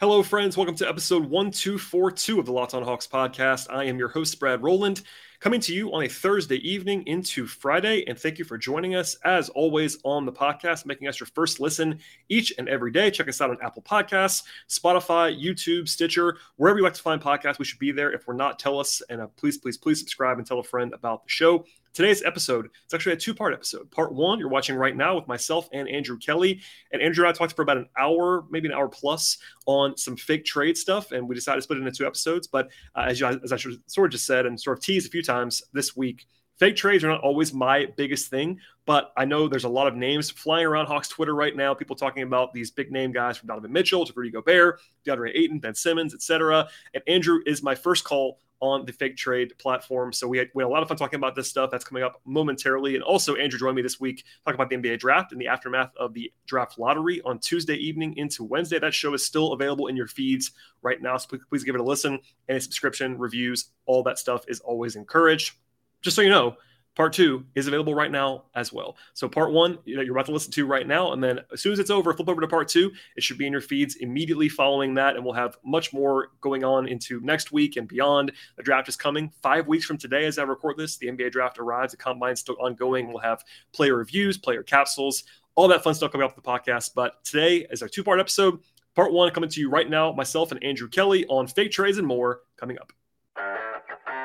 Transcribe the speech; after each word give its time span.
Hello, 0.00 0.22
friends. 0.22 0.56
Welcome 0.56 0.76
to 0.76 0.88
episode 0.88 1.24
1242 1.24 2.38
of 2.38 2.46
the 2.46 2.52
Locked 2.52 2.72
on 2.72 2.84
Hawks 2.84 3.08
podcast. 3.08 3.66
I 3.68 3.82
am 3.82 3.98
your 3.98 4.06
host, 4.06 4.38
Brad 4.38 4.62
Roland, 4.62 5.02
coming 5.40 5.58
to 5.62 5.74
you 5.74 5.92
on 5.92 6.04
a 6.04 6.08
Thursday 6.08 6.58
evening 6.58 7.04
into 7.08 7.48
Friday. 7.48 8.04
And 8.06 8.16
thank 8.16 8.38
you 8.38 8.44
for 8.44 8.56
joining 8.56 8.94
us, 8.94 9.16
as 9.24 9.48
always, 9.48 9.98
on 10.04 10.24
the 10.24 10.30
podcast, 10.30 10.86
making 10.86 11.08
us 11.08 11.18
your 11.18 11.26
first 11.34 11.58
listen 11.58 11.98
each 12.28 12.52
and 12.58 12.68
every 12.68 12.92
day. 12.92 13.10
Check 13.10 13.26
us 13.26 13.40
out 13.40 13.50
on 13.50 13.58
Apple 13.60 13.82
Podcasts, 13.82 14.44
Spotify, 14.68 15.36
YouTube, 15.36 15.88
Stitcher, 15.88 16.36
wherever 16.58 16.78
you 16.78 16.84
like 16.84 16.94
to 16.94 17.02
find 17.02 17.20
podcasts. 17.20 17.58
We 17.58 17.64
should 17.64 17.80
be 17.80 17.90
there. 17.90 18.12
If 18.12 18.28
we're 18.28 18.34
not, 18.34 18.60
tell 18.60 18.78
us. 18.78 19.02
And 19.10 19.20
uh, 19.20 19.26
please, 19.36 19.58
please, 19.58 19.76
please 19.76 19.98
subscribe 19.98 20.38
and 20.38 20.46
tell 20.46 20.60
a 20.60 20.62
friend 20.62 20.92
about 20.94 21.24
the 21.24 21.30
show. 21.30 21.64
Today's 21.98 22.22
episode, 22.22 22.68
it's 22.84 22.94
actually 22.94 23.14
a 23.14 23.16
two 23.16 23.34
part 23.34 23.52
episode. 23.52 23.90
Part 23.90 24.14
one, 24.14 24.38
you're 24.38 24.48
watching 24.48 24.76
right 24.76 24.94
now 24.96 25.16
with 25.16 25.26
myself 25.26 25.68
and 25.72 25.88
Andrew 25.88 26.16
Kelly. 26.16 26.60
And 26.92 27.02
Andrew 27.02 27.24
and 27.24 27.34
I 27.34 27.36
talked 27.36 27.56
for 27.56 27.62
about 27.62 27.76
an 27.76 27.88
hour, 27.98 28.44
maybe 28.50 28.68
an 28.68 28.72
hour 28.72 28.86
plus, 28.86 29.36
on 29.66 29.96
some 29.96 30.16
fake 30.16 30.44
trade 30.44 30.78
stuff. 30.78 31.10
And 31.10 31.28
we 31.28 31.34
decided 31.34 31.56
to 31.56 31.62
split 31.62 31.80
it 31.80 31.80
into 31.84 31.90
two 31.90 32.06
episodes. 32.06 32.46
But 32.46 32.68
uh, 32.94 33.06
as, 33.08 33.18
you, 33.18 33.26
as 33.26 33.52
I 33.52 33.56
sort 33.56 34.06
of 34.06 34.12
just 34.12 34.26
said 34.26 34.46
and 34.46 34.60
sort 34.60 34.78
of 34.78 34.84
teased 34.84 35.08
a 35.08 35.10
few 35.10 35.24
times 35.24 35.60
this 35.72 35.96
week, 35.96 36.28
fake 36.58 36.76
trades 36.76 37.04
are 37.04 37.08
not 37.08 37.20
always 37.20 37.52
my 37.52 37.86
biggest 37.96 38.28
thing, 38.28 38.60
but 38.86 39.12
I 39.16 39.24
know 39.24 39.48
there's 39.48 39.64
a 39.64 39.68
lot 39.68 39.86
of 39.86 39.94
names 39.94 40.30
flying 40.30 40.66
around 40.66 40.86
Hawks 40.86 41.08
Twitter 41.08 41.34
right 41.34 41.54
now. 41.54 41.74
People 41.74 41.96
talking 41.96 42.22
about 42.22 42.52
these 42.52 42.70
big 42.70 42.90
name 42.90 43.12
guys 43.12 43.36
from 43.36 43.48
Donovan 43.48 43.72
Mitchell 43.72 44.04
to 44.04 44.12
Rudy 44.14 44.30
Gobert, 44.30 44.80
DeAndre 45.06 45.32
Ayton, 45.34 45.58
Ben 45.58 45.74
Simmons, 45.74 46.14
etc. 46.14 46.68
And 46.94 47.02
Andrew 47.06 47.40
is 47.46 47.62
my 47.62 47.74
first 47.74 48.04
call 48.04 48.38
on 48.60 48.84
the 48.84 48.92
fake 48.92 49.16
trade 49.16 49.56
platform. 49.58 50.12
So 50.12 50.26
we 50.26 50.38
had, 50.38 50.48
we 50.54 50.62
had 50.62 50.68
a 50.68 50.72
lot 50.72 50.82
of 50.82 50.88
fun 50.88 50.96
talking 50.96 51.18
about 51.18 51.36
this 51.36 51.48
stuff. 51.48 51.70
That's 51.70 51.84
coming 51.84 52.02
up 52.02 52.20
momentarily. 52.24 52.94
And 52.94 53.04
also, 53.04 53.36
Andrew 53.36 53.58
joined 53.58 53.76
me 53.76 53.82
this 53.82 54.00
week 54.00 54.24
talking 54.44 54.60
about 54.60 54.70
the 54.70 54.76
NBA 54.76 54.98
draft 54.98 55.32
and 55.32 55.40
the 55.40 55.46
aftermath 55.46 55.94
of 55.96 56.12
the 56.12 56.32
draft 56.46 56.78
lottery 56.78 57.20
on 57.22 57.38
Tuesday 57.38 57.76
evening 57.76 58.16
into 58.16 58.42
Wednesday. 58.42 58.78
That 58.78 58.94
show 58.94 59.14
is 59.14 59.24
still 59.24 59.52
available 59.52 59.86
in 59.86 59.96
your 59.96 60.08
feeds 60.08 60.52
right 60.82 61.00
now. 61.00 61.16
So 61.18 61.28
please, 61.28 61.42
please 61.48 61.64
give 61.64 61.76
it 61.76 61.80
a 61.80 61.84
listen. 61.84 62.18
Any 62.48 62.58
subscription, 62.60 63.16
reviews, 63.16 63.70
all 63.86 64.02
that 64.04 64.18
stuff 64.18 64.44
is 64.48 64.60
always 64.60 64.96
encouraged. 64.96 65.54
Just 66.02 66.16
so 66.16 66.22
you 66.22 66.30
know, 66.30 66.56
Part 66.98 67.12
two 67.12 67.44
is 67.54 67.68
available 67.68 67.94
right 67.94 68.10
now 68.10 68.46
as 68.56 68.72
well. 68.72 68.96
So 69.14 69.28
part 69.28 69.52
one 69.52 69.78
that 69.86 70.04
you're 70.04 70.16
about 70.16 70.26
to 70.26 70.32
listen 70.32 70.50
to 70.50 70.66
right 70.66 70.84
now, 70.84 71.12
and 71.12 71.22
then 71.22 71.38
as 71.52 71.62
soon 71.62 71.72
as 71.72 71.78
it's 71.78 71.90
over, 71.90 72.12
flip 72.12 72.28
over 72.28 72.40
to 72.40 72.48
part 72.48 72.66
two. 72.66 72.90
It 73.14 73.22
should 73.22 73.38
be 73.38 73.46
in 73.46 73.52
your 73.52 73.60
feeds 73.60 73.94
immediately 73.94 74.48
following 74.48 74.94
that, 74.94 75.14
and 75.14 75.24
we'll 75.24 75.34
have 75.34 75.58
much 75.64 75.92
more 75.92 76.30
going 76.40 76.64
on 76.64 76.88
into 76.88 77.20
next 77.20 77.52
week 77.52 77.76
and 77.76 77.86
beyond. 77.86 78.32
The 78.56 78.64
draft 78.64 78.88
is 78.88 78.96
coming 78.96 79.30
five 79.42 79.68
weeks 79.68 79.84
from 79.84 79.96
today 79.96 80.24
as 80.24 80.40
I 80.40 80.42
record 80.42 80.76
this. 80.76 80.96
The 80.96 81.06
NBA 81.06 81.30
draft 81.30 81.60
arrives. 81.60 81.92
The 81.92 81.98
combine's 81.98 82.40
still 82.40 82.56
ongoing. 82.58 83.06
We'll 83.06 83.18
have 83.18 83.44
player 83.72 83.94
reviews, 83.94 84.36
player 84.36 84.64
capsules, 84.64 85.22
all 85.54 85.68
that 85.68 85.84
fun 85.84 85.94
stuff 85.94 86.10
coming 86.10 86.26
up 86.26 86.34
the 86.34 86.42
podcast. 86.42 86.94
But 86.96 87.24
today 87.24 87.64
is 87.70 87.80
our 87.80 87.88
two-part 87.88 88.18
episode. 88.18 88.58
Part 88.96 89.12
one 89.12 89.30
coming 89.30 89.50
to 89.50 89.60
you 89.60 89.70
right 89.70 89.88
now, 89.88 90.10
myself 90.10 90.50
and 90.50 90.60
Andrew 90.64 90.88
Kelly 90.88 91.26
on 91.28 91.46
fake 91.46 91.70
trades 91.70 91.98
and 91.98 92.08
more 92.08 92.40
coming 92.56 92.76
up. 92.76 92.92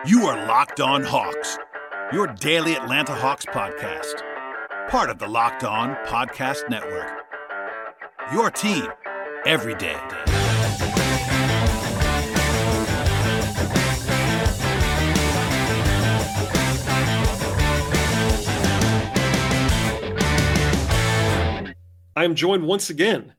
You 0.06 0.26
are 0.26 0.48
locked 0.48 0.82
on 0.82 1.04
Hawks 1.04 1.58
your 2.14 2.28
daily 2.28 2.76
Atlanta 2.76 3.16
Hawks 3.16 3.44
podcast. 3.44 4.22
Part 4.88 5.10
of 5.10 5.18
the 5.18 5.28
Locked 5.28 5.64
On 5.64 5.96
Podcast 6.06 6.70
Network. 6.70 7.26
Your 8.32 8.52
team 8.52 8.86
every 9.48 9.74
day. 9.74 9.98
I 22.16 22.26
am 22.26 22.36
joined 22.36 22.68
once 22.68 22.92
again 22.92 23.34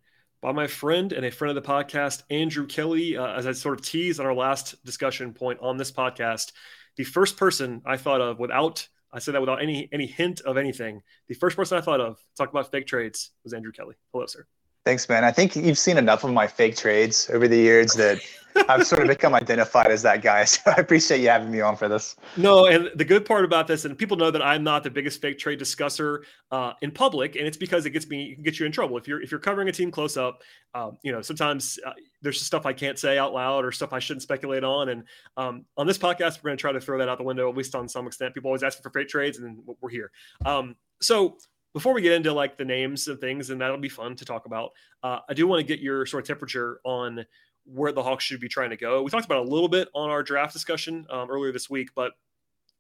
by 0.44 0.52
my 0.52 0.66
friend 0.66 1.14
and 1.14 1.24
a 1.24 1.30
friend 1.30 1.56
of 1.56 1.64
the 1.64 1.66
podcast, 1.66 2.22
Andrew 2.28 2.66
Kelly. 2.66 3.16
Uh, 3.16 3.28
as 3.28 3.46
I 3.46 3.52
sort 3.52 3.80
of 3.80 3.86
teased 3.86 4.20
on 4.20 4.26
our 4.26 4.34
last 4.34 4.74
discussion 4.84 5.32
point 5.32 5.58
on 5.62 5.78
this 5.78 5.90
podcast, 5.90 6.52
the 6.96 7.04
first 7.04 7.38
person 7.38 7.80
I 7.86 7.96
thought 7.96 8.20
of 8.20 8.38
without 8.38 8.86
I 9.10 9.20
said 9.20 9.34
that 9.34 9.40
without 9.40 9.62
any 9.62 9.88
any 9.90 10.06
hint 10.06 10.42
of 10.42 10.58
anything. 10.58 11.00
The 11.28 11.34
first 11.34 11.56
person 11.56 11.78
I 11.78 11.80
thought 11.80 12.02
of 12.02 12.18
talk 12.36 12.50
about 12.50 12.70
fake 12.70 12.86
trades 12.86 13.30
was 13.42 13.54
Andrew 13.54 13.72
Kelly. 13.72 13.94
Hello, 14.12 14.26
sir. 14.26 14.46
Thanks, 14.84 15.08
man. 15.08 15.24
I 15.24 15.32
think 15.32 15.56
you've 15.56 15.78
seen 15.78 15.96
enough 15.96 16.24
of 16.24 16.32
my 16.32 16.46
fake 16.46 16.76
trades 16.76 17.30
over 17.32 17.48
the 17.48 17.56
years 17.56 17.94
that 17.94 18.20
I've 18.68 18.86
sort 18.86 19.02
of 19.02 19.08
become 19.08 19.34
identified 19.34 19.88
as 19.88 20.02
that 20.02 20.22
guy. 20.22 20.44
So 20.54 20.60
I 20.66 20.74
appreciate 20.74 21.20
you 21.20 21.28
having 21.28 21.50
me 21.50 21.60
on 21.60 21.74
for 21.76 21.88
this. 21.88 22.16
No, 22.36 22.66
and 22.66 22.90
the 22.94 23.04
good 23.04 23.24
part 23.24 23.44
about 23.44 23.66
this, 23.66 23.84
and 23.84 23.96
people 23.96 24.16
know 24.16 24.30
that 24.30 24.42
I'm 24.42 24.62
not 24.62 24.84
the 24.84 24.90
biggest 24.90 25.20
fake 25.20 25.38
trade 25.38 25.58
discusser 25.58 26.24
uh, 26.52 26.74
in 26.82 26.90
public, 26.90 27.34
and 27.34 27.46
it's 27.46 27.56
because 27.56 27.86
it 27.86 27.90
gets 27.90 28.08
me 28.08 28.36
get 28.42 28.60
you 28.60 28.66
in 28.66 28.72
trouble. 28.72 28.96
If 28.98 29.08
you're 29.08 29.22
if 29.22 29.30
you're 29.30 29.40
covering 29.40 29.68
a 29.68 29.72
team 29.72 29.90
close 29.90 30.16
up, 30.16 30.42
um, 30.74 30.98
you 31.02 31.12
know 31.12 31.22
sometimes 31.22 31.78
uh, 31.84 31.92
there's 32.22 32.40
stuff 32.40 32.66
I 32.66 32.72
can't 32.72 32.98
say 32.98 33.18
out 33.18 33.32
loud 33.32 33.64
or 33.64 33.72
stuff 33.72 33.92
I 33.92 33.98
shouldn't 33.98 34.22
speculate 34.22 34.64
on. 34.64 34.90
And 34.90 35.04
um, 35.36 35.64
on 35.76 35.86
this 35.86 35.98
podcast, 35.98 36.42
we're 36.42 36.50
going 36.50 36.58
to 36.58 36.60
try 36.60 36.72
to 36.72 36.80
throw 36.80 36.98
that 36.98 37.08
out 37.08 37.18
the 37.18 37.24
window 37.24 37.48
at 37.48 37.56
least 37.56 37.74
on 37.74 37.88
some 37.88 38.06
extent. 38.06 38.34
People 38.34 38.48
always 38.48 38.62
ask 38.62 38.82
for 38.82 38.90
fake 38.90 39.08
trades, 39.08 39.38
and 39.38 39.58
we're 39.80 39.90
here. 39.90 40.10
Um, 40.44 40.76
so 41.00 41.36
before 41.74 41.92
we 41.92 42.00
get 42.00 42.12
into 42.12 42.32
like 42.32 42.56
the 42.56 42.64
names 42.64 43.08
and 43.08 43.20
things, 43.20 43.50
and 43.50 43.60
that'll 43.60 43.76
be 43.76 43.88
fun 43.88 44.16
to 44.16 44.24
talk 44.24 44.46
about, 44.46 44.70
uh, 45.02 45.18
I 45.28 45.34
do 45.34 45.46
want 45.46 45.60
to 45.60 45.66
get 45.66 45.80
your 45.80 46.06
sort 46.06 46.22
of 46.22 46.26
temperature 46.26 46.80
on 46.84 47.26
where 47.66 47.92
the 47.92 48.02
Hawks 48.02 48.24
should 48.24 48.40
be 48.40 48.48
trying 48.48 48.70
to 48.70 48.76
go. 48.76 49.02
We 49.02 49.10
talked 49.10 49.26
about 49.26 49.44
a 49.44 49.50
little 49.50 49.68
bit 49.68 49.88
on 49.92 50.08
our 50.08 50.22
draft 50.22 50.52
discussion 50.52 51.04
um, 51.10 51.30
earlier 51.30 51.52
this 51.52 51.68
week, 51.68 51.90
but 51.94 52.12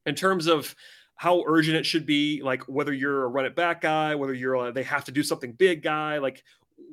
in 0.06 0.14
terms 0.14 0.46
of 0.46 0.74
how 1.16 1.42
urgent 1.46 1.76
it 1.76 1.84
should 1.84 2.06
be, 2.06 2.40
like 2.42 2.62
whether 2.68 2.92
you're 2.92 3.24
a 3.24 3.28
run 3.28 3.46
it 3.46 3.56
back 3.56 3.80
guy, 3.80 4.14
whether 4.14 4.34
you're 4.34 4.54
a, 4.54 4.72
they 4.72 4.82
have 4.84 5.04
to 5.04 5.12
do 5.12 5.22
something 5.22 5.52
big 5.52 5.82
guy, 5.82 6.18
like 6.18 6.44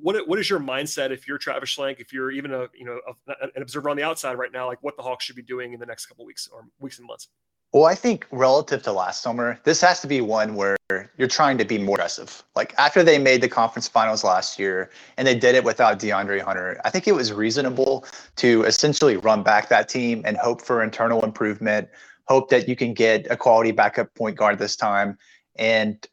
what 0.02 0.28
what 0.28 0.40
is 0.40 0.50
your 0.50 0.60
mindset 0.60 1.12
if 1.12 1.28
you're 1.28 1.38
Travis 1.38 1.76
Schlenk, 1.76 2.00
if 2.00 2.14
you're 2.14 2.32
even 2.32 2.52
a 2.52 2.68
you 2.74 2.86
know 2.86 3.00
a, 3.28 3.32
an 3.56 3.62
observer 3.62 3.90
on 3.90 3.98
the 3.98 4.04
outside 4.04 4.38
right 4.38 4.52
now, 4.52 4.68
like 4.68 4.82
what 4.82 4.96
the 4.96 5.04
Hawks 5.04 5.26
should 5.26 5.36
be 5.36 5.42
doing 5.42 5.74
in 5.74 5.80
the 5.80 5.86
next 5.86 6.08
couple 6.08 6.26
weeks 6.26 6.50
or 6.52 6.66
weeks 6.80 6.98
and 6.98 7.08
months? 7.08 7.28
Well, 7.74 7.86
I 7.86 7.96
think 7.96 8.28
relative 8.32 8.84
to 8.84 8.92
last 8.92 9.22
summer, 9.22 9.58
this 9.64 9.80
has 9.80 10.02
to 10.02 10.08
be 10.08 10.20
one 10.20 10.56
where 10.56 10.76
you're 11.18 11.30
trying 11.30 11.58
to 11.58 11.64
be 11.64 11.78
more 11.78 11.96
aggressive. 11.96 12.44
Like 12.54 12.74
after 12.78 13.02
they 13.02 13.18
made 13.18 13.42
the 13.42 13.48
conference 13.48 13.88
finals 13.88 14.26
last 14.26 14.60
year 14.60 14.90
and 15.16 15.26
they 15.26 15.36
did 15.36 15.56
it 15.56 15.64
without 15.64 15.98
DeAndre 15.98 16.42
Hunter, 16.42 16.82
I 16.84 16.90
think 16.90 17.08
it 17.08 17.14
was 17.14 17.32
reasonable 17.32 18.06
to 18.38 18.64
essentially 18.64 19.16
run 19.16 19.42
back 19.42 19.70
that 19.70 19.88
team 19.88 20.22
and 20.26 20.36
hope 20.36 20.62
for 20.62 20.84
internal 20.84 21.24
improvement, 21.24 21.88
hope 22.28 22.50
that 22.50 22.68
you 22.68 22.76
can 22.76 22.94
get 22.94 23.26
a 23.32 23.38
quality 23.38 23.72
backup 23.72 24.14
point 24.16 24.36
guard 24.36 24.60
this 24.60 24.76
time, 24.76 25.18
and 25.56 26.06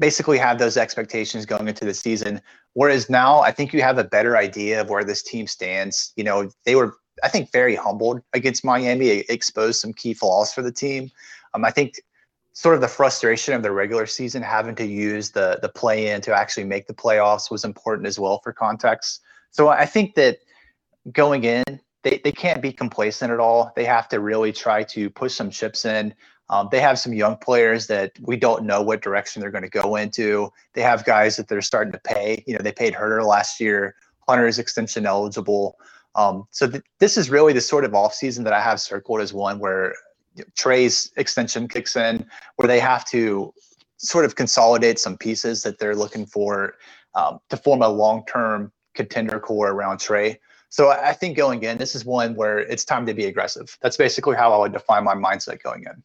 basically 0.00 0.38
have 0.38 0.58
those 0.58 0.76
expectations 0.76 1.46
going 1.46 1.68
into 1.68 1.84
the 1.84 1.94
season. 1.94 2.40
Whereas 2.72 3.08
now, 3.08 3.38
I 3.38 3.52
think 3.52 3.72
you 3.72 3.82
have 3.82 3.98
a 3.98 4.04
better 4.04 4.36
idea 4.36 4.80
of 4.80 4.90
where 4.90 5.04
this 5.04 5.22
team 5.22 5.46
stands. 5.46 6.12
You 6.16 6.24
know, 6.24 6.50
they 6.64 6.74
were 6.74 6.96
I 7.22 7.28
think, 7.28 7.52
very 7.52 7.76
humbled 7.76 8.20
against 8.32 8.64
Miami. 8.64 9.08
It 9.08 9.30
exposed 9.30 9.80
some 9.80 9.92
key 9.92 10.14
flaws 10.14 10.52
for 10.52 10.62
the 10.62 10.72
team. 10.72 11.10
Um, 11.54 11.64
I 11.64 11.70
think 11.70 12.00
sort 12.52 12.74
of 12.74 12.80
the 12.80 12.88
frustration 12.88 13.54
of 13.54 13.62
the 13.62 13.70
regular 13.70 14.06
season 14.06 14.42
having 14.42 14.74
to 14.76 14.86
use 14.86 15.30
the 15.30 15.58
the 15.60 15.68
play 15.68 16.10
in 16.10 16.20
to 16.22 16.34
actually 16.34 16.64
make 16.64 16.86
the 16.86 16.94
playoffs 16.94 17.50
was 17.50 17.64
important 17.64 18.06
as 18.06 18.18
well 18.18 18.40
for 18.42 18.52
context. 18.52 19.20
So 19.50 19.68
I 19.68 19.86
think 19.86 20.14
that 20.14 20.38
going 21.12 21.44
in, 21.44 21.64
they, 22.02 22.20
they 22.24 22.32
can't 22.32 22.62
be 22.62 22.72
complacent 22.72 23.30
at 23.32 23.40
all. 23.40 23.72
They 23.76 23.84
have 23.84 24.08
to 24.08 24.20
really 24.20 24.52
try 24.52 24.82
to 24.84 25.10
push 25.10 25.34
some 25.34 25.50
chips 25.50 25.84
in. 25.84 26.14
Um, 26.50 26.68
they 26.70 26.80
have 26.80 26.98
some 26.98 27.14
young 27.14 27.36
players 27.36 27.86
that 27.86 28.12
we 28.20 28.36
don't 28.36 28.64
know 28.64 28.82
what 28.82 29.00
direction 29.00 29.40
they're 29.40 29.50
going 29.50 29.64
to 29.64 29.70
go 29.70 29.96
into. 29.96 30.52
They 30.74 30.82
have 30.82 31.04
guys 31.04 31.36
that 31.36 31.48
they're 31.48 31.62
starting 31.62 31.92
to 31.92 32.00
pay. 32.00 32.44
You 32.46 32.54
know, 32.54 32.62
they 32.62 32.72
paid 32.72 32.94
Huerter 32.94 33.24
last 33.26 33.60
year. 33.60 33.96
Hunter 34.28 34.46
is 34.46 34.58
extension 34.58 35.06
eligible. 35.06 35.78
Um, 36.16 36.46
so 36.50 36.68
th- 36.68 36.84
this 37.00 37.16
is 37.16 37.30
really 37.30 37.52
the 37.52 37.60
sort 37.60 37.84
of 37.84 37.92
offseason 37.92 38.44
that 38.44 38.52
I 38.52 38.60
have 38.60 38.80
circled 38.80 39.20
as 39.20 39.32
one 39.32 39.58
where 39.58 39.94
Trae's 40.56 41.12
extension 41.16 41.68
kicks 41.68 41.96
in, 41.96 42.26
where 42.56 42.68
they 42.68 42.80
have 42.80 43.04
to 43.06 43.52
sort 43.98 44.24
of 44.24 44.36
consolidate 44.36 44.98
some 44.98 45.16
pieces 45.16 45.62
that 45.62 45.78
they're 45.78 45.96
looking 45.96 46.26
for 46.26 46.74
um, 47.14 47.38
to 47.50 47.56
form 47.56 47.82
a 47.82 47.88
long-term 47.88 48.72
contender 48.94 49.40
core 49.40 49.70
around 49.70 49.98
Trae. 49.98 50.38
So 50.68 50.90
I 50.90 51.12
think 51.12 51.36
going 51.36 51.62
in, 51.62 51.78
this 51.78 51.94
is 51.94 52.04
one 52.04 52.34
where 52.34 52.58
it's 52.58 52.84
time 52.84 53.06
to 53.06 53.14
be 53.14 53.26
aggressive. 53.26 53.78
That's 53.80 53.96
basically 53.96 54.36
how 54.36 54.52
I 54.52 54.58
would 54.58 54.72
define 54.72 55.04
my 55.04 55.14
mindset 55.14 55.62
going 55.62 55.84
in. 55.84 56.02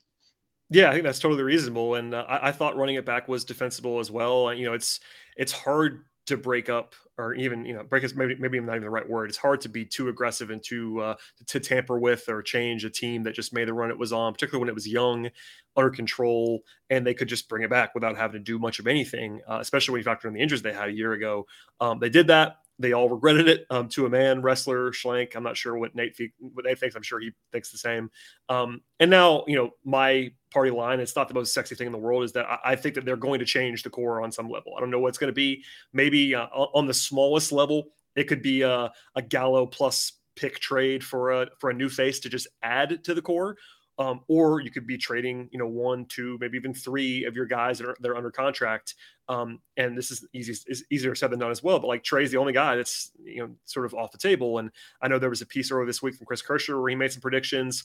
Yeah, 0.69 0.89
I 0.89 0.93
think 0.93 1.03
that's 1.03 1.17
totally 1.17 1.41
reasonable, 1.41 1.95
and 1.95 2.13
uh, 2.13 2.25
I, 2.29 2.49
I, 2.49 2.51
thought 2.51 2.77
running 2.77 2.93
it 2.93 3.03
back 3.03 3.27
was 3.27 3.43
defensible 3.43 3.97
as 3.97 4.11
well. 4.11 4.53
You 4.53 4.65
know, 4.65 4.73
it's 4.73 4.99
it's 5.35 5.51
hard 5.51 6.05
to 6.29 6.37
break 6.37 6.69
up 6.69 6.93
or 7.17 7.33
even 7.33 7.65
you 7.65 7.73
know 7.73 7.83
break 7.83 8.03
is 8.03 8.15
maybe 8.15 8.35
maybe 8.39 8.59
not 8.59 8.71
even 8.71 8.83
the 8.83 8.89
right 8.89 9.07
word. 9.07 9.29
It's 9.29 9.37
hard 9.37 9.61
to 9.61 9.69
be 9.69 9.83
too 9.83 10.09
aggressive 10.09 10.51
and 10.51 10.63
to 10.65 11.01
uh, 11.01 11.15
to 11.47 11.59
tamper 11.59 11.99
with 11.99 12.29
or 12.29 12.41
change 12.41 12.85
a 12.85 12.89
team 12.89 13.23
that 13.23 13.33
just 13.33 13.53
made 13.53 13.67
the 13.67 13.73
run 13.73 13.89
it 13.89 13.97
was 13.97 14.13
on, 14.13 14.33
particularly 14.33 14.61
when 14.61 14.69
it 14.69 14.75
was 14.75 14.87
young, 14.87 15.29
under 15.75 15.89
control, 15.89 16.61
and 16.89 17.05
they 17.05 17.13
could 17.13 17.27
just 17.27 17.49
bring 17.49 17.63
it 17.63 17.69
back 17.69 17.95
without 17.95 18.15
having 18.15 18.39
to 18.39 18.43
do 18.43 18.59
much 18.59 18.79
of 18.79 18.87
anything. 18.87 19.41
Uh, 19.47 19.57
especially 19.59 19.91
when 19.91 19.99
you 19.99 20.05
factor 20.05 20.27
in 20.27 20.33
the 20.33 20.39
injuries 20.39 20.61
they 20.61 20.73
had 20.73 20.89
a 20.89 20.93
year 20.93 21.13
ago. 21.13 21.45
Um, 21.81 21.99
they 21.99 22.09
did 22.09 22.27
that. 22.27 22.57
They 22.77 22.93
all 22.93 23.09
regretted 23.09 23.49
it 23.49 23.65
um, 23.69 23.89
to 23.89 24.05
a 24.05 24.09
man. 24.09 24.41
Wrestler 24.41 24.91
Schlenk. 24.91 25.35
I'm 25.35 25.43
not 25.43 25.57
sure 25.57 25.77
what 25.77 25.95
Nate 25.95 26.15
what 26.39 26.65
Nate 26.65 26.79
thinks. 26.79 26.95
I'm 26.95 27.01
sure 27.01 27.19
he 27.19 27.31
thinks 27.51 27.71
the 27.71 27.77
same. 27.77 28.09
Um, 28.47 28.81
and 28.99 29.09
now 29.09 29.43
you 29.47 29.55
know 29.55 29.71
my 29.83 30.31
party 30.51 30.71
line. 30.71 30.99
It's 30.99 31.15
not 31.15 31.27
the 31.27 31.33
most 31.33 31.53
sexy 31.53 31.75
thing 31.75 31.87
in 31.87 31.93
the 31.93 31.99
world. 31.99 32.23
Is 32.23 32.31
that 32.33 32.45
I, 32.45 32.71
I 32.71 32.75
think 32.75 32.95
that 32.95 33.05
they're 33.05 33.15
going 33.15 33.39
to 33.39 33.45
change 33.45 33.83
the 33.83 33.89
core 33.89 34.21
on 34.21 34.31
some 34.31 34.49
level. 34.49 34.73
I 34.75 34.79
don't 34.79 34.91
know 34.91 34.99
what 34.99 35.09
it's 35.09 35.17
going 35.17 35.31
to 35.31 35.35
be. 35.35 35.63
Maybe 35.93 36.35
uh, 36.35 36.47
on 36.47 36.87
the 36.87 36.93
smallest 36.93 37.51
level, 37.51 37.89
It 38.15 38.27
could 38.27 38.41
be 38.41 38.61
a, 38.63 38.91
a 39.15 39.21
Gallo 39.21 39.65
plus 39.65 40.13
pick 40.35 40.59
trade 40.59 41.03
for 41.03 41.31
a 41.31 41.47
for 41.59 41.69
a 41.69 41.73
new 41.73 41.89
face 41.89 42.19
to 42.21 42.29
just 42.29 42.47
add 42.63 43.03
to 43.03 43.13
the 43.13 43.21
core. 43.21 43.57
Um, 43.97 44.21
or 44.29 44.61
you 44.61 44.71
could 44.71 44.87
be 44.87 44.97
trading, 44.97 45.49
you 45.51 45.59
know, 45.59 45.67
one, 45.67 46.05
two, 46.05 46.37
maybe 46.39 46.57
even 46.57 46.73
three 46.73 47.25
of 47.25 47.35
your 47.35 47.45
guys 47.45 47.79
that 47.79 47.85
are, 47.89 47.97
that 47.99 48.09
are 48.09 48.15
under 48.15 48.31
contract. 48.31 48.95
Um, 49.27 49.59
and 49.75 49.97
this 49.97 50.09
is 50.09 50.25
easy, 50.31 50.55
is 50.67 50.85
easier 50.89 51.15
said 51.15 51.31
than 51.31 51.39
done 51.39 51.51
as 51.51 51.61
well. 51.61 51.79
But 51.79 51.87
like 51.87 52.01
Trae's 52.01 52.31
the 52.31 52.37
only 52.37 52.53
guy 52.53 52.77
that's 52.77 53.11
you 53.21 53.41
know 53.41 53.55
sort 53.65 53.85
of 53.85 53.93
off 53.93 54.13
the 54.13 54.17
table. 54.17 54.59
And 54.59 54.71
I 55.01 55.09
know 55.09 55.19
there 55.19 55.29
was 55.29 55.41
a 55.41 55.45
piece 55.45 55.69
earlier 55.69 55.85
this 55.85 56.01
week 56.01 56.15
from 56.15 56.25
Chris 56.25 56.41
Kirschner 56.41 56.79
where 56.79 56.89
he 56.89 56.95
made 56.95 57.11
some 57.11 57.21
predictions. 57.21 57.83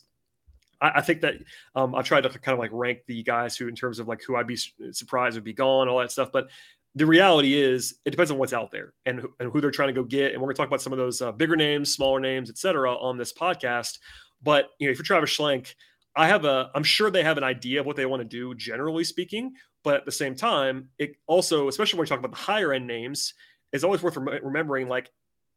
I, 0.85 0.99
I 0.99 1.01
think 1.01 1.23
that 1.23 1.35
um, 1.75 1.95
I 1.95 2.03
tried 2.03 2.23
to 2.23 2.29
kind 2.29 2.53
of 2.53 2.59
like 2.59 2.71
rank 2.73 2.99
the 3.07 3.23
guys 3.23 3.57
who, 3.57 3.69
in 3.69 3.75
terms 3.75 3.99
of 3.99 4.09
like 4.09 4.23
who 4.23 4.37
I'd 4.37 4.47
be 4.47 4.59
surprised 4.93 5.37
would 5.37 5.45
be 5.45 5.53
gone, 5.53 5.89
all 5.89 6.01
that 6.01 6.13
stuff. 6.13 6.31
But 6.33 6.49
the 6.95 7.07
reality 7.07 7.55
is 7.61 7.99
it 8.05 8.11
depends 8.11 8.31
on 8.31 8.39
what's 8.39 8.53
out 8.53 8.71
there 8.71 8.93
and, 9.07 9.27
and 9.41 9.51
who 9.51 9.61
they're 9.61 9.71
trying 9.71 9.89
to 9.89 10.01
go 10.01 10.05
get. 10.05 10.33
And 10.33 10.41
we're 10.41 10.47
going 10.47 10.57
to 10.57 10.63
talk 10.63 10.69
about 10.69 10.83
some 10.83 10.93
of 10.93 10.99
those 10.99 11.21
uh, 11.23 11.33
bigger 11.33 11.57
names, 11.57 11.93
smaller 11.93 12.21
names, 12.21 12.51
et 12.51 12.59
cetera, 12.59 12.95
on 12.95 13.19
this 13.19 13.33
podcast. 13.33 13.99
But 14.43 14.71
you 14.79 14.87
know, 14.87 14.93
if 14.93 14.99
you're 14.99 15.05
Travis 15.05 15.37
Schlenk, 15.37 15.75
I 16.15 16.29
have 16.29 16.45
a, 16.45 16.71
I'm 16.75 16.85
sure 16.85 17.11
they 17.11 17.25
have 17.25 17.39
an 17.39 17.45
idea 17.45 17.81
of 17.81 17.87
what 17.87 17.97
they 17.97 18.07
want 18.07 18.21
to 18.21 18.29
do, 18.29 18.55
generally 18.55 19.05
speaking. 19.05 19.55
But 19.83 19.97
at 19.97 20.05
the 20.05 20.13
same 20.13 20.35
time, 20.35 20.89
it 20.99 21.17
also, 21.27 21.69
especially 21.69 21.99
when 21.99 22.05
we 22.05 22.09
talk 22.09 22.21
about 22.21 22.31
the 22.31 22.45
higher 22.45 22.73
end 22.73 22.87
names, 22.87 23.35
is 23.73 23.83
always 23.83 24.03
worth 24.03 24.17
rem- 24.17 24.45
remembering 24.45 24.89
like 24.89 25.11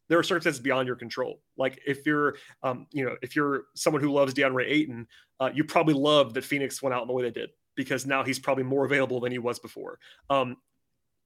there 0.07 0.19
are 0.19 0.23
circumstances 0.23 0.61
beyond 0.61 0.87
your 0.87 0.95
control. 0.95 1.41
Like 1.57 1.79
if 1.85 2.05
you're, 2.05 2.35
um, 2.63 2.87
you 2.91 3.05
know, 3.05 3.15
if 3.21 3.35
you're 3.35 3.63
someone 3.75 4.01
who 4.01 4.11
loves 4.11 4.33
DeAndre 4.33 4.65
Ayton, 4.67 5.07
uh, 5.39 5.49
you 5.53 5.63
probably 5.63 5.93
love 5.93 6.33
that 6.33 6.43
Phoenix 6.43 6.81
went 6.81 6.93
out 6.93 7.01
in 7.01 7.07
the 7.07 7.13
way 7.13 7.23
they 7.23 7.31
did 7.31 7.49
because 7.75 8.05
now 8.05 8.23
he's 8.23 8.39
probably 8.39 8.63
more 8.63 8.85
available 8.85 9.19
than 9.19 9.31
he 9.31 9.39
was 9.39 9.59
before. 9.59 9.99
Um, 10.29 10.57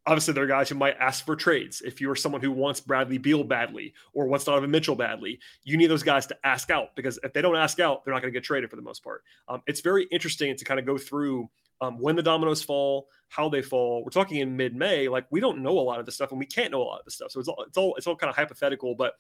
obviously 0.06 0.34
there 0.34 0.44
are 0.44 0.48
guys 0.48 0.70
who 0.70 0.76
might 0.76 0.96
ask 1.00 1.26
for 1.26 1.36
trades. 1.36 1.82
If 1.82 2.02
you're 2.02 2.16
someone 2.16 2.42
who 2.42 2.52
wants 2.52 2.80
Bradley 2.80 3.18
Beal 3.18 3.44
badly 3.44 3.94
or 4.14 4.26
wants 4.26 4.46
Donovan 4.46 4.72
Mitchell 4.72 4.96
badly, 4.96 5.40
you 5.64 5.78
need 5.78 5.88
those 5.88 6.04
guys 6.04 6.26
to 6.28 6.38
ask 6.44 6.70
out 6.70 6.96
because 6.96 7.20
if 7.24 7.34
they 7.34 7.42
don't 7.42 7.56
ask 7.56 7.80
out, 7.80 8.04
they're 8.04 8.14
not 8.14 8.22
going 8.22 8.34
to 8.34 8.38
get 8.38 8.44
traded 8.44 8.70
for 8.70 8.76
the 8.76 8.82
most 8.82 9.04
part. 9.04 9.24
Um, 9.48 9.62
it's 9.68 9.82
very 9.82 10.06
interesting 10.12 10.56
to 10.56 10.66
kind 10.66 10.80
of 10.80 10.86
go 10.86 10.98
through 10.98 11.50
um, 11.82 12.00
when 12.00 12.16
the 12.16 12.24
dominoes 12.24 12.62
fall, 12.62 13.08
how 13.30 13.50
they 13.50 13.62
fall. 13.62 14.04
We're 14.04 14.12
talking 14.12 14.38
in 14.38 14.56
mid-May, 14.56 15.10
like 15.10 15.26
we 15.32 15.40
don't 15.40 15.64
know 15.64 15.80
a 15.80 15.82
lot 15.82 16.00
of 16.00 16.06
this 16.06 16.16
stuff, 16.16 16.32
and 16.32 16.40
we 16.40 16.46
can't 16.46 16.72
know 16.72 16.82
a 16.82 16.84
lot 16.84 17.00
of 17.00 17.06
this 17.06 17.16
stuff. 17.16 17.32
So 17.32 17.40
it's 17.40 17.50
all 17.50 17.64
it's 17.68 17.78
all 17.78 17.96
it's 17.96 18.08
all 18.08 18.16
kind 18.16 18.30
of 18.30 18.36
hypothetical. 18.36 18.96
But 18.96 19.14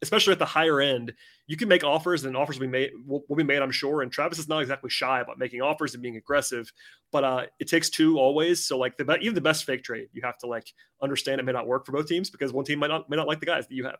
especially 0.00 0.32
at 0.32 0.38
the 0.38 0.46
higher 0.46 0.80
end, 0.80 1.12
you 1.46 1.56
can 1.56 1.68
make 1.68 1.84
offers 1.84 2.24
and 2.24 2.36
offers 2.36 2.58
will 2.58 2.66
be 2.66 2.70
made 2.70 2.90
will, 3.06 3.24
will, 3.28 3.36
be 3.36 3.42
made, 3.42 3.60
I'm 3.60 3.70
sure. 3.70 4.02
And 4.02 4.12
Travis 4.12 4.38
is 4.38 4.48
not 4.48 4.60
exactly 4.60 4.90
shy 4.90 5.20
about 5.20 5.38
making 5.38 5.60
offers 5.60 5.94
and 5.94 6.02
being 6.02 6.16
aggressive, 6.16 6.72
but 7.10 7.24
uh, 7.24 7.46
it 7.58 7.68
takes 7.68 7.90
two 7.90 8.18
always. 8.18 8.66
So 8.66 8.78
like 8.78 8.96
the 8.96 9.16
even 9.20 9.34
the 9.34 9.40
best 9.40 9.64
fake 9.64 9.82
trade, 9.82 10.08
you 10.12 10.22
have 10.24 10.38
to 10.38 10.46
like 10.46 10.72
understand 11.02 11.40
it 11.40 11.44
may 11.44 11.52
not 11.52 11.66
work 11.66 11.84
for 11.84 11.92
both 11.92 12.06
teams 12.06 12.30
because 12.30 12.52
one 12.52 12.64
team 12.64 12.78
might 12.78 12.88
not 12.88 13.10
may 13.10 13.16
not 13.16 13.26
like 13.26 13.40
the 13.40 13.46
guys 13.46 13.66
that 13.66 13.74
you 13.74 13.84
have. 13.84 13.98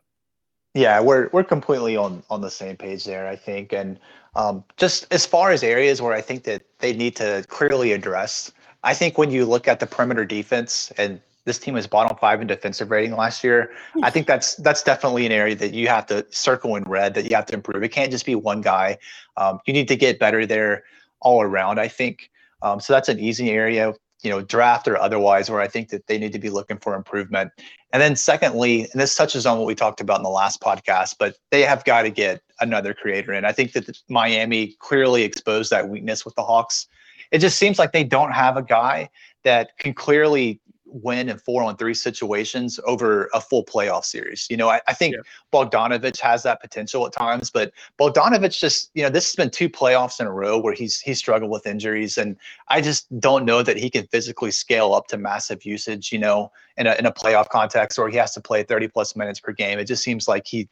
Yeah, 0.79 1.01
we're 1.01 1.29
we're 1.33 1.43
completely 1.43 1.97
on 1.97 2.23
on 2.29 2.39
the 2.39 2.49
same 2.49 2.77
page 2.77 3.03
there, 3.03 3.27
I 3.27 3.35
think. 3.35 3.73
And 3.73 3.99
um, 4.37 4.63
just 4.77 5.05
as 5.11 5.25
far 5.25 5.51
as 5.51 5.61
areas 5.61 6.01
where 6.01 6.13
I 6.13 6.21
think 6.21 6.45
that 6.45 6.61
they 6.79 6.93
need 6.93 7.17
to 7.17 7.43
clearly 7.49 7.91
address, 7.91 8.53
I 8.85 8.93
think 8.93 9.17
when 9.17 9.29
you 9.29 9.45
look 9.45 9.67
at 9.67 9.81
the 9.81 9.85
perimeter 9.85 10.23
defense 10.23 10.93
and 10.97 11.19
this 11.43 11.59
team 11.59 11.73
was 11.73 11.85
bottom 11.85 12.15
five 12.17 12.39
in 12.39 12.47
defensive 12.47 12.91
rating 12.91 13.13
last 13.15 13.43
year. 13.43 13.71
I 14.03 14.09
think 14.09 14.25
that's 14.25 14.55
that's 14.55 14.81
definitely 14.81 15.25
an 15.25 15.33
area 15.33 15.55
that 15.55 15.73
you 15.73 15.89
have 15.89 16.05
to 16.07 16.25
circle 16.29 16.77
in 16.77 16.83
red 16.83 17.13
that 17.15 17.29
you 17.29 17.35
have 17.35 17.47
to 17.47 17.55
improve. 17.55 17.83
It 17.83 17.89
can't 17.89 18.11
just 18.11 18.25
be 18.25 18.35
one 18.35 18.61
guy. 18.61 18.99
Um, 19.35 19.59
you 19.65 19.73
need 19.73 19.89
to 19.89 19.97
get 19.97 20.17
better 20.17 20.45
there 20.45 20.83
all 21.19 21.41
around. 21.41 21.77
I 21.79 21.89
think 21.89 22.29
um, 22.61 22.79
so. 22.79 22.93
That's 22.93 23.09
an 23.09 23.19
easy 23.19 23.49
area, 23.49 23.93
you 24.21 24.29
know, 24.29 24.41
draft 24.41 24.87
or 24.87 24.97
otherwise, 24.97 25.49
where 25.49 25.61
I 25.61 25.67
think 25.67 25.89
that 25.89 26.07
they 26.07 26.17
need 26.17 26.33
to 26.33 26.39
be 26.39 26.49
looking 26.49 26.77
for 26.77 26.95
improvement. 26.95 27.51
And 27.91 28.01
then 28.01 28.15
secondly, 28.15 28.81
and 28.91 29.01
this 29.01 29.15
touches 29.15 29.45
on 29.45 29.57
what 29.57 29.65
we 29.65 29.75
talked 29.75 30.01
about 30.01 30.17
in 30.17 30.23
the 30.23 30.29
last 30.29 30.61
podcast, 30.61 31.15
but 31.17 31.35
they 31.51 31.61
have 31.61 31.83
got 31.85 32.03
to 32.03 32.09
get 32.09 32.41
another 32.59 32.93
creator 32.93 33.33
in. 33.33 33.45
I 33.45 33.51
think 33.51 33.71
that 33.73 33.89
Miami 34.09 34.75
clearly 34.79 35.23
exposed 35.23 35.71
that 35.71 35.89
weakness 35.89 36.25
with 36.25 36.35
the 36.35 36.43
Hawks. 36.43 36.87
It 37.31 37.39
just 37.39 37.57
seems 37.57 37.79
like 37.79 37.91
they 37.91 38.03
don't 38.03 38.31
have 38.31 38.57
a 38.57 38.63
guy 38.63 39.09
that 39.43 39.77
can 39.77 39.93
clearly 39.93 40.59
win 40.91 41.29
in 41.29 41.37
four 41.37 41.63
on 41.63 41.77
three 41.77 41.93
situations 41.93 42.79
over 42.85 43.29
a 43.33 43.41
full 43.41 43.63
playoff 43.63 44.05
series. 44.05 44.47
You 44.49 44.57
know, 44.57 44.69
I, 44.69 44.81
I 44.87 44.93
think 44.93 45.15
yeah. 45.15 45.21
Bogdanovich 45.53 46.19
has 46.19 46.43
that 46.43 46.61
potential 46.61 47.05
at 47.05 47.13
times, 47.13 47.49
but 47.49 47.71
Bogdanovich 47.99 48.59
just, 48.59 48.91
you 48.93 49.03
know, 49.03 49.09
this 49.09 49.25
has 49.25 49.35
been 49.35 49.49
two 49.49 49.69
playoffs 49.69 50.19
in 50.19 50.27
a 50.27 50.31
row 50.31 50.57
where 50.57 50.73
he's 50.73 50.99
he's 50.99 51.17
struggled 51.17 51.51
with 51.51 51.67
injuries. 51.67 52.17
And 52.17 52.35
I 52.67 52.81
just 52.81 53.07
don't 53.19 53.45
know 53.45 53.63
that 53.63 53.77
he 53.77 53.89
can 53.89 54.07
physically 54.07 54.51
scale 54.51 54.93
up 54.93 55.07
to 55.07 55.17
massive 55.17 55.65
usage, 55.65 56.11
you 56.11 56.19
know, 56.19 56.51
in 56.77 56.87
a 56.87 56.95
in 56.95 57.05
a 57.05 57.11
playoff 57.11 57.49
context 57.49 57.99
or 57.99 58.09
he 58.09 58.17
has 58.17 58.33
to 58.33 58.41
play 58.41 58.63
30 58.63 58.87
plus 58.89 59.15
minutes 59.15 59.39
per 59.39 59.51
game. 59.51 59.79
It 59.79 59.85
just 59.85 60.03
seems 60.03 60.27
like 60.27 60.47
he 60.47 60.67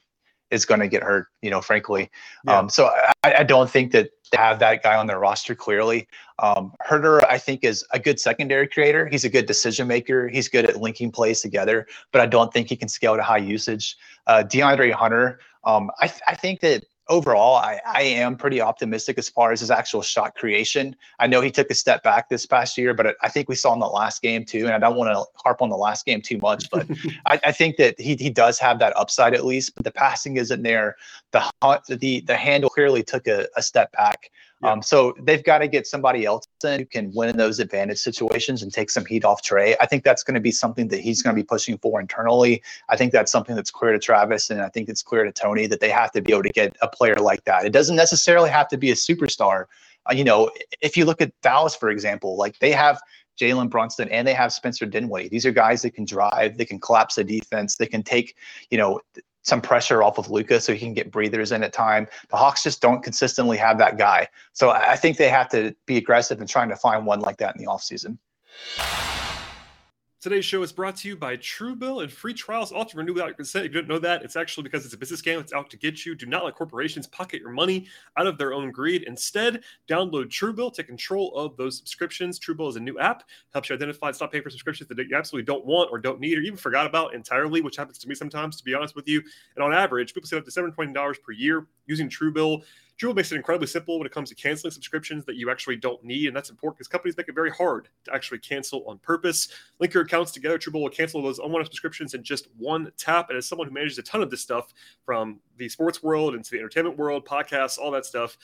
is 0.52 0.66
going 0.66 0.80
to 0.80 0.88
get 0.88 1.04
hurt, 1.04 1.28
you 1.42 1.50
know, 1.50 1.62
frankly. 1.62 2.10
Yeah. 2.46 2.60
Um, 2.60 2.70
so 2.70 2.90
I, 3.24 3.34
I, 3.40 3.44
don't 3.44 3.70
think 3.70 3.92
that 3.92 4.10
they 4.32 4.38
have 4.38 4.60
that 4.60 4.82
guy 4.82 4.96
on 4.96 5.08
their 5.08 5.20
roster 5.20 5.56
clearly. 5.56 6.08
Um, 6.40 6.74
Huerter, 6.88 7.22
I 7.30 7.38
think, 7.38 7.64
is 7.64 7.86
a 7.92 8.00
good 8.00 8.20
secondary 8.20 8.68
creator. 8.68 9.08
He's 9.08 9.26
a 9.26 9.30
good 9.30 9.46
decision 9.46 9.88
maker. 9.88 10.28
He's 10.28 10.48
good 10.48 10.66
at 10.66 10.78
linking 10.78 11.12
plays 11.12 11.42
together, 11.42 11.88
but 12.12 12.22
I 12.22 12.26
don't 12.26 12.52
think 12.54 12.70
he 12.70 12.76
can 12.76 12.88
scale 12.88 13.16
to 13.16 13.24
high 13.24 13.38
usage. 13.38 13.98
Uh, 14.26 14.44
DeAndre 14.46 14.92
Hunter, 14.94 15.40
um, 15.64 15.92
I, 16.00 16.12
I 16.28 16.36
think 16.36 16.62
that 16.62 16.86
overall, 17.10 17.56
I, 17.56 17.80
I 17.86 18.02
am 18.02 18.36
pretty 18.36 18.62
optimistic 18.62 19.18
as 19.18 19.30
far 19.30 19.52
as 19.52 19.60
his 19.60 19.72
actual 19.72 20.02
shot 20.02 20.36
creation. 20.36 20.96
I 21.20 21.28
know 21.28 21.42
he 21.42 21.52
took 21.52 21.70
a 21.70 21.74
step 21.74 22.04
back 22.04 22.30
this 22.30 22.46
past 22.46 22.78
year, 22.78 22.94
but 22.94 23.16
I 23.22 23.30
think 23.30 23.50
we 23.50 23.56
saw 23.56 23.74
in 23.74 23.80
the 23.80 23.88
last 23.88 24.22
game 24.22 24.46
too. 24.46 24.66
And 24.66 24.74
I 24.74 24.80
don't 24.80 24.96
want 24.96 25.12
to 25.14 25.26
harp 25.42 25.62
on 25.62 25.70
the 25.70 25.78
last 25.78 26.06
game 26.06 26.22
too 26.22 26.38
much, 26.38 26.70
but 26.70 26.88
I, 27.26 27.40
I, 27.46 27.52
think 27.52 27.78
that 27.78 28.00
he, 28.00 28.16
he 28.16 28.30
does 28.30 28.60
have 28.60 28.80
that 28.80 28.96
upside 28.96 29.34
at 29.34 29.46
least. 29.46 29.76
But 29.76 29.86
the 29.86 29.92
passing 29.92 30.38
isn't 30.38 30.64
there. 30.64 30.96
The 31.32 31.44
the 31.88 32.22
the 32.22 32.36
handle 32.36 32.70
clearly 32.70 33.04
took 33.04 33.28
a, 33.28 33.48
a 33.56 33.62
step 33.62 33.92
back. 33.92 34.32
Yeah. 34.64 34.72
Um, 34.72 34.82
so 34.82 35.14
they've 35.22 35.44
got 35.44 35.60
to 35.60 35.68
get 35.68 35.86
somebody 35.86 36.26
else 36.26 36.48
in 36.64 36.80
who 36.80 36.86
can 36.86 37.12
win 37.14 37.30
in 37.30 37.38
those 37.38 37.60
advantage 37.60 38.00
situations 38.00 38.64
and 38.64 38.74
take 38.74 38.90
some 38.90 39.06
heat 39.06 39.24
off 39.24 39.44
Trae. 39.44 39.76
I 39.80 39.86
think 39.86 40.04
that's 40.04 40.24
going 40.24 40.36
to 40.36 40.42
be 40.42 40.52
something 40.52 40.88
that 40.88 41.00
he's 41.00 41.22
going 41.22 41.36
to 41.36 41.40
be 41.40 41.46
pushing 41.46 41.78
for 41.78 42.02
internally. 42.02 42.64
I 42.90 42.98
think 42.98 43.12
that's 43.12 43.32
something 43.32 43.56
that's 43.56 43.70
clear 43.70 43.92
to 43.92 44.00
Travis, 44.00 44.50
and 44.50 44.62
I 44.62 44.70
think 44.70 44.90
it's 44.90 45.04
clear 45.04 45.24
to 45.24 45.32
Tony 45.32 45.68
that 45.68 45.80
they 45.80 45.90
have 45.90 46.12
to 46.14 46.22
be 46.22 46.32
able 46.32 46.44
to 46.44 46.50
get 46.50 46.76
a 46.82 46.88
player 46.88 47.16
like 47.16 47.44
that. 47.44 47.66
It 47.66 47.72
doesn't 47.72 47.96
necessarily 47.96 48.50
have 48.50 48.68
to 48.70 48.78
be 48.78 48.90
a 48.90 48.96
superstar. 48.96 49.66
Uh, 50.10 50.14
you 50.14 50.24
know, 50.24 50.50
if 50.82 50.98
you 50.98 51.06
look 51.06 51.22
at 51.22 51.32
Dallas, 51.42 51.76
for 51.76 51.90
example, 51.90 52.36
like 52.36 52.58
they 52.58 52.72
have 52.72 53.00
Jalen 53.40 53.70
Brunson 53.70 54.10
and 54.10 54.28
they 54.28 54.34
have 54.34 54.52
Spencer 54.52 54.86
Dinwiddie. 54.86 55.30
These 55.30 55.46
are 55.46 55.52
guys 55.52 55.84
that 55.84 55.92
can 55.92 56.06
drive, 56.06 56.58
they 56.58 56.66
can 56.66 56.80
collapse 56.80 57.16
the 57.16 57.24
defense, 57.24 57.76
they 57.76 57.86
can 57.86 58.02
take, 58.02 58.36
you 58.72 58.78
know, 58.78 59.00
some 59.48 59.62
pressure 59.62 60.04
off 60.04 60.18
of 60.18 60.30
Luka 60.30 60.60
so 60.60 60.74
he 60.74 60.80
can 60.80 60.94
get 60.94 61.10
breathers 61.10 61.52
in 61.52 61.64
at 61.64 61.72
time. 61.72 62.08
The 62.30 62.36
Hawks 62.36 62.64
just 62.64 62.82
don't 62.82 63.02
consistently 63.02 63.58
have 63.58 63.78
that 63.78 63.98
guy. 63.98 64.28
So 64.52 64.72
I 64.72 64.98
think 64.98 65.18
they 65.18 65.30
have 65.30 65.50
to 65.50 65.74
be 65.86 65.98
aggressive 65.98 66.42
in 66.42 66.48
trying 66.48 66.70
to 66.70 66.76
find 66.76 67.06
one 67.06 67.22
like 67.22 67.38
that 67.38 67.56
in 67.56 67.64
the 67.64 67.70
offseason. 67.70 68.18
Today's 70.28 70.44
show 70.44 70.62
is 70.62 70.74
brought 70.74 70.98
to 70.98 71.08
you 71.08 71.16
by 71.16 71.38
Truebill 71.38 72.04
and 72.04 72.12
free 72.12 72.34
trials 72.34 72.74
often 72.74 72.98
renew 72.98 73.14
without 73.14 73.28
your 73.28 73.36
consent. 73.36 73.66
If 73.66 73.74
you 73.74 73.80
don't 73.80 73.88
know 73.88 73.98
that, 74.00 74.24
it's 74.24 74.36
actually 74.36 74.64
because 74.64 74.84
it's 74.84 74.94
a 74.94 74.98
business 74.98 75.22
scam. 75.22 75.40
It's 75.40 75.54
out 75.54 75.70
to 75.70 75.78
get 75.78 76.06
you. 76.06 76.16
Do 76.16 76.26
not 76.26 76.44
let 76.44 76.54
corporations 76.54 77.08
pocket 77.08 77.40
your 77.40 77.52
money 77.52 77.88
out 78.18 78.28
of 78.28 78.38
their 78.38 78.52
own 78.52 78.74
greed. 78.74 79.04
Instead, 79.04 79.64
download 79.88 80.26
Truebill, 80.26 80.74
to 80.74 80.84
control 80.84 81.34
of 81.38 81.56
those 81.56 81.78
subscriptions. 81.78 82.42
Truebill 82.42 82.68
is 82.68 82.76
a 82.76 82.82
new 82.82 83.00
app, 83.00 83.24
helps 83.54 83.70
you 83.70 83.76
identify 83.78 84.08
and 84.08 84.16
stop 84.18 84.34
paying 84.34 84.44
for 84.44 84.50
subscriptions 84.50 84.90
that 84.90 84.98
you 84.98 85.16
absolutely 85.16 85.46
don't 85.46 85.66
want 85.66 85.90
or 85.94 85.98
don't 85.98 86.20
need 86.20 86.38
or 86.38 86.42
even 86.42 86.58
forgot 86.58 86.86
about 86.86 87.14
entirely, 87.14 87.62
which 87.62 87.78
happens 87.78 87.98
to 88.00 88.10
me 88.10 88.14
sometimes, 88.14 88.58
to 88.58 88.66
be 88.66 88.74
honest 88.74 88.98
with 88.98 89.08
you. 89.08 89.24
And 89.56 89.64
on 89.64 89.74
average, 89.74 90.14
people 90.14 90.28
save 90.28 90.40
up 90.40 90.46
to 90.46 90.52
$720 90.52 91.24
per 91.24 91.32
year 91.32 91.68
using 91.86 92.10
Truebill. 92.10 92.64
Truebill 93.00 93.16
makes 93.16 93.32
it 93.32 93.36
incredibly 93.36 93.68
simple 93.68 94.00
when 94.00 94.08
it 94.08 94.12
comes 94.12 94.30
to 94.30 94.36
canceling 94.36 94.72
subscriptions 94.72 95.24
that 95.26 95.36
you 95.36 95.52
actually 95.52 95.76
don't 95.76 96.04
need. 96.04 96.28
And 96.28 96.36
that's 96.36 96.50
important 96.50 96.78
because 96.78 96.88
companies 96.88 97.16
make 97.16 97.30
it 97.30 97.36
very 97.36 97.52
hard 97.52 97.90
to 98.06 98.14
actually 98.14 98.40
cancel 98.40 98.84
on 98.88 98.98
purpose. 99.00 99.50
Link 99.80 99.94
your 99.94 100.04
accounts 100.04 100.32
together. 100.32 100.58
Truebill 100.58 100.82
will 100.82 100.90
cancel 100.90 101.22
those 101.22 101.40
unwanted 101.40 101.68
subscriptions 101.68 102.16
in 102.16 102.24
just 102.24 102.48
one 102.58 102.92
tap. 102.98 103.30
And 103.30 103.38
as 103.38 103.48
someone 103.48 103.68
who 103.68 103.74
manages 103.74 104.00
a 104.00 104.04
ton 104.04 104.24
of 104.24 104.32
this 104.32 104.42
stuff 104.42 104.74
from 105.06 105.40
the 105.58 105.70
sports 105.70 106.02
world 106.02 106.34
into 106.34 106.50
the 106.50 106.58
entertainment 106.58 106.98
world, 106.98 107.26
podcasts, 107.26 107.78
all 107.78 107.92
that 107.92 108.06
stuff, 108.06 108.38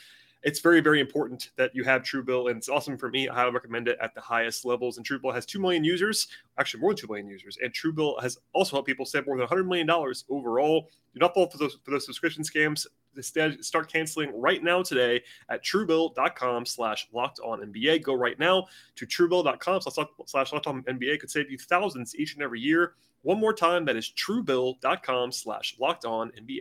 it's 0.43 0.59
very, 0.59 0.81
very 0.81 0.99
important 0.99 1.51
that 1.55 1.73
you 1.73 1.85
have 1.85 2.03
Truebill, 2.03 2.49
and 2.49 2.57
it's 2.57 2.67
awesome 2.67 2.97
for 2.97 3.09
me. 3.09 3.29
I 3.29 3.33
highly 3.33 3.51
recommend 3.51 3.87
it 3.87 3.97
at 4.01 4.13
the 4.13 4.19
highest 4.19 4.65
levels. 4.65 4.97
And 4.97 5.07
Truebill 5.07 5.33
has 5.33 5.45
2 5.45 5.57
million 5.57 5.85
users, 5.85 6.27
actually 6.57 6.81
more 6.81 6.91
than 6.91 6.97
2 6.97 7.07
million 7.07 7.27
users. 7.27 7.57
And 7.63 7.73
Truebill 7.73 8.21
has 8.21 8.37
also 8.51 8.75
helped 8.75 8.87
people 8.87 9.05
save 9.05 9.25
more 9.25 9.37
than 9.37 9.47
$100 9.47 9.65
million 9.65 9.89
overall. 10.29 10.89
Do 11.13 11.19
not 11.19 11.33
fall 11.33 11.49
for 11.49 11.57
those, 11.57 11.77
for 11.85 11.91
those 11.91 12.05
subscription 12.05 12.43
scams. 12.43 12.85
Instead, 13.15 13.63
start 13.63 13.91
canceling 13.91 14.31
right 14.33 14.63
now 14.63 14.81
today 14.81 15.23
at 15.49 15.63
truebill.com 15.63 16.65
slash 16.65 17.07
locked 17.13 17.39
on 17.39 17.61
NBA. 17.61 18.03
Go 18.03 18.13
right 18.13 18.37
now 18.39 18.67
to 18.95 19.05
truebill.com 19.05 19.81
slash 20.25 20.53
locked 20.53 20.67
on 20.67 20.83
NBA. 20.83 21.19
Could 21.19 21.31
save 21.31 21.51
you 21.51 21.57
thousands 21.57 22.15
each 22.15 22.33
and 22.33 22.43
every 22.43 22.59
year. 22.59 22.93
One 23.21 23.39
more 23.39 23.53
time, 23.53 23.85
that 23.85 23.95
is 23.95 24.11
truebill.com 24.11 25.31
slash 25.31 25.75
locked 25.79 26.05
on 26.05 26.31
NBA. 26.31 26.59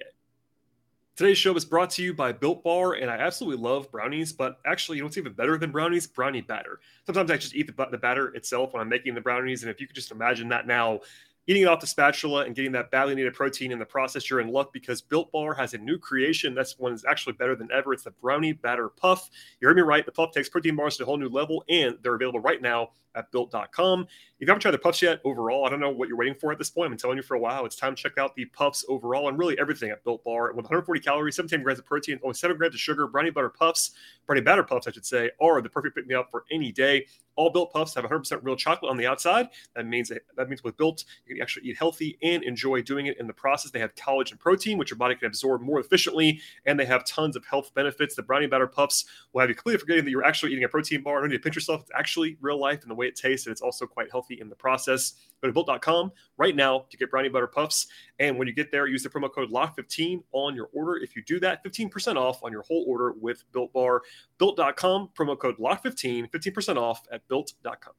Today's 1.14 1.36
show 1.36 1.54
is 1.54 1.66
brought 1.66 1.90
to 1.90 2.02
you 2.02 2.14
by 2.14 2.32
Built 2.32 2.64
Bar, 2.64 2.94
and 2.94 3.10
I 3.10 3.16
absolutely 3.16 3.62
love 3.62 3.90
brownies, 3.90 4.32
but 4.32 4.58
actually, 4.64 4.96
you 4.96 5.02
know 5.02 5.06
what's 5.06 5.18
even 5.18 5.34
better 5.34 5.58
than 5.58 5.70
brownies? 5.70 6.06
Brownie 6.06 6.40
batter. 6.40 6.80
Sometimes 7.04 7.30
I 7.30 7.36
just 7.36 7.54
eat 7.54 7.66
the, 7.66 7.86
the 7.90 7.98
batter 7.98 8.28
itself 8.34 8.72
when 8.72 8.80
I'm 8.80 8.88
making 8.88 9.14
the 9.14 9.20
brownies, 9.20 9.62
and 9.62 9.70
if 9.70 9.78
you 9.78 9.86
could 9.86 9.94
just 9.94 10.10
imagine 10.10 10.48
that 10.48 10.66
now, 10.66 11.00
eating 11.46 11.62
it 11.62 11.68
off 11.68 11.80
the 11.80 11.86
spatula 11.86 12.44
and 12.44 12.54
getting 12.54 12.72
that 12.72 12.90
badly 12.90 13.14
needed 13.14 13.34
protein 13.34 13.72
in 13.72 13.78
the 13.78 13.84
process, 13.84 14.30
you're 14.30 14.40
in 14.40 14.48
luck 14.48 14.72
because 14.72 15.00
Built 15.00 15.32
Bar 15.32 15.54
has 15.54 15.74
a 15.74 15.78
new 15.78 15.98
creation. 15.98 16.54
That's 16.54 16.78
one 16.78 16.92
is 16.92 17.04
actually 17.04 17.34
better 17.34 17.56
than 17.56 17.68
ever. 17.72 17.92
It's 17.92 18.04
the 18.04 18.12
brownie 18.12 18.52
batter 18.52 18.88
puff. 18.88 19.28
You 19.60 19.68
heard 19.68 19.76
me 19.76 19.82
right. 19.82 20.06
The 20.06 20.12
puff 20.12 20.32
takes 20.32 20.48
protein 20.48 20.76
bars 20.76 20.96
to 20.98 21.02
a 21.02 21.06
whole 21.06 21.16
new 21.16 21.28
level, 21.28 21.64
and 21.68 21.98
they're 22.02 22.14
available 22.14 22.40
right 22.40 22.62
now 22.62 22.90
at 23.14 23.30
built.com. 23.32 24.06
You 24.42 24.48
haven't 24.48 24.62
tried 24.62 24.72
the 24.72 24.78
puffs 24.78 25.00
yet, 25.00 25.20
overall, 25.24 25.64
I 25.64 25.68
don't 25.68 25.78
know 25.78 25.90
what 25.90 26.08
you're 26.08 26.16
waiting 26.16 26.34
for 26.34 26.50
at 26.50 26.58
this 26.58 26.68
point. 26.68 26.86
I've 26.86 26.90
been 26.90 26.98
telling 26.98 27.16
you 27.16 27.22
for 27.22 27.36
a 27.36 27.38
while. 27.38 27.64
It's 27.64 27.76
time 27.76 27.94
to 27.94 28.02
check 28.02 28.18
out 28.18 28.34
the 28.34 28.44
puffs 28.46 28.84
overall 28.88 29.28
and 29.28 29.38
really 29.38 29.56
everything 29.56 29.90
at 29.90 30.02
Built 30.02 30.24
Bar. 30.24 30.48
With 30.48 30.64
140 30.64 30.98
calories, 30.98 31.36
17 31.36 31.62
grams 31.62 31.78
of 31.78 31.84
protein, 31.84 32.18
only 32.24 32.34
7 32.34 32.56
grams 32.56 32.74
of 32.74 32.80
sugar, 32.80 33.06
brownie 33.06 33.30
butter 33.30 33.50
puffs, 33.50 33.92
brownie 34.26 34.40
batter 34.40 34.64
puffs, 34.64 34.88
I 34.88 34.90
should 34.90 35.06
say, 35.06 35.30
are 35.40 35.62
the 35.62 35.68
perfect 35.68 35.94
pick 35.94 36.08
me 36.08 36.16
up 36.16 36.28
for 36.28 36.44
any 36.50 36.72
day. 36.72 37.06
All 37.34 37.50
built 37.50 37.72
puffs 37.72 37.94
have 37.94 38.04
100% 38.04 38.40
real 38.42 38.56
chocolate 38.56 38.90
on 38.90 38.98
the 38.98 39.06
outside. 39.06 39.48
That 39.74 39.86
means 39.86 40.10
that 40.10 40.48
means 40.50 40.62
with 40.62 40.76
built, 40.76 41.04
you 41.24 41.34
can 41.34 41.42
actually 41.42 41.66
eat 41.66 41.78
healthy 41.78 42.18
and 42.22 42.42
enjoy 42.42 42.82
doing 42.82 43.06
it 43.06 43.18
in 43.18 43.26
the 43.26 43.32
process. 43.32 43.70
They 43.70 43.78
have 43.78 43.94
collagen 43.94 44.38
protein, 44.38 44.76
which 44.76 44.90
your 44.90 44.98
body 44.98 45.14
can 45.14 45.28
absorb 45.28 45.62
more 45.62 45.80
efficiently, 45.80 46.40
and 46.66 46.78
they 46.78 46.84
have 46.84 47.06
tons 47.06 47.34
of 47.34 47.44
health 47.46 47.72
benefits. 47.74 48.16
The 48.16 48.22
brownie 48.22 48.48
batter 48.48 48.66
puffs 48.66 49.06
will 49.32 49.40
have 49.40 49.48
you 49.48 49.54
completely 49.54 49.78
forgetting 49.78 50.04
that 50.04 50.10
you're 50.10 50.24
actually 50.24 50.52
eating 50.52 50.64
a 50.64 50.68
protein 50.68 51.02
bar. 51.02 51.14
You 51.14 51.20
don't 51.22 51.30
need 51.30 51.36
to 51.36 51.42
pinch 51.42 51.54
yourself. 51.54 51.80
It's 51.82 51.90
actually 51.94 52.36
real 52.42 52.60
life 52.60 52.82
and 52.82 52.90
the 52.90 52.94
way 52.94 53.06
it 53.06 53.16
tastes, 53.16 53.46
and 53.46 53.52
it's 53.52 53.62
also 53.62 53.86
quite 53.86 54.10
healthy 54.10 54.31
in 54.40 54.48
the 54.48 54.56
process. 54.56 55.14
Go 55.40 55.48
to 55.48 55.52
built.com 55.52 56.12
right 56.36 56.54
now 56.54 56.86
to 56.90 56.96
get 56.96 57.10
brownie 57.10 57.28
butter 57.28 57.46
puffs. 57.46 57.88
And 58.18 58.38
when 58.38 58.46
you 58.46 58.54
get 58.54 58.70
there, 58.70 58.86
use 58.86 59.02
the 59.02 59.08
promo 59.08 59.32
code 59.32 59.50
LOCK15 59.50 60.22
on 60.32 60.54
your 60.54 60.68
order. 60.72 60.96
If 60.96 61.16
you 61.16 61.22
do 61.22 61.40
that, 61.40 61.64
15% 61.64 62.16
off 62.16 62.42
on 62.44 62.52
your 62.52 62.62
whole 62.62 62.84
order 62.86 63.12
with 63.12 63.44
Built 63.52 63.72
Bar. 63.72 64.02
Built.com, 64.38 65.10
promo 65.18 65.38
code 65.38 65.58
LOCK15, 65.58 66.30
15% 66.30 66.76
off 66.76 67.02
at 67.10 67.26
built.com. 67.28 67.94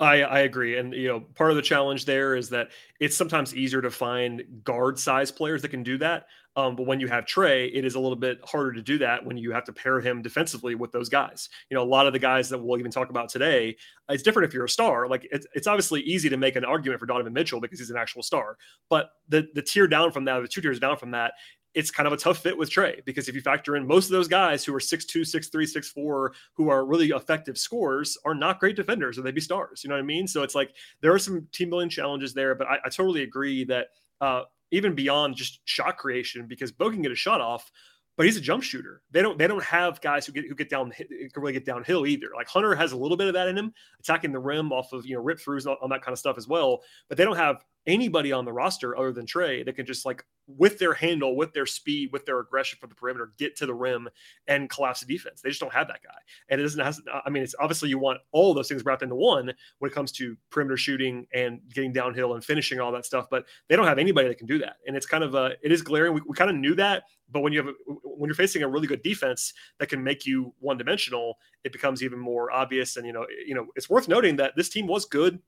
I, 0.00 0.22
I 0.22 0.38
agree. 0.40 0.78
And, 0.78 0.94
you 0.94 1.08
know, 1.08 1.20
part 1.20 1.50
of 1.50 1.56
the 1.56 1.62
challenge 1.62 2.06
there 2.06 2.34
is 2.34 2.48
that 2.50 2.70
it's 3.00 3.16
sometimes 3.16 3.54
easier 3.54 3.82
to 3.82 3.90
find 3.90 4.62
guard 4.64 4.98
size 4.98 5.30
players 5.30 5.60
that 5.62 5.68
can 5.68 5.82
do 5.82 5.98
that. 5.98 6.26
Um, 6.56 6.74
but 6.74 6.86
when 6.86 6.98
you 6.98 7.06
have 7.08 7.26
Trae, 7.26 7.70
it 7.72 7.84
is 7.84 7.94
a 7.94 8.00
little 8.00 8.16
bit 8.16 8.38
harder 8.44 8.72
to 8.72 8.82
do 8.82 8.98
that 8.98 9.24
when 9.24 9.36
you 9.36 9.52
have 9.52 9.64
to 9.64 9.72
pair 9.72 10.00
him 10.00 10.20
defensively 10.20 10.74
with 10.74 10.90
those 10.90 11.08
guys. 11.08 11.48
You 11.70 11.76
know, 11.76 11.82
a 11.82 11.84
lot 11.84 12.06
of 12.06 12.12
the 12.12 12.18
guys 12.18 12.48
that 12.48 12.58
we'll 12.58 12.78
even 12.78 12.90
talk 12.90 13.08
about 13.08 13.28
today, 13.28 13.76
it's 14.08 14.22
different 14.22 14.48
if 14.48 14.54
you're 14.54 14.64
a 14.64 14.68
star. 14.68 15.08
Like 15.08 15.28
it's, 15.30 15.46
it's 15.54 15.68
obviously 15.68 16.00
easy 16.02 16.28
to 16.28 16.36
make 16.36 16.56
an 16.56 16.64
argument 16.64 16.98
for 17.00 17.06
Donovan 17.06 17.32
Mitchell 17.32 17.60
because 17.60 17.78
he's 17.78 17.90
an 17.90 17.96
actual 17.96 18.22
star. 18.22 18.56
But 18.88 19.10
the 19.28 19.48
the 19.54 19.62
tier 19.62 19.86
down 19.86 20.10
from 20.10 20.24
that, 20.24 20.40
the 20.40 20.48
two 20.48 20.60
tiers 20.60 20.80
down 20.80 20.96
from 20.96 21.12
that, 21.12 21.34
it's 21.74 21.90
kind 21.90 22.06
of 22.06 22.12
a 22.12 22.16
tough 22.16 22.38
fit 22.38 22.56
with 22.58 22.68
Trae 22.68 23.04
because 23.04 23.28
if 23.28 23.34
you 23.34 23.40
factor 23.40 23.76
in 23.76 23.86
most 23.86 24.06
of 24.06 24.10
those 24.10 24.26
guys 24.26 24.64
who 24.64 24.74
are 24.74 24.80
6'2, 24.80 25.20
6'3, 25.20 25.94
6'4, 25.96 26.30
who 26.54 26.68
are 26.68 26.84
really 26.84 27.10
effective 27.10 27.56
scorers, 27.56 28.18
are 28.24 28.34
not 28.34 28.58
great 28.58 28.74
defenders 28.74 29.18
or 29.18 29.22
they'd 29.22 29.34
be 29.34 29.40
stars. 29.40 29.84
You 29.84 29.90
know 29.90 29.94
what 29.94 30.02
I 30.02 30.06
mean? 30.06 30.26
So 30.26 30.42
it's 30.42 30.54
like 30.54 30.74
there 31.00 31.14
are 31.14 31.18
some 31.18 31.46
team 31.52 31.70
building 31.70 31.88
challenges 31.88 32.34
there, 32.34 32.54
but 32.54 32.66
I, 32.66 32.78
I 32.84 32.88
totally 32.88 33.22
agree 33.22 33.64
that 33.64 33.88
uh, 34.20 34.42
even 34.70 34.94
beyond 34.94 35.36
just 35.36 35.60
shot 35.64 35.96
creation, 35.96 36.46
because 36.46 36.72
Bo 36.72 36.90
can 36.90 37.02
get 37.02 37.12
a 37.12 37.16
shot 37.16 37.40
off, 37.40 37.70
but 38.16 38.26
he's 38.26 38.36
a 38.36 38.40
jump 38.40 38.62
shooter. 38.62 39.02
They 39.12 39.22
don't 39.22 39.38
they 39.38 39.46
don't 39.46 39.64
have 39.64 40.00
guys 40.00 40.26
who 40.26 40.32
get 40.32 40.44
who 40.46 40.54
get 40.54 40.68
down 40.68 40.90
can 40.90 41.30
really 41.36 41.54
get 41.54 41.64
downhill 41.64 42.06
either. 42.06 42.28
Like 42.36 42.48
Hunter 42.48 42.74
has 42.74 42.92
a 42.92 42.96
little 42.96 43.16
bit 43.16 43.28
of 43.28 43.34
that 43.34 43.48
in 43.48 43.56
him, 43.56 43.72
attacking 43.98 44.32
the 44.32 44.38
rim 44.38 44.72
off 44.72 44.92
of 44.92 45.06
you 45.06 45.16
know 45.16 45.22
rip 45.22 45.38
throughs 45.38 45.66
on, 45.66 45.76
on 45.80 45.88
that 45.90 46.02
kind 46.02 46.12
of 46.12 46.18
stuff 46.18 46.36
as 46.36 46.46
well. 46.46 46.82
But 47.08 47.16
they 47.16 47.24
don't 47.24 47.36
have 47.36 47.64
anybody 47.86 48.32
on 48.32 48.44
the 48.44 48.52
roster 48.52 48.96
other 48.96 49.12
than 49.12 49.26
Trae 49.26 49.64
that 49.64 49.74
can 49.74 49.86
just 49.86 50.04
like 50.04 50.24
with 50.46 50.78
their 50.78 50.92
handle, 50.92 51.36
with 51.36 51.52
their 51.52 51.66
speed, 51.66 52.10
with 52.12 52.26
their 52.26 52.40
aggression 52.40 52.78
for 52.80 52.88
the 52.88 52.94
perimeter, 52.94 53.32
get 53.38 53.56
to 53.56 53.66
the 53.66 53.74
rim 53.74 54.08
and 54.48 54.68
collapse 54.68 55.00
the 55.00 55.06
defense. 55.06 55.40
They 55.40 55.48
just 55.48 55.60
don't 55.60 55.72
have 55.72 55.86
that 55.88 56.02
guy. 56.02 56.18
And 56.48 56.60
it 56.60 56.64
doesn't 56.64 56.84
have, 56.84 56.98
I 57.24 57.30
mean, 57.30 57.42
it's 57.42 57.54
obviously 57.60 57.88
you 57.88 57.98
want 57.98 58.18
all 58.32 58.52
those 58.52 58.68
things 58.68 58.84
wrapped 58.84 59.02
into 59.02 59.14
one 59.14 59.52
when 59.78 59.90
it 59.90 59.94
comes 59.94 60.12
to 60.12 60.36
perimeter 60.50 60.76
shooting 60.76 61.26
and 61.32 61.60
getting 61.72 61.92
downhill 61.92 62.34
and 62.34 62.44
finishing 62.44 62.80
all 62.80 62.92
that 62.92 63.06
stuff. 63.06 63.28
But 63.30 63.44
they 63.68 63.76
don't 63.76 63.86
have 63.86 63.98
anybody 63.98 64.28
that 64.28 64.38
can 64.38 64.46
do 64.46 64.58
that. 64.58 64.76
And 64.86 64.96
it's 64.96 65.06
kind 65.06 65.22
of, 65.22 65.34
uh, 65.34 65.50
it 65.62 65.72
is 65.72 65.82
glaring. 65.82 66.14
We, 66.14 66.20
we 66.26 66.34
kind 66.34 66.50
of 66.50 66.56
knew 66.56 66.74
that, 66.74 67.04
but 67.30 67.40
when 67.40 67.52
you 67.52 67.60
have, 67.60 67.68
a, 67.68 67.92
when 68.04 68.28
you're 68.28 68.34
facing 68.34 68.62
a 68.62 68.68
really 68.68 68.88
good 68.88 69.02
defense 69.02 69.52
that 69.78 69.88
can 69.88 70.02
make 70.02 70.26
you 70.26 70.52
one 70.58 70.76
dimensional, 70.76 71.38
it 71.64 71.72
becomes 71.72 72.02
even 72.02 72.18
more 72.18 72.50
obvious. 72.50 72.96
And, 72.96 73.06
you 73.06 73.12
know, 73.12 73.26
you 73.46 73.54
know, 73.54 73.68
it's 73.76 73.88
worth 73.88 74.08
noting 74.08 74.36
that 74.36 74.56
this 74.56 74.68
team 74.68 74.86
was 74.86 75.04
good 75.04 75.38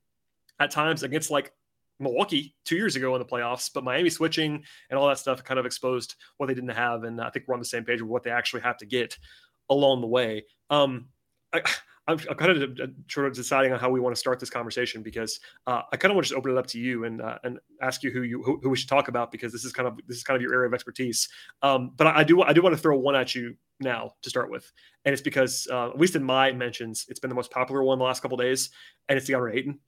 at 0.60 0.70
times 0.70 1.02
against 1.02 1.30
like 1.30 1.52
Milwaukee 1.98 2.54
two 2.64 2.76
years 2.76 2.96
ago 2.96 3.14
in 3.14 3.20
the 3.20 3.24
playoffs, 3.24 3.70
but 3.72 3.84
Miami 3.84 4.10
switching 4.10 4.64
and 4.90 4.98
all 4.98 5.08
that 5.08 5.18
stuff 5.18 5.44
kind 5.44 5.60
of 5.60 5.66
exposed 5.66 6.16
what 6.36 6.46
they 6.46 6.54
didn't 6.54 6.70
have. 6.70 7.04
And 7.04 7.20
I 7.20 7.30
think 7.30 7.46
we're 7.46 7.54
on 7.54 7.60
the 7.60 7.66
same 7.66 7.84
page 7.84 8.00
with 8.00 8.10
what 8.10 8.22
they 8.22 8.30
actually 8.30 8.62
have 8.62 8.78
to 8.78 8.86
get 8.86 9.16
along 9.70 10.00
the 10.00 10.06
way. 10.06 10.44
Um, 10.70 11.08
I, 11.52 11.62
I'm, 12.08 12.18
I'm, 12.28 12.36
kind 12.36 12.50
of 12.50 12.90
sort 13.08 13.28
of 13.28 13.34
deciding 13.34 13.72
on 13.72 13.78
how 13.78 13.88
we 13.88 14.00
want 14.00 14.12
to 14.12 14.18
start 14.18 14.40
this 14.40 14.50
conversation 14.50 15.04
because 15.04 15.38
uh, 15.68 15.82
I 15.92 15.96
kind 15.96 16.10
of 16.10 16.16
want 16.16 16.26
to 16.26 16.30
just 16.30 16.38
open 16.38 16.50
it 16.50 16.58
up 16.58 16.66
to 16.68 16.80
you 16.80 17.04
and 17.04 17.22
uh, 17.22 17.38
and 17.44 17.60
ask 17.80 18.02
you 18.02 18.10
who 18.10 18.22
you 18.22 18.42
who, 18.42 18.58
who, 18.60 18.70
we 18.70 18.76
should 18.76 18.88
talk 18.88 19.06
about 19.06 19.30
because 19.30 19.52
this 19.52 19.64
is 19.64 19.72
kind 19.72 19.86
of 19.86 19.96
this 20.08 20.16
is 20.16 20.24
kind 20.24 20.34
of 20.34 20.42
your 20.42 20.52
area 20.52 20.66
of 20.66 20.74
expertise. 20.74 21.28
Um, 21.62 21.92
but 21.94 22.08
I, 22.08 22.18
I, 22.18 22.24
do 22.24 22.42
I 22.42 22.52
do 22.52 22.60
want 22.60 22.74
to 22.74 22.82
throw 22.82 22.98
one 22.98 23.14
at 23.14 23.36
you 23.36 23.54
now 23.78 24.14
to 24.22 24.30
start 24.30 24.50
with, 24.50 24.70
and 25.04 25.12
it's 25.12 25.22
because 25.22 25.68
uh, 25.70 25.90
at 25.90 25.98
least 25.98 26.16
in 26.16 26.24
my 26.24 26.50
mentions, 26.50 27.06
it's 27.08 27.20
been 27.20 27.30
the 27.30 27.36
most 27.36 27.52
popular 27.52 27.84
one 27.84 27.98
the 27.98 28.04
last 28.04 28.20
couple 28.20 28.36
days, 28.36 28.70
and 29.08 29.16
it's 29.16 29.30
DeAndre 29.30 29.54
Ayton. 29.54 29.78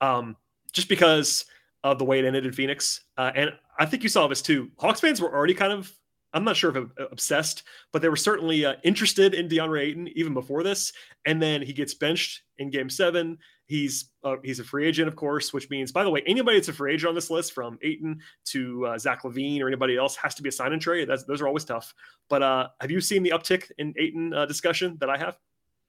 Um, 0.00 0.36
just 0.72 0.88
because 0.88 1.44
of 1.84 1.98
the 1.98 2.04
way 2.04 2.18
it 2.18 2.24
ended 2.24 2.44
in 2.44 2.52
Phoenix. 2.52 3.02
Uh, 3.16 3.30
and 3.34 3.52
I 3.78 3.86
think 3.86 4.02
you 4.02 4.08
saw 4.08 4.26
this 4.26 4.42
too. 4.42 4.70
Hawks 4.78 5.00
fans 5.00 5.20
were 5.20 5.32
already 5.32 5.54
kind 5.54 5.72
of, 5.72 5.92
I'm 6.34 6.44
not 6.44 6.56
sure 6.56 6.76
if 6.76 6.90
obsessed, 7.10 7.62
but 7.92 8.02
they 8.02 8.08
were 8.08 8.16
certainly 8.16 8.64
uh, 8.64 8.74
interested 8.84 9.32
in 9.32 9.48
DeAndre 9.48 9.80
Ayton 9.80 10.08
even 10.14 10.34
before 10.34 10.62
this. 10.62 10.92
And 11.24 11.40
then 11.40 11.62
he 11.62 11.72
gets 11.72 11.94
benched 11.94 12.42
in 12.58 12.70
game 12.70 12.90
seven. 12.90 13.38
He's 13.66 14.10
uh, 14.24 14.36
he's 14.42 14.60
a 14.60 14.64
free 14.64 14.86
agent, 14.86 15.08
of 15.08 15.16
course, 15.16 15.52
which 15.52 15.68
means, 15.70 15.92
by 15.92 16.02
the 16.02 16.10
way, 16.10 16.22
anybody 16.26 16.56
that's 16.56 16.68
a 16.68 16.72
free 16.72 16.94
agent 16.94 17.10
on 17.10 17.14
this 17.14 17.30
list, 17.30 17.52
from 17.52 17.78
Ayton 17.82 18.18
to 18.46 18.86
uh, 18.86 18.98
Zach 18.98 19.22
LaVine 19.22 19.60
or 19.60 19.68
anybody 19.68 19.96
else, 19.96 20.16
has 20.16 20.34
to 20.36 20.42
be 20.42 20.48
a 20.48 20.52
sign 20.52 20.72
and 20.72 20.80
trade. 20.80 21.08
That's, 21.08 21.24
those 21.24 21.42
are 21.42 21.46
always 21.46 21.64
tough. 21.64 21.94
But 22.28 22.42
uh, 22.42 22.68
have 22.80 22.90
you 22.90 23.00
seen 23.00 23.22
the 23.22 23.30
uptick 23.30 23.70
in 23.76 23.94
Ayton 23.98 24.32
uh, 24.32 24.46
discussion 24.46 24.96
that 25.00 25.10
I 25.10 25.18
have? 25.18 25.38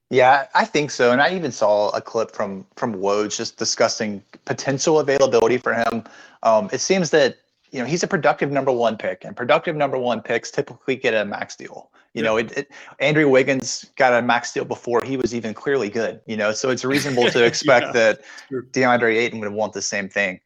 Yeah, 0.10 0.48
I 0.56 0.66
think 0.66 0.90
so. 0.90 1.12
And 1.12 1.22
I 1.22 1.36
even 1.36 1.52
saw 1.52 1.90
a 1.90 2.02
clip 2.02 2.32
from 2.32 2.66
from 2.76 2.96
Woj 2.96 3.36
just 3.36 3.58
discussing 3.58 4.24
potential 4.46 5.00
availability 5.00 5.58
for 5.58 5.74
him. 5.74 6.04
Um, 6.42 6.70
it 6.74 6.82
seems 6.82 7.12
that 7.12 7.38
you 7.72 7.80
know 7.80 7.86
he's 7.86 8.02
a 8.02 8.08
productive 8.08 8.52
number 8.52 8.72
one 8.72 8.98
pick, 8.98 9.24
and 9.24 9.36
productive 9.36 9.76
number 9.76 10.00
one 10.00 10.22
picks 10.22 10.50
typically 10.50 10.96
get 10.96 11.14
a 11.14 11.26
max 11.26 11.56
deal. 11.56 11.92
You 12.16 12.24
know, 12.24 12.38
it, 12.38 12.52
it, 12.58 12.72
Andrew 13.00 13.30
Wiggins 13.30 13.86
got 13.98 14.14
a 14.14 14.22
max 14.26 14.52
deal 14.52 14.66
before 14.66 15.04
he 15.04 15.16
was 15.16 15.36
even 15.36 15.54
clearly 15.54 15.90
good. 15.90 16.20
You 16.26 16.38
know, 16.38 16.54
so 16.54 16.72
it's 16.72 16.84
reasonable 16.84 17.30
to 17.30 17.46
expect 17.52 17.88
yeah, 17.88 17.92
that 17.92 18.22
DeAndre 18.72 19.16
Ayton 19.16 19.40
would 19.42 19.52
want 19.52 19.74
the 19.74 19.82
same 19.82 20.10
thing. 20.10 20.40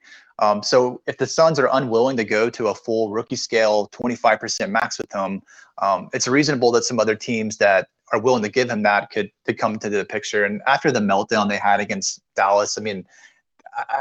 Um, 0.44 0.62
so 0.62 1.02
if 1.08 1.18
the 1.18 1.26
Suns 1.26 1.58
are 1.58 1.70
unwilling 1.72 2.18
to 2.18 2.26
go 2.26 2.50
to 2.50 2.68
a 2.68 2.76
full 2.76 3.12
rookie 3.12 3.38
scale 3.38 3.88
25% 3.90 4.70
max 4.70 4.98
with 4.98 5.12
him, 5.14 5.42
um, 5.82 6.10
it's 6.14 6.28
reasonable 6.28 6.72
that 6.74 6.84
some 6.84 7.00
other 7.00 7.16
teams 7.16 7.58
that 7.58 7.88
are 8.12 8.20
willing 8.20 8.44
to 8.44 8.50
give 8.50 8.70
him 8.70 8.84
that 8.84 9.10
could 9.10 9.32
could 9.46 9.58
come 9.58 9.74
into 9.74 9.90
the 9.90 10.04
picture. 10.04 10.44
And 10.44 10.62
after 10.68 10.92
the 10.92 11.00
meltdown 11.00 11.48
they 11.48 11.58
had 11.58 11.80
against 11.80 12.22
Dallas, 12.36 12.78
I 12.78 12.82
mean, 12.82 13.06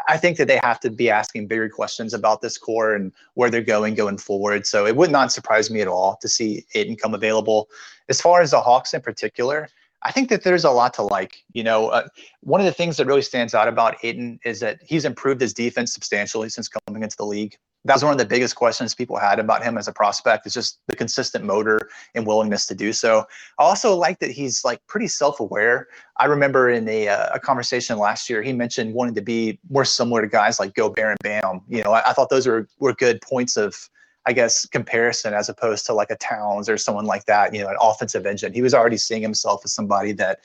I, 0.09 0.19
think 0.19 0.37
that 0.37 0.49
they 0.49 0.59
have 0.59 0.81
to 0.81 0.91
be 0.91 1.09
asking 1.09 1.47
bigger 1.47 1.69
questions 1.69 2.13
about 2.13 2.43
this 2.43 2.59
core 2.59 2.95
and 2.95 3.13
where 3.35 3.49
they're 3.49 3.63
going 3.63 3.95
going 3.95 4.19
forward. 4.19 4.67
So 4.67 4.85
it 4.87 4.97
would 4.97 5.11
not 5.11 5.33
surprise 5.33 5.71
me 5.71 5.81
at 5.81 5.89
all 5.89 6.19
to 6.21 6.29
see 6.29 6.67
Ayton 6.75 6.97
come 6.97 7.15
available. 7.15 7.71
As 8.11 8.21
far 8.21 8.43
as 8.43 8.51
the 8.51 8.61
Hawks 8.61 8.93
in 8.93 9.01
particular, 9.01 9.69
I 10.05 10.13
think 10.13 10.29
that 10.31 10.43
there's 10.43 10.65
a 10.65 10.71
lot 10.71 10.95
to 10.95 11.03
like. 11.03 11.45
You 11.53 11.65
know, 11.65 11.89
uh, 11.89 12.09
one 12.41 12.61
of 12.61 12.67
the 12.67 12.73
things 12.73 12.97
that 12.97 13.07
really 13.07 13.23
stands 13.23 13.55
out 13.55 13.69
about 13.69 13.97
Ayton 14.03 14.41
is 14.45 14.61
that 14.61 14.81
he's 14.83 15.05
improved 15.05 15.41
his 15.41 15.55
defense 15.55 15.93
substantially 15.93 16.49
since 16.49 16.69
coming 16.69 17.03
into 17.03 17.17
the 17.17 17.27
league 17.27 17.57
that 17.85 17.95
was 17.95 18.05
one 18.05 18.13
of 18.13 18.19
the 18.19 18.25
biggest 18.25 18.55
questions 18.55 18.95
people 18.95 19.17
had 19.17 19.39
about 19.41 19.63
him 19.63 19.77
as 19.77 19.89
a 19.89 19.93
prospect 19.93 20.47
is 20.47 20.55
just 20.55 20.79
the 20.87 20.95
consistent 20.95 21.45
motor 21.45 21.89
and 22.15 22.27
willingness 22.27 22.67
to 22.67 22.75
do 22.75 22.93
so. 22.93 23.27
I 23.59 23.65
also 23.65 23.97
like 23.97 24.21
that 24.21 24.31
he's 24.31 24.65
like 24.65 24.81
pretty 24.87 25.09
self-aware. 25.09 25.89
I 26.19 26.27
remember 26.27 26.71
in 26.71 26.89
a, 26.89 27.09
uh, 27.09 27.31
a 27.35 27.41
conversation 27.41 27.99
last 27.99 28.31
year, 28.31 28.41
he 28.43 28.53
mentioned 28.53 28.95
wanting 28.95 29.17
to 29.17 29.23
be 29.23 29.59
more 29.69 29.85
similar 29.85 30.23
to 30.23 30.29
guys 30.29 30.61
like 30.61 30.75
Gobert 30.75 31.11
and 31.11 31.19
Bam. 31.23 31.61
You 31.69 31.83
know, 31.83 31.93
I, 31.93 32.11
I 32.11 32.13
thought 32.13 32.31
those 32.31 32.47
were, 32.47 32.69
were 32.79 32.95
good 32.95 33.21
points 33.21 33.57
of, 33.57 33.75
I 34.27 34.33
guess, 34.33 34.67
comparison 34.67 35.35
as 35.35 35.49
opposed 35.49 35.87
to 35.87 35.95
like 35.95 36.11
a 36.11 36.17
Towns 36.17 36.69
or 36.69 36.79
someone 36.79 37.07
like 37.07 37.25
that, 37.27 37.55
you 37.55 37.63
know, 37.63 37.69
an 37.69 37.77
offensive 37.81 38.27
engine. 38.27 38.53
He 38.53 38.63
was 38.63 38.75
already 38.75 38.97
seeing 38.97 39.23
himself 39.23 39.63
as 39.65 39.73
somebody 39.73 40.13
that 40.13 40.41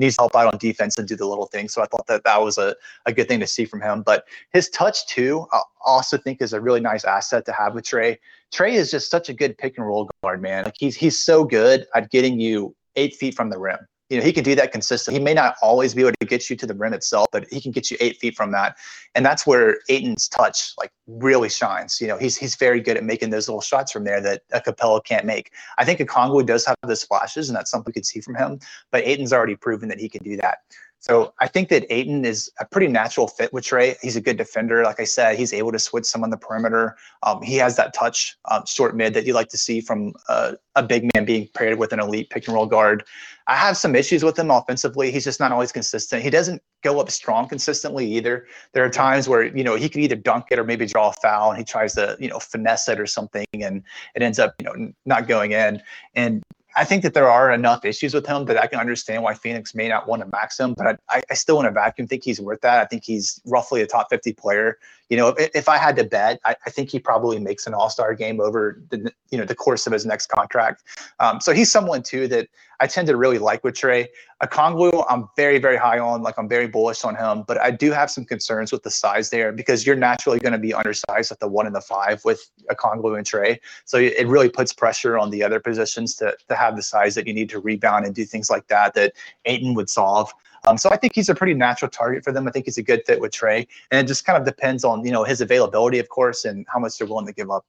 needs 0.00 0.16
help 0.18 0.34
out 0.34 0.52
on 0.52 0.58
defense 0.58 0.98
and 0.98 1.06
do 1.06 1.14
the 1.14 1.26
little 1.26 1.46
things. 1.46 1.72
So 1.74 1.82
I 1.82 1.86
thought 1.86 2.06
that 2.08 2.24
that 2.24 2.42
was 2.42 2.58
a, 2.58 2.74
a 3.06 3.12
good 3.12 3.28
thing 3.28 3.38
to 3.40 3.46
see 3.46 3.66
from 3.66 3.82
him. 3.82 4.02
But 4.02 4.26
his 4.52 4.68
touch 4.70 5.06
too, 5.06 5.46
I 5.52 5.60
also 5.84 6.16
think 6.16 6.40
is 6.40 6.52
a 6.52 6.60
really 6.60 6.80
nice 6.80 7.04
asset 7.04 7.44
to 7.46 7.52
have 7.52 7.74
with 7.74 7.84
Trae. 7.84 8.16
Trae 8.52 8.72
is 8.72 8.90
just 8.90 9.10
such 9.10 9.28
a 9.28 9.34
good 9.34 9.56
pick 9.58 9.76
and 9.76 9.86
roll 9.86 10.10
guard, 10.22 10.42
man. 10.42 10.64
Like 10.64 10.74
he's 10.78 10.96
he's 10.96 11.22
so 11.22 11.44
good 11.44 11.86
at 11.94 12.10
getting 12.10 12.40
you 12.40 12.74
eight 12.96 13.14
feet 13.14 13.34
from 13.34 13.50
the 13.50 13.58
rim 13.58 13.78
you 14.10 14.18
know, 14.18 14.24
he 14.24 14.32
can 14.32 14.42
do 14.42 14.56
that 14.56 14.72
consistently. 14.72 15.20
He 15.20 15.24
may 15.24 15.34
not 15.34 15.54
always 15.62 15.94
be 15.94 16.02
able 16.02 16.12
to 16.20 16.26
get 16.26 16.50
you 16.50 16.56
to 16.56 16.66
the 16.66 16.74
rim 16.74 16.92
itself, 16.92 17.28
but 17.30 17.46
he 17.48 17.60
can 17.60 17.70
get 17.70 17.90
you 17.90 17.96
eight 18.00 18.18
feet 18.18 18.36
from 18.36 18.50
that. 18.50 18.76
And 19.14 19.24
that's 19.24 19.46
where 19.46 19.78
Ayton's 19.88 20.28
touch 20.28 20.72
like 20.76 20.90
really 21.06 21.48
shines. 21.48 22.00
You 22.00 22.08
know, 22.08 22.18
he's 22.18 22.36
he's 22.36 22.56
very 22.56 22.80
good 22.80 22.96
at 22.96 23.04
making 23.04 23.30
those 23.30 23.48
little 23.48 23.60
shots 23.60 23.92
from 23.92 24.02
there 24.04 24.20
that 24.20 24.42
a 24.52 24.60
Capela 24.60 25.02
can't 25.02 25.24
make. 25.24 25.52
I 25.78 25.84
think 25.84 26.00
Okongwu 26.00 26.44
does 26.44 26.66
have 26.66 26.76
the 26.82 26.96
splashes, 26.96 27.48
and 27.48 27.56
that's 27.56 27.70
something 27.70 27.90
we 27.90 27.92
could 27.92 28.06
see 28.06 28.20
from 28.20 28.34
him. 28.34 28.58
But 28.90 29.04
Ayton's 29.04 29.32
already 29.32 29.54
proven 29.54 29.88
that 29.88 30.00
he 30.00 30.08
can 30.08 30.24
do 30.24 30.36
that. 30.38 30.58
So 31.00 31.32
I 31.40 31.48
think 31.48 31.70
that 31.70 31.90
Ayton 31.90 32.26
is 32.26 32.52
a 32.60 32.66
pretty 32.66 32.86
natural 32.86 33.26
fit 33.26 33.54
with 33.54 33.64
Trae. 33.64 33.96
He's 34.02 34.16
a 34.16 34.20
good 34.20 34.36
defender. 34.36 34.84
Like 34.84 35.00
I 35.00 35.04
said, 35.04 35.38
he's 35.38 35.54
able 35.54 35.72
to 35.72 35.78
switch 35.78 36.04
some 36.04 36.22
on 36.22 36.28
the 36.28 36.36
perimeter. 36.36 36.94
Um, 37.22 37.40
he 37.40 37.56
has 37.56 37.74
that 37.76 37.94
touch, 37.94 38.36
um, 38.50 38.64
short 38.66 38.94
mid 38.94 39.14
that 39.14 39.24
you 39.24 39.32
like 39.32 39.48
to 39.48 39.56
see 39.56 39.80
from 39.80 40.12
uh, 40.28 40.52
a 40.76 40.82
big 40.82 41.10
man 41.14 41.24
being 41.24 41.48
paired 41.54 41.78
with 41.78 41.94
an 41.94 42.00
elite 42.00 42.28
pick 42.28 42.46
and 42.46 42.54
roll 42.54 42.66
guard. 42.66 43.02
I 43.46 43.56
have 43.56 43.78
some 43.78 43.96
issues 43.96 44.22
with 44.22 44.38
him 44.38 44.50
offensively. 44.50 45.10
He's 45.10 45.24
just 45.24 45.40
not 45.40 45.52
always 45.52 45.72
consistent. 45.72 46.22
He 46.22 46.28
doesn't 46.28 46.62
go 46.82 47.00
up 47.00 47.10
strong 47.10 47.48
consistently 47.48 48.06
either. 48.06 48.46
There 48.74 48.84
are 48.84 48.90
times 48.90 49.26
where, 49.26 49.44
you 49.56 49.64
know, 49.64 49.76
he 49.76 49.88
could 49.88 50.02
either 50.02 50.16
dunk 50.16 50.46
it 50.50 50.58
or 50.58 50.64
maybe 50.64 50.84
draw 50.84 51.08
a 51.08 51.12
foul 51.14 51.48
and 51.48 51.58
he 51.58 51.64
tries 51.64 51.94
to, 51.94 52.18
you 52.20 52.28
know, 52.28 52.38
finesse 52.38 52.90
it 52.90 53.00
or 53.00 53.06
something 53.06 53.46
and 53.54 53.82
it 54.14 54.22
ends 54.22 54.38
up, 54.38 54.54
you 54.60 54.66
know, 54.66 54.92
not 55.06 55.26
going 55.26 55.52
in. 55.52 55.82
And 56.14 56.42
I 56.76 56.84
think 56.84 57.02
that 57.02 57.14
there 57.14 57.28
are 57.28 57.50
enough 57.50 57.84
issues 57.84 58.14
with 58.14 58.26
him 58.26 58.44
that 58.46 58.56
I 58.56 58.66
can 58.66 58.78
understand 58.78 59.22
why 59.22 59.34
Phoenix 59.34 59.74
may 59.74 59.88
not 59.88 60.06
want 60.06 60.22
to 60.22 60.28
max 60.28 60.58
him, 60.58 60.74
but 60.74 61.00
I, 61.08 61.22
I 61.30 61.34
still 61.34 61.58
in 61.60 61.66
a 61.66 61.70
vacuum 61.70 62.06
think 62.06 62.24
he's 62.24 62.40
worth 62.40 62.60
that. 62.60 62.80
I 62.80 62.84
think 62.86 63.04
he's 63.04 63.40
roughly 63.44 63.82
a 63.82 63.86
top 63.86 64.08
50 64.10 64.32
player. 64.34 64.78
You 65.10 65.16
know, 65.16 65.28
if, 65.28 65.50
if 65.54 65.68
I 65.68 65.76
had 65.76 65.96
to 65.96 66.04
bet, 66.04 66.40
I, 66.44 66.56
I, 66.64 66.70
think 66.70 66.88
he 66.88 67.00
probably 67.00 67.38
makes 67.40 67.66
an 67.66 67.74
all-star 67.74 68.14
game 68.14 68.40
over 68.40 68.80
the, 68.90 69.12
you 69.30 69.38
know, 69.38 69.44
the 69.44 69.56
course 69.56 69.86
of 69.86 69.92
his 69.92 70.06
next 70.06 70.28
contract. 70.28 70.84
Um, 71.18 71.40
so 71.40 71.52
he's 71.52 71.70
someone 71.70 72.02
too 72.02 72.28
that 72.28 72.48
I 72.78 72.86
tend 72.86 73.08
to 73.08 73.16
really 73.16 73.38
like 73.38 73.62
with 73.62 73.74
Trae. 73.74 74.06
Okongwu, 74.42 75.04
I'm 75.10 75.28
very, 75.36 75.58
very 75.58 75.76
high 75.76 75.98
on, 75.98 76.22
like 76.22 76.38
I'm 76.38 76.48
very 76.48 76.66
bullish 76.66 77.04
on 77.04 77.14
him, 77.14 77.44
but 77.46 77.60
I 77.60 77.70
do 77.70 77.90
have 77.90 78.10
some 78.10 78.24
concerns 78.24 78.72
with 78.72 78.84
the 78.84 78.90
size 78.90 79.28
there 79.30 79.52
because 79.52 79.84
you're 79.84 79.96
naturally 79.96 80.38
going 80.38 80.54
to 80.54 80.58
be 80.58 80.72
undersized 80.72 81.30
at 81.30 81.40
the 81.40 81.48
one 81.48 81.66
and 81.66 81.74
the 81.74 81.82
five 81.82 82.24
with 82.24 82.50
a 82.70 82.74
Okongwu 82.74 83.18
and 83.18 83.26
Trae. 83.26 83.58
So 83.84 83.98
it 83.98 84.26
really 84.26 84.48
puts 84.48 84.72
pressure 84.72 85.18
on 85.18 85.30
the 85.30 85.42
other 85.42 85.60
positions 85.60 86.14
to, 86.16 86.34
to 86.48 86.54
have 86.54 86.76
the 86.76 86.82
size 86.82 87.16
that 87.16 87.26
you 87.26 87.34
need 87.34 87.50
to 87.50 87.58
rebound 87.58 88.06
and 88.06 88.14
do 88.14 88.24
things 88.24 88.48
like 88.48 88.68
that 88.68 88.94
that 88.94 89.12
Ayton 89.44 89.74
would 89.74 89.90
solve. 89.90 90.32
Um, 90.66 90.76
so 90.78 90.90
I 90.90 90.96
think 90.96 91.14
he's 91.14 91.28
a 91.28 91.34
pretty 91.34 91.54
natural 91.54 91.90
target 91.90 92.24
for 92.24 92.32
them. 92.32 92.46
I 92.46 92.50
think 92.50 92.66
he's 92.66 92.78
a 92.78 92.82
good 92.82 93.02
fit 93.06 93.20
with 93.20 93.32
Trae, 93.32 93.66
and 93.90 94.04
it 94.04 94.08
just 94.08 94.24
kind 94.24 94.38
of 94.38 94.44
depends 94.44 94.84
on 94.84 95.04
you 95.04 95.12
know 95.12 95.24
his 95.24 95.40
availability, 95.40 95.98
of 95.98 96.08
course, 96.08 96.44
and 96.44 96.66
how 96.72 96.78
much 96.78 96.98
they're 96.98 97.06
willing 97.06 97.26
to 97.26 97.32
give 97.32 97.50
up. 97.50 97.64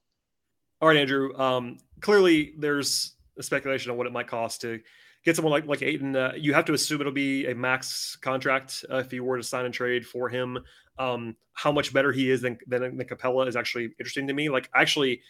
All 0.82 0.88
right, 0.88 0.98
Andrew. 0.98 1.38
Um, 1.38 1.78
clearly, 2.00 2.54
there's 2.58 3.14
a 3.38 3.44
speculation 3.44 3.92
on 3.92 3.98
what 3.98 4.08
it 4.08 4.14
might 4.14 4.28
cost 4.28 4.62
to 4.62 4.80
get 5.24 5.36
someone 5.36 5.52
like 5.52 5.68
like 5.68 5.82
Ayton, 5.82 6.16
uh, 6.16 6.34
you 6.36 6.54
have 6.54 6.66
to 6.66 6.74
assume 6.74 7.02
it'll 7.02 7.14
be 7.14 7.48
a 7.48 7.56
max 7.56 8.16
contract 8.16 8.86
uh, 8.90 8.98
if 8.98 9.14
you 9.14 9.24
were 9.24 9.38
to 9.38 9.44
sign 9.44 9.66
and 9.66 9.74
trade 9.74 10.06
for 10.06 10.30
him. 10.30 10.60
Um, 10.98 11.36
how 11.54 11.72
much 11.72 11.94
better 11.94 12.12
he 12.12 12.30
is 12.30 12.42
than 12.42 12.58
than, 12.68 12.98
than 12.98 13.08
Capela 13.08 13.48
is 13.48 13.56
actually 13.56 13.92
interesting 14.00 14.28
to 14.28 14.34
me. 14.34 14.50
Like 14.50 14.70
actually, 14.76 15.22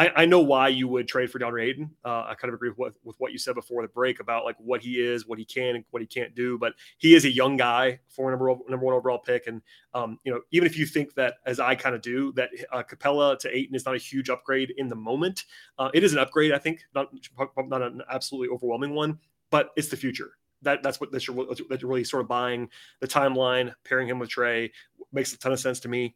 I, 0.00 0.22
I 0.22 0.24
know 0.24 0.40
why 0.40 0.68
you 0.68 0.88
would 0.88 1.06
trade 1.06 1.30
for 1.30 1.38
DeAndre 1.38 1.64
Ayton. 1.64 1.90
Uh, 2.04 2.24
I 2.26 2.34
kind 2.34 2.48
of 2.48 2.54
agree 2.54 2.70
with 2.70 2.78
what, 2.78 2.94
with 3.04 3.16
what 3.18 3.32
you 3.32 3.38
said 3.38 3.54
before 3.54 3.82
the 3.82 3.88
break 3.88 4.20
about 4.20 4.44
like 4.44 4.56
what 4.58 4.80
he 4.80 4.94
is, 4.94 5.26
what 5.26 5.38
he 5.38 5.44
can, 5.44 5.76
and 5.76 5.84
what 5.90 6.00
he 6.00 6.06
can't 6.06 6.34
do. 6.34 6.58
But 6.58 6.74
he 6.98 7.14
is 7.14 7.24
a 7.24 7.30
young 7.30 7.56
guy 7.56 8.00
for 8.08 8.30
number 8.30 8.54
number 8.68 8.86
one 8.86 8.94
overall 8.94 9.18
pick, 9.18 9.46
and 9.46 9.62
um, 9.94 10.18
you 10.24 10.32
know 10.32 10.40
even 10.52 10.66
if 10.66 10.76
you 10.76 10.86
think 10.86 11.14
that 11.14 11.34
as 11.46 11.60
I 11.60 11.74
kind 11.74 11.94
of 11.94 12.02
do 12.02 12.32
that 12.32 12.50
uh, 12.72 12.82
Capela 12.82 13.38
to 13.40 13.56
Ayton 13.56 13.74
is 13.74 13.84
not 13.84 13.94
a 13.94 13.98
huge 13.98 14.30
upgrade 14.30 14.72
in 14.76 14.88
the 14.88 14.96
moment, 14.96 15.44
uh, 15.78 15.90
it 15.94 16.02
is 16.02 16.12
an 16.12 16.18
upgrade. 16.18 16.52
I 16.52 16.58
think 16.58 16.80
not 16.94 17.08
not 17.56 17.82
an 17.82 18.02
absolutely 18.10 18.54
overwhelming 18.54 18.94
one 18.94 19.18
but 19.50 19.70
it's 19.76 19.88
the 19.88 19.96
future. 19.96 20.30
That 20.62 20.82
that's 20.82 21.00
what 21.00 21.10
that 21.12 21.26
you're, 21.26 21.46
that 21.68 21.80
you're 21.80 21.90
really 21.90 22.04
sort 22.04 22.22
of 22.22 22.28
buying 22.28 22.68
the 23.00 23.08
timeline, 23.08 23.72
pairing 23.84 24.08
him 24.08 24.18
with 24.18 24.30
Trae 24.30 24.70
makes 25.12 25.32
a 25.32 25.38
ton 25.38 25.52
of 25.52 25.60
sense 25.60 25.80
to 25.80 25.88
me. 25.88 26.14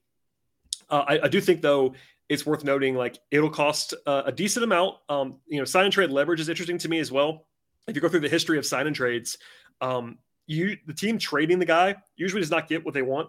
Uh, 0.91 1.05
I, 1.09 1.21
I, 1.25 1.29
do 1.29 1.41
think 1.41 1.63
though 1.63 1.95
it's 2.29 2.47
worth 2.47 2.65
noting 2.65 2.95
like 2.95 3.19
it'll 3.31 3.51
cost 3.51 3.95
uh, 4.07 4.23
a 4.27 4.33
decent 4.33 4.65
amount. 4.65 4.97
Um, 5.09 5.37
you 5.47 5.59
know, 5.59 5.65
sign 5.65 5.85
and 5.85 5.93
trade 5.93 6.11
leverage 6.11 6.41
is 6.41 6.49
interesting 6.49 6.79
to 6.79 6.89
me 6.89 6.99
as 6.99 7.13
well. 7.13 7.47
If 7.87 7.95
you 7.95 8.03
go 8.03 8.09
through 8.09 8.21
the 8.21 8.29
history 8.29 8.59
of 8.59 8.65
sign 8.65 8.87
and 8.87 8.97
trades, 8.97 9.37
um, 9.81 10.19
you 10.47 10.77
the 10.87 10.95
team 10.95 11.19
trading 11.19 11.59
the 11.59 11.67
guy 11.67 11.97
usually 12.17 12.41
does 12.41 12.51
not 12.51 12.69
get 12.69 12.85
what 12.85 12.95
they 12.95 13.03
want. 13.03 13.29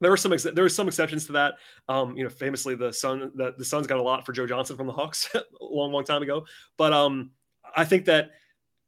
There 0.00 0.10
were 0.10 0.16
some 0.16 0.32
ex- 0.32 0.42
there 0.42 0.64
were 0.64 0.68
some 0.68 0.88
exceptions 0.88 1.26
to 1.26 1.32
that. 1.32 1.54
Um, 1.88 2.16
you 2.16 2.24
know, 2.24 2.30
famously 2.30 2.74
the 2.74 2.92
Sun 2.92 3.32
the, 3.36 3.54
the 3.56 3.64
Suns 3.64 3.86
got 3.86 3.98
a 3.98 4.02
lot 4.02 4.26
for 4.26 4.32
Joe 4.32 4.46
Johnson 4.46 4.76
from 4.76 4.88
the 4.88 4.92
Hawks 4.92 5.28
a 5.34 5.42
long 5.60 5.92
long 5.92 6.04
time 6.04 6.22
ago. 6.22 6.44
But 6.76 6.92
um, 6.92 7.30
I 7.76 7.84
think 7.84 8.06
that 8.06 8.32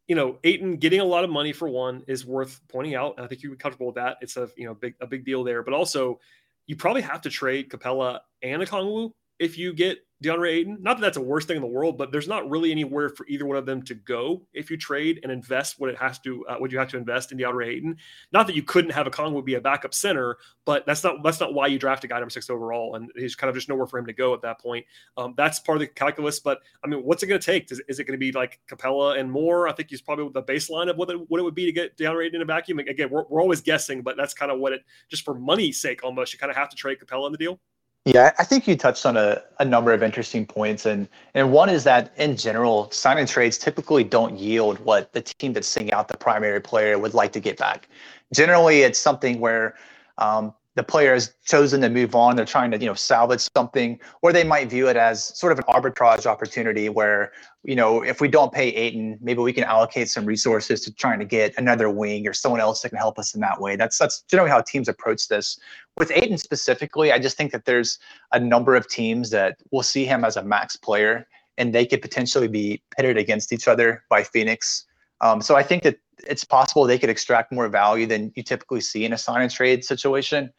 you 0.08 0.14
know, 0.14 0.38
Ayton 0.44 0.76
getting 0.76 1.00
a 1.00 1.04
lot 1.04 1.24
of 1.24 1.30
money 1.30 1.52
for 1.52 1.68
one 1.68 2.02
is 2.06 2.26
worth 2.26 2.60
pointing 2.68 2.94
out. 2.94 3.18
I 3.18 3.26
think 3.26 3.42
you'd 3.42 3.50
be 3.50 3.56
comfortable 3.56 3.86
with 3.86 3.94
that. 3.94 4.18
It's 4.20 4.36
a 4.36 4.50
you 4.56 4.66
know 4.66 4.74
big 4.74 4.94
a 5.00 5.06
big 5.06 5.24
deal 5.24 5.44
there. 5.44 5.62
But 5.62 5.72
also, 5.72 6.20
you 6.66 6.76
probably 6.76 7.02
have 7.02 7.22
to 7.22 7.30
trade 7.30 7.68
Capela 7.70 8.20
and 8.42 8.62
Okongwu 8.62 9.12
if 9.38 9.58
you 9.58 9.72
get 9.72 9.98
DeAndre 10.24 10.52
Ayton. 10.52 10.78
Not 10.80 10.96
that 10.96 11.02
that's 11.02 11.16
a 11.16 11.22
worst 11.22 11.46
thing 11.46 11.56
in 11.56 11.62
the 11.62 11.68
world, 11.68 11.98
but 11.98 12.10
there's 12.10 12.28
not 12.28 12.48
really 12.48 12.70
anywhere 12.70 13.10
for 13.10 13.26
either 13.26 13.44
one 13.44 13.56
of 13.56 13.66
them 13.66 13.82
to 13.82 13.94
go 13.94 14.42
if 14.54 14.70
you 14.70 14.76
trade 14.76 15.20
and 15.22 15.30
invest 15.30 15.78
what 15.78 15.90
it 15.90 15.98
has 15.98 16.18
to, 16.20 16.46
uh, 16.46 16.56
what 16.56 16.72
you 16.72 16.78
have 16.78 16.88
to 16.88 16.96
invest 16.96 17.30
in 17.30 17.38
DeAndre 17.38 17.68
Ayton. 17.68 17.96
Not 18.32 18.46
that 18.46 18.56
you 18.56 18.62
couldn't 18.62 18.92
have 18.92 19.06
Okongwu 19.06 19.44
be 19.44 19.54
a 19.54 19.60
backup 19.60 19.92
center, 19.92 20.38
but 20.64 20.86
that's 20.86 21.04
not 21.04 21.22
that's 21.22 21.40
not 21.40 21.52
why 21.52 21.66
you 21.66 21.78
draft 21.78 22.04
a 22.04 22.08
guy 22.08 22.18
number 22.18 22.30
six 22.30 22.48
overall, 22.48 22.94
and 22.94 23.10
he's 23.16 23.34
kind 23.34 23.48
of 23.48 23.54
just 23.54 23.68
nowhere 23.68 23.86
for 23.86 23.98
him 23.98 24.06
to 24.06 24.12
go 24.12 24.32
at 24.34 24.42
that 24.42 24.60
point. 24.60 24.86
Um, 25.16 25.34
that's 25.36 25.60
part 25.60 25.76
of 25.76 25.80
the 25.80 25.88
calculus. 25.88 26.40
But 26.40 26.60
I 26.82 26.88
mean, 26.88 27.00
what's 27.00 27.22
it 27.22 27.26
going 27.26 27.40
to 27.40 27.44
take? 27.44 27.70
Is, 27.70 27.82
is 27.88 27.98
it 27.98 28.04
going 28.04 28.18
to 28.18 28.18
be 28.18 28.32
like 28.32 28.60
Capela 28.68 29.18
and 29.18 29.30
more? 29.30 29.68
I 29.68 29.72
think 29.72 29.90
he's 29.90 30.02
probably 30.02 30.28
the 30.32 30.42
baseline 30.42 30.88
of 30.88 30.96
what 30.96 31.10
it, 31.10 31.18
what 31.28 31.38
it 31.38 31.42
would 31.42 31.54
be 31.54 31.66
to 31.66 31.72
get 31.72 31.96
DeAndre 31.98 32.26
Ayton 32.26 32.36
in 32.36 32.42
a 32.42 32.46
vacuum. 32.46 32.78
Again, 32.78 33.10
we're, 33.10 33.24
we're 33.28 33.42
always 33.42 33.60
guessing, 33.60 34.02
but 34.02 34.16
that's 34.16 34.32
kind 34.32 34.50
of 34.50 34.58
what 34.58 34.72
it 34.72 34.84
just 35.08 35.24
for 35.24 35.34
money's 35.34 35.80
sake 35.80 36.02
almost. 36.02 36.32
You 36.32 36.38
kind 36.38 36.50
of 36.50 36.56
have 36.56 36.70
to 36.70 36.76
trade 36.76 36.98
Capela 36.98 37.26
in 37.26 37.32
the 37.32 37.38
deal. 37.38 37.60
Yeah, 38.04 38.32
I 38.38 38.44
think 38.44 38.68
you 38.68 38.76
touched 38.76 39.06
on 39.06 39.16
a, 39.16 39.42
a 39.60 39.64
number 39.64 39.90
of 39.92 40.02
interesting 40.02 40.44
points. 40.44 40.84
And, 40.84 41.08
and 41.32 41.52
one 41.52 41.70
is 41.70 41.84
that 41.84 42.12
in 42.18 42.36
general, 42.36 42.90
sign 42.90 43.16
and 43.16 43.26
trades 43.26 43.56
typically 43.56 44.04
don't 44.04 44.38
yield 44.38 44.78
what 44.80 45.12
the 45.14 45.22
team 45.22 45.54
that's 45.54 45.66
sending 45.66 45.92
out 45.94 46.08
the 46.08 46.18
primary 46.18 46.60
player 46.60 46.98
would 46.98 47.14
like 47.14 47.32
to 47.32 47.40
get 47.40 47.56
back. 47.56 47.88
Generally, 48.34 48.82
it's 48.82 48.98
something 48.98 49.40
where 49.40 49.74
um, 50.18 50.52
the 50.76 50.82
player 50.82 51.14
has 51.14 51.34
chosen 51.44 51.80
to 51.82 51.88
move 51.88 52.14
on. 52.14 52.34
They're 52.34 52.44
trying 52.44 52.70
to, 52.72 52.78
you 52.78 52.86
know, 52.86 52.94
salvage 52.94 53.48
something, 53.56 54.00
or 54.22 54.32
they 54.32 54.42
might 54.42 54.68
view 54.68 54.88
it 54.88 54.96
as 54.96 55.38
sort 55.38 55.52
of 55.52 55.58
an 55.58 55.64
arbitrage 55.66 56.26
opportunity 56.26 56.88
where, 56.88 57.32
you 57.62 57.76
know, 57.76 58.02
if 58.02 58.20
we 58.20 58.28
don't 58.28 58.52
pay 58.52 58.68
Ayton, 58.68 59.18
maybe 59.20 59.40
we 59.40 59.52
can 59.52 59.64
allocate 59.64 60.08
some 60.08 60.26
resources 60.26 60.80
to 60.82 60.92
trying 60.92 61.20
to 61.20 61.24
get 61.24 61.54
another 61.58 61.88
wing 61.90 62.26
or 62.26 62.32
someone 62.32 62.60
else 62.60 62.82
that 62.82 62.88
can 62.88 62.98
help 62.98 63.18
us 63.18 63.34
in 63.34 63.40
that 63.40 63.60
way. 63.60 63.76
That's 63.76 63.98
that's 63.98 64.22
generally 64.22 64.50
how 64.50 64.62
teams 64.62 64.88
approach 64.88 65.28
this. 65.28 65.58
With 65.96 66.10
Ayton 66.10 66.38
specifically, 66.38 67.12
I 67.12 67.20
just 67.20 67.36
think 67.36 67.52
that 67.52 67.66
there's 67.66 67.98
a 68.32 68.40
number 68.40 68.74
of 68.74 68.88
teams 68.88 69.30
that 69.30 69.58
will 69.70 69.84
see 69.84 70.04
him 70.04 70.24
as 70.24 70.36
a 70.36 70.42
max 70.42 70.76
player, 70.76 71.26
and 71.56 71.72
they 71.72 71.86
could 71.86 72.02
potentially 72.02 72.48
be 72.48 72.82
pitted 72.96 73.16
against 73.16 73.52
each 73.52 73.68
other 73.68 74.02
by 74.10 74.24
Phoenix. 74.24 74.86
Um, 75.20 75.40
so 75.40 75.54
I 75.54 75.62
think 75.62 75.84
that 75.84 75.98
it's 76.26 76.44
possible 76.44 76.84
they 76.84 76.98
could 76.98 77.10
extract 77.10 77.52
more 77.52 77.68
value 77.68 78.06
than 78.06 78.32
you 78.34 78.42
typically 78.42 78.80
see 78.80 79.04
in 79.04 79.12
a 79.12 79.18
sign 79.18 79.42
and 79.42 79.50
trade 79.50 79.84
situation. 79.84 80.50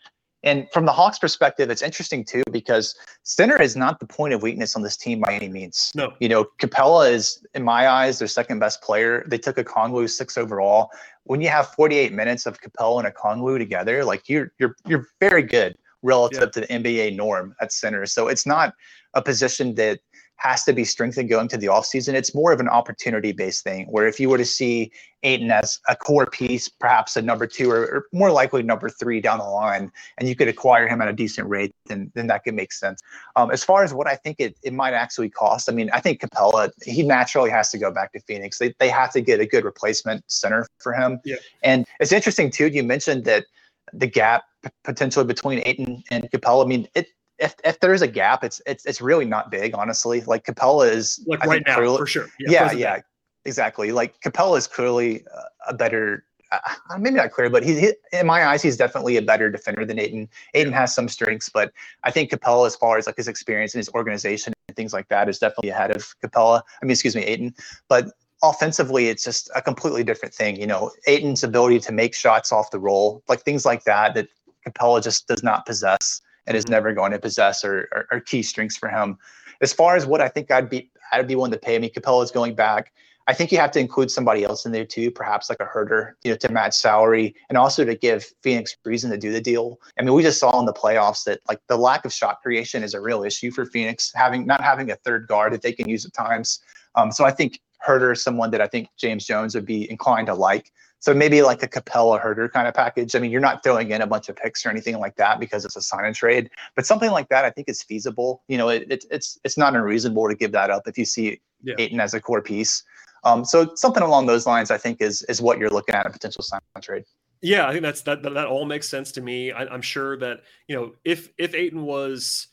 And 0.44 0.68
from 0.72 0.86
the 0.86 0.92
Hawks' 0.92 1.18
perspective, 1.18 1.72
it's 1.72 1.82
interesting 1.82 2.24
too 2.24 2.44
because 2.52 2.96
center 3.24 3.60
is 3.60 3.76
not 3.76 4.00
the 4.00 4.06
point 4.06 4.34
of 4.34 4.44
weakness 4.44 4.76
on 4.76 4.84
this 4.84 4.96
team 4.96 5.20
by 5.20 5.34
any 5.34 5.50
means. 5.50 5.92
No, 5.96 6.14
you 6.20 6.30
know, 6.30 6.46
Capela 6.60 7.12
is, 7.12 7.44
in 7.56 7.64
my 7.64 7.90
eyes, 7.90 8.20
their 8.20 8.28
second 8.28 8.60
best 8.60 8.84
player. 8.84 9.26
They 9.28 9.40
took 9.40 9.58
Okongwu 9.58 10.08
six 10.08 10.38
overall. 10.38 10.92
When 11.24 11.42
you 11.42 11.50
have 11.50 11.70
48 11.70 12.14
minutes 12.14 12.46
of 12.46 12.62
Capela 12.62 13.04
and 13.04 13.14
Okongwu 13.14 13.58
together, 13.58 14.06
like 14.06 14.30
you're 14.30 14.52
you're 14.60 14.76
you're 14.86 15.08
very 15.20 15.42
good 15.42 15.76
relative 16.04 16.42
yeah. 16.42 16.50
to 16.50 16.62
the 16.62 16.68
NBA 16.68 17.16
norm 17.16 17.56
at 17.60 17.72
center. 17.72 18.06
So 18.06 18.28
it's 18.28 18.46
not 18.46 18.76
a 19.16 19.24
position 19.24 19.74
that 19.76 20.00
has 20.38 20.64
to 20.64 20.74
be 20.74 20.84
strengthened 20.84 21.30
going 21.30 21.48
to 21.48 21.58
the 21.58 21.68
offseason. 21.68 22.14
It's 22.14 22.36
more 22.36 22.52
of 22.52 22.60
an 22.60 22.68
opportunity 22.68 23.32
based 23.32 23.64
thing 23.64 23.88
where 23.88 24.08
if 24.08 24.20
you 24.20 24.30
were 24.30 24.38
to 24.38 24.46
see 24.46 24.92
Ayton 25.24 25.50
as 25.50 25.80
a 25.88 25.96
core 25.96 26.28
piece, 26.28 26.68
perhaps 26.68 27.16
a 27.16 27.22
number 27.22 27.48
two 27.48 27.72
or, 27.72 27.82
or, 27.82 28.06
more 28.14 28.30
likely 28.32 28.62
number 28.62 28.90
three 28.90 29.20
down 29.20 29.40
the 29.40 29.46
line, 29.46 29.92
and 30.18 30.30
you 30.30 30.36
could 30.36 30.48
acquire 30.48 30.88
him 30.88 31.02
at 31.02 31.08
a 31.08 31.14
decent 31.14 31.50
rate, 31.50 31.74
then, 31.88 32.12
then 32.14 32.28
that 32.28 32.44
could 32.44 32.54
make 32.54 32.72
sense. 32.72 33.02
Um, 33.36 33.50
as 33.50 33.64
far 33.64 33.84
as 33.84 33.94
what 33.94 34.08
I 34.08 34.16
think 34.16 34.40
it, 34.40 34.56
it 34.62 34.74
might 34.74 34.94
actually 34.94 35.30
cost, 35.30 35.70
I 35.70 35.74
mean, 35.74 35.90
I 35.94 36.00
think 36.00 36.22
Capela, 36.22 36.70
he 36.84 37.02
naturally 37.02 37.50
has 37.50 37.72
to 37.72 37.78
go 37.78 37.90
back 37.90 38.12
to 38.14 38.20
Phoenix. 38.20 38.60
They, 38.60 38.74
they 38.80 38.90
have 38.90 39.12
to 39.14 39.22
get 39.22 39.40
a 39.40 39.46
good 39.46 39.64
replacement 39.64 40.24
center 40.28 40.68
for 40.78 40.94
him. 40.94 41.20
Yeah. 41.26 41.38
And 41.64 41.86
it's 42.00 42.12
interesting, 42.12 42.52
too, 42.52 42.68
you 42.68 42.84
mentioned 42.84 43.26
that 43.26 43.46
the 43.94 44.08
gap 44.08 44.44
potentially 44.84 45.26
between 45.26 45.62
Ayton 45.66 46.04
and 46.12 46.30
Capela. 46.32 46.66
I 46.66 46.68
mean, 46.68 46.88
it 46.96 47.08
if 47.40 47.56
if 47.64 47.80
there's 47.80 48.02
a 48.02 48.08
gap, 48.08 48.44
it's 48.44 48.62
it's 48.66 48.86
it's 48.86 49.02
really 49.02 49.26
not 49.26 49.52
big, 49.52 49.76
honestly. 49.76 50.22
Like 50.22 50.46
Capela 50.46 50.90
is 50.90 51.24
like 51.28 51.44
I 51.44 51.48
right 51.48 51.64
now 51.66 51.76
clearly, 51.76 51.98
for 51.98 52.08
sure. 52.08 52.28
Yeah, 52.40 52.72
yeah, 52.72 52.78
yeah 52.78 53.00
exactly. 53.46 53.92
Like 53.92 54.20
Capela 54.22 54.58
is 54.58 54.68
clearly 54.68 55.26
a 55.68 55.74
better. 55.74 56.26
Uh, 56.52 56.60
maybe 57.00 57.16
not 57.16 57.32
clear, 57.32 57.50
but 57.50 57.64
he, 57.64 57.80
he, 57.80 57.94
in 58.14 58.28
my 58.28 58.46
eyes, 58.46 58.62
he's 58.62 58.78
definitely 58.78 59.18
a 59.18 59.22
better 59.22 59.50
defender 59.50 59.84
than 59.84 60.00
Ayton. 60.00 60.30
Ayton 60.54 60.72
yeah. 60.72 60.80
has 60.80 60.94
some 60.94 61.10
strengths, 61.10 61.50
but 61.50 61.74
I 62.04 62.12
think 62.12 62.30
Capela, 62.30 62.68
as 62.68 62.76
far 62.76 62.98
as 62.98 63.08
like 63.08 63.18
his 63.18 63.28
experience 63.28 63.74
and 63.74 63.80
his 63.80 63.90
organization 63.90 64.54
and 64.68 64.78
things 64.78 64.94
like 64.94 65.08
that, 65.10 65.28
is 65.28 65.40
definitely 65.40 65.70
ahead 65.70 65.92
of 65.92 66.14
Capela. 66.24 66.62
I 66.82 66.86
mean, 66.86 66.92
excuse 66.92 67.16
me, 67.16 67.24
Ayton. 67.24 67.56
But 67.90 68.12
offensively, 68.44 69.08
it's 69.08 69.24
just 69.24 69.50
a 69.56 69.62
completely 69.62 70.04
different 70.04 70.36
thing. 70.36 70.56
You 70.56 70.68
know, 70.68 70.92
Ayton's 71.08 71.44
ability 71.44 71.80
to 71.80 71.92
make 71.92 72.14
shots 72.14 72.52
off 72.52 72.70
the 72.72 72.80
roll, 72.80 73.24
like 73.28 73.42
things 73.42 73.66
like 73.66 73.84
that, 73.86 74.14
that 74.14 74.28
Capela 74.68 75.04
just 75.04 75.28
does 75.28 75.44
not 75.44 75.66
possess 75.66 76.22
and 76.48 76.56
is 76.56 76.68
never 76.68 76.94
going 76.94 77.12
to 77.12 77.20
possess 77.20 77.64
or, 77.64 77.88
or, 77.92 78.08
or, 78.12 78.20
key 78.20 78.44
strengths 78.44 78.78
for 78.78 78.90
him. 78.90 79.18
As 79.62 79.74
far 79.74 79.96
as 79.96 80.06
what 80.06 80.22
I 80.22 80.28
think 80.28 80.52
I'd 80.52 80.70
be, 80.70 80.92
I'd 81.12 81.28
be 81.28 81.36
willing 81.36 81.52
to 81.52 81.58
pay. 81.58 81.76
I 81.76 81.80
mean, 81.80 81.92
Capela 81.92 82.24
is 82.24 82.32
going 82.32 82.56
back. 82.56 82.92
I 83.28 83.34
think 83.34 83.52
you 83.52 83.58
have 83.58 83.72
to 83.72 83.80
include 83.80 84.12
somebody 84.12 84.44
else 84.44 84.66
in 84.66 84.72
there 84.72 84.86
too, 84.86 85.10
perhaps 85.10 85.50
like 85.50 85.60
a 85.60 85.66
Huerter, 85.66 86.14
you 86.24 86.32
know, 86.32 86.38
to 86.38 86.52
match 86.52 86.76
salary 86.76 87.34
and 87.50 87.58
also 87.58 87.84
to 87.84 87.96
give 87.96 88.26
Phoenix 88.44 88.78
reason 88.86 89.10
to 89.10 89.18
do 89.18 89.32
the 89.32 89.42
deal. 89.42 89.80
I 90.00 90.04
mean, 90.04 90.14
we 90.14 90.22
just 90.22 90.40
saw 90.40 90.60
in 90.60 90.66
the 90.66 90.74
playoffs 90.74 91.24
that 91.24 91.40
like 91.48 91.60
the 91.68 91.78
lack 91.78 92.06
of 92.06 92.14
shot 92.14 92.42
creation 92.44 92.84
is 92.84 92.94
a 92.94 93.02
real 93.02 93.24
issue 93.24 93.50
for 93.50 93.66
Phoenix, 93.66 94.12
having 94.14 94.46
not 94.46 94.62
having 94.62 94.92
a 94.92 94.96
third 94.98 95.28
guard 95.28 95.54
that 95.54 95.64
they 95.64 95.72
can 95.72 95.90
use 95.90 96.06
at 96.06 96.14
times. 96.14 96.60
Um, 96.94 97.12
so 97.12 97.26
I 97.26 97.32
think 97.32 97.60
Huerter 97.88 98.14
is 98.14 98.22
someone 98.22 98.52
that 98.52 98.62
I 98.62 98.68
think 98.68 98.90
James 98.98 99.26
Jones 99.26 99.56
would 99.56 99.66
be 99.66 99.90
inclined 99.90 100.28
to 100.28 100.36
like. 100.36 100.72
So 101.06 101.14
maybe 101.14 101.44
like 101.44 101.62
a 101.62 101.68
Capela 101.68 102.20
Huerter 102.20 102.52
kind 102.52 102.68
of 102.68 102.74
package. 102.74 103.16
I 103.16 103.20
mean, 103.20 103.30
you're 103.30 103.40
not 103.40 103.62
throwing 103.62 103.92
in 103.92 104.02
a 104.02 104.08
bunch 104.08 104.28
of 104.28 104.36
picks 104.36 104.66
or 104.66 104.72
anything 104.72 104.98
like 104.98 105.16
that 105.18 105.40
because 105.40 105.64
it's 105.64 105.76
a 105.76 105.82
sign 105.84 106.04
and 106.04 106.16
trade, 106.16 106.50
but 106.76 106.88
something 106.88 107.12
like 107.12 107.30
that 107.30 107.46
I 107.46 107.52
think 107.52 107.70
is 107.70 107.84
feasible. 107.84 108.42
You 108.48 108.58
know, 108.58 108.70
it, 108.70 108.88
it 108.90 109.06
it's 109.12 109.38
it's 109.44 109.56
not 109.56 109.76
unreasonable 109.76 110.28
to 110.28 110.34
give 110.34 110.52
that 110.54 110.72
up 110.72 110.88
if 110.88 110.98
you 110.98 111.06
see 111.06 111.40
yeah. 111.62 111.76
Ayton 111.78 112.00
as 112.00 112.16
a 112.16 112.20
core 112.20 112.42
piece. 112.42 112.84
Um, 113.24 113.46
so 113.46 113.76
something 113.76 114.02
along 114.02 114.26
those 114.26 114.48
lines, 114.48 114.72
I 114.72 114.80
think, 114.80 115.00
is 115.00 115.22
is 115.30 115.44
what 115.44 115.60
you're 115.60 115.70
looking 115.70 115.94
at 115.94 116.08
a 116.08 116.10
potential 116.10 116.42
sign 116.42 116.60
and 116.74 116.84
trade. 116.84 117.04
Yeah, 117.40 117.68
I 117.68 117.72
think 117.72 117.84
that's 117.84 118.02
that, 118.02 118.24
that. 118.24 118.34
That 118.34 118.48
all 118.48 118.66
makes 118.66 118.90
sense 118.90 119.12
to 119.12 119.22
me. 119.22 119.52
I, 119.52 119.68
I'm 119.68 119.84
sure 119.84 120.18
that 120.18 120.42
you 120.68 120.76
know 120.76 120.94
if 121.04 121.30
if 121.38 121.54
Ayton 121.54 121.84
was 121.84 122.48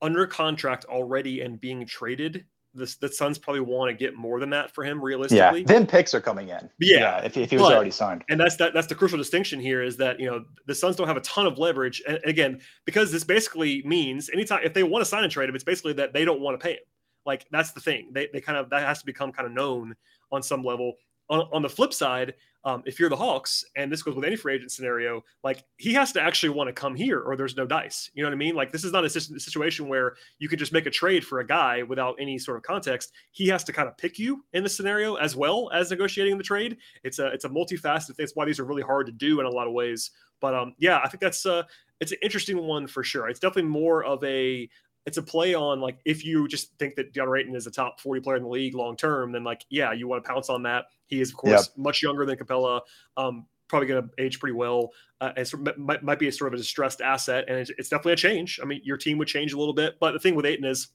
under 0.00 0.28
contract 0.28 0.84
already 0.84 1.40
and 1.40 1.60
being 1.60 1.84
traded, 1.84 2.44
the, 2.76 2.96
the 3.00 3.08
Suns 3.12 3.38
probably 3.38 3.60
want 3.60 3.90
to 3.90 3.96
get 3.96 4.14
more 4.14 4.38
than 4.38 4.50
that 4.50 4.70
for 4.70 4.84
him 4.84 5.02
realistically. 5.02 5.60
Yeah, 5.60 5.66
then 5.66 5.86
picks 5.86 6.14
are 6.14 6.20
coming 6.20 6.48
in. 6.48 6.70
Yeah, 6.78 6.98
yeah 6.98 7.24
if, 7.24 7.36
if 7.36 7.50
he 7.50 7.56
was 7.56 7.66
but, 7.66 7.74
already 7.74 7.90
signed. 7.90 8.24
And 8.28 8.38
that's 8.38 8.56
that. 8.56 8.74
That's 8.74 8.86
the 8.86 8.94
crucial 8.94 9.18
distinction 9.18 9.58
here 9.60 9.82
is 9.82 9.96
that 9.96 10.20
you 10.20 10.26
know 10.26 10.44
the 10.66 10.74
Suns 10.74 10.96
don't 10.96 11.08
have 11.08 11.16
a 11.16 11.22
ton 11.22 11.46
of 11.46 11.58
leverage. 11.58 12.02
And 12.06 12.20
again, 12.24 12.60
because 12.84 13.10
this 13.10 13.24
basically 13.24 13.82
means 13.84 14.30
anytime 14.32 14.60
if 14.62 14.74
they 14.74 14.82
want 14.82 15.02
to 15.02 15.08
sign 15.08 15.24
and 15.24 15.32
trade 15.32 15.48
him, 15.48 15.54
it's 15.54 15.64
basically 15.64 15.94
that 15.94 16.12
they 16.12 16.24
don't 16.24 16.40
want 16.40 16.58
to 16.58 16.64
pay 16.64 16.74
him. 16.74 16.84
Like 17.24 17.46
that's 17.50 17.72
the 17.72 17.80
thing. 17.80 18.10
They 18.12 18.28
they 18.32 18.40
kind 18.40 18.58
of 18.58 18.70
that 18.70 18.82
has 18.82 19.00
to 19.00 19.06
become 19.06 19.32
kind 19.32 19.46
of 19.46 19.52
known 19.52 19.96
on 20.30 20.42
some 20.42 20.62
level. 20.62 20.94
On, 21.28 21.40
on 21.52 21.60
the 21.60 21.68
flip 21.68 21.92
side, 21.92 22.34
um, 22.66 22.82
if 22.84 22.98
you're 22.98 23.08
the 23.08 23.16
Hawks, 23.16 23.64
and 23.76 23.90
this 23.92 24.02
goes 24.02 24.16
with 24.16 24.24
any 24.24 24.34
free 24.34 24.56
agent 24.56 24.72
scenario, 24.72 25.22
like 25.44 25.62
he 25.76 25.92
has 25.92 26.10
to 26.12 26.20
actually 26.20 26.48
want 26.48 26.66
to 26.66 26.72
come 26.72 26.96
here, 26.96 27.20
or 27.20 27.36
there's 27.36 27.56
no 27.56 27.64
dice. 27.64 28.10
You 28.12 28.24
know 28.24 28.28
what 28.28 28.34
I 28.34 28.38
mean? 28.38 28.56
Like 28.56 28.72
this 28.72 28.82
is 28.82 28.90
not 28.90 29.04
a 29.04 29.08
situation 29.08 29.86
where 29.86 30.16
you 30.40 30.48
can 30.48 30.58
just 30.58 30.72
make 30.72 30.84
a 30.84 30.90
trade 30.90 31.24
for 31.24 31.38
a 31.38 31.46
guy 31.46 31.84
without 31.84 32.16
any 32.18 32.38
sort 32.38 32.56
of 32.56 32.64
context. 32.64 33.12
He 33.30 33.46
has 33.46 33.62
to 33.64 33.72
kind 33.72 33.88
of 33.88 33.96
pick 33.96 34.18
you 34.18 34.44
in 34.52 34.64
the 34.64 34.68
scenario 34.68 35.14
as 35.14 35.36
well 35.36 35.70
as 35.72 35.90
negotiating 35.90 36.38
the 36.38 36.44
trade. 36.44 36.76
It's 37.04 37.20
a 37.20 37.28
it's 37.28 37.44
a 37.44 37.48
multifaceted. 37.48 38.16
That's 38.16 38.34
why 38.34 38.44
these 38.46 38.58
are 38.58 38.64
really 38.64 38.82
hard 38.82 39.06
to 39.06 39.12
do 39.12 39.38
in 39.38 39.46
a 39.46 39.50
lot 39.50 39.68
of 39.68 39.72
ways. 39.72 40.10
But 40.40 40.54
um, 40.56 40.74
yeah, 40.76 41.00
I 41.04 41.08
think 41.08 41.20
that's 41.20 41.46
uh, 41.46 41.62
it's 42.00 42.10
an 42.10 42.18
interesting 42.20 42.58
one 42.58 42.88
for 42.88 43.04
sure. 43.04 43.28
It's 43.28 43.40
definitely 43.40 43.70
more 43.70 44.04
of 44.04 44.22
a 44.24 44.68
it's 45.06 45.18
a 45.18 45.22
play 45.22 45.54
on 45.54 45.80
like 45.80 45.98
if 46.04 46.24
you 46.24 46.48
just 46.48 46.76
think 46.78 46.96
that 46.96 47.14
DeAndre 47.14 47.40
Ayton 47.40 47.54
is 47.54 47.66
a 47.66 47.70
top 47.70 48.00
40 48.00 48.20
player 48.20 48.36
in 48.36 48.42
the 48.42 48.48
league 48.48 48.74
long 48.74 48.96
term, 48.96 49.32
then 49.32 49.44
like 49.44 49.64
yeah, 49.70 49.92
you 49.92 50.08
want 50.08 50.22
to 50.22 50.28
pounce 50.28 50.50
on 50.50 50.64
that. 50.64 50.86
He 51.06 51.20
is 51.20 51.30
of 51.30 51.36
course 51.36 51.52
yep. 51.52 51.76
much 51.76 52.02
younger 52.02 52.26
than 52.26 52.36
Capela, 52.36 52.80
Um, 53.16 53.46
probably 53.68 53.88
going 53.88 54.02
to 54.02 54.22
age 54.22 54.40
pretty 54.40 54.54
well. 54.54 54.90
Uh, 55.20 55.32
and 55.36 55.76
might, 55.78 56.02
might 56.02 56.18
be 56.18 56.28
a 56.28 56.32
sort 56.32 56.52
of 56.52 56.54
a 56.54 56.56
distressed 56.58 57.00
asset, 57.00 57.46
and 57.48 57.58
it's, 57.58 57.70
it's, 57.78 57.88
definitely 57.88 58.12
a 58.12 58.16
change. 58.16 58.60
I 58.62 58.66
mean, 58.66 58.82
your 58.84 58.98
team 58.98 59.16
would 59.16 59.28
change 59.28 59.54
a 59.54 59.58
little 59.58 59.72
bit, 59.72 59.96
but 59.98 60.12
the 60.12 60.18
thing 60.18 60.34
with 60.34 60.44
Ayton 60.44 60.66
is 60.66 60.88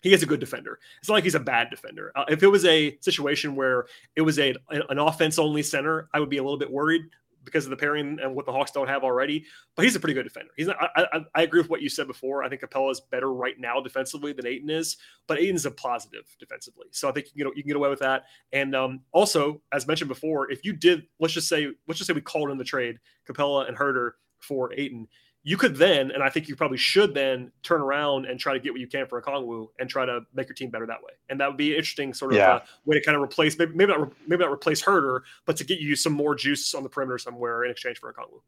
he 0.00 0.14
is 0.14 0.22
a 0.22 0.26
good 0.26 0.40
defender. 0.40 0.78
It's 0.98 1.08
not 1.08 1.16
like 1.16 1.24
he's 1.24 1.34
a 1.34 1.40
bad 1.40 1.68
defender. 1.68 2.10
Uh, 2.16 2.24
if 2.28 2.42
it 2.42 2.46
was 2.46 2.64
a 2.64 2.96
situation 3.00 3.54
where 3.54 3.86
it 4.16 4.22
was 4.22 4.38
a 4.38 4.54
an 4.70 4.98
offense 4.98 5.38
only 5.38 5.62
center, 5.62 6.08
I 6.14 6.20
would 6.20 6.30
be 6.30 6.38
a 6.38 6.42
little 6.42 6.58
bit 6.58 6.70
worried 6.70 7.02
because 7.44 7.64
of 7.64 7.70
the 7.70 7.76
pairing 7.76 8.18
and 8.22 8.34
what 8.34 8.46
the 8.46 8.52
Hawks 8.52 8.70
don't 8.70 8.88
have 8.88 9.02
already. 9.02 9.44
But 9.76 9.84
he's 9.84 9.96
a 9.96 10.00
pretty 10.00 10.14
good 10.14 10.24
defender. 10.24 10.50
He's 10.56 10.66
not, 10.66 10.76
I, 10.96 11.06
I, 11.12 11.20
I 11.34 11.42
agree 11.42 11.60
with 11.60 11.70
what 11.70 11.82
you 11.82 11.88
said 11.88 12.06
before. 12.06 12.42
I 12.42 12.48
think 12.48 12.62
Capela 12.62 12.90
is 12.90 13.00
better 13.00 13.32
right 13.32 13.58
now 13.58 13.80
defensively 13.80 14.32
than 14.32 14.46
Ayton 14.46 14.70
is, 14.70 14.96
but 15.26 15.38
Ayton's 15.38 15.66
a 15.66 15.70
positive 15.70 16.24
defensively. 16.38 16.86
So 16.90 17.08
I 17.08 17.12
think 17.12 17.28
you 17.34 17.44
know 17.44 17.52
you 17.54 17.62
can 17.62 17.68
get 17.68 17.76
away 17.76 17.90
with 17.90 18.00
that. 18.00 18.24
And 18.52 18.74
um, 18.74 19.00
also, 19.12 19.62
as 19.72 19.86
mentioned 19.86 20.08
before, 20.08 20.50
if 20.50 20.64
you 20.64 20.72
did, 20.72 21.04
let's 21.18 21.34
just 21.34 21.48
say, 21.48 21.68
let's 21.88 21.98
just 21.98 22.08
say 22.08 22.14
we 22.14 22.20
called 22.20 22.50
in 22.50 22.58
the 22.58 22.64
trade 22.64 22.98
Capela 23.28 23.68
and 23.68 23.76
Huerter 23.76 24.12
for 24.40 24.72
Ayton 24.72 25.06
you 25.42 25.56
could 25.56 25.76
then, 25.76 26.10
and 26.10 26.22
I 26.22 26.28
think 26.28 26.48
you 26.48 26.56
probably 26.56 26.76
should 26.76 27.14
then 27.14 27.50
turn 27.62 27.80
around 27.80 28.26
and 28.26 28.38
try 28.38 28.52
to 28.52 28.60
get 28.60 28.72
what 28.72 28.80
you 28.80 28.86
can 28.86 29.06
for 29.06 29.20
Okongwu 29.22 29.68
and 29.78 29.88
try 29.88 30.04
to 30.04 30.20
make 30.34 30.48
your 30.48 30.54
team 30.54 30.70
better 30.70 30.86
that 30.86 31.02
way. 31.02 31.12
And 31.30 31.40
that 31.40 31.48
would 31.48 31.56
be 31.56 31.70
an 31.70 31.76
interesting 31.76 32.12
sort 32.12 32.32
of 32.32 32.38
yeah. 32.38 32.54
uh, 32.56 32.60
way 32.84 32.98
to 32.98 33.02
kind 33.02 33.16
of 33.16 33.22
replace, 33.22 33.58
maybe, 33.58 33.74
maybe 33.74 33.92
not, 33.92 34.12
maybe 34.26 34.44
not 34.44 34.52
replace 34.52 34.82
Huerter, 34.82 35.20
but 35.46 35.56
to 35.56 35.64
get 35.64 35.80
you 35.80 35.96
some 35.96 36.12
more 36.12 36.34
juice 36.34 36.74
on 36.74 36.82
the 36.82 36.90
perimeter 36.90 37.18
somewhere 37.18 37.64
in 37.64 37.70
exchange 37.70 37.98
for 37.98 38.12
Okongwu. 38.12 38.40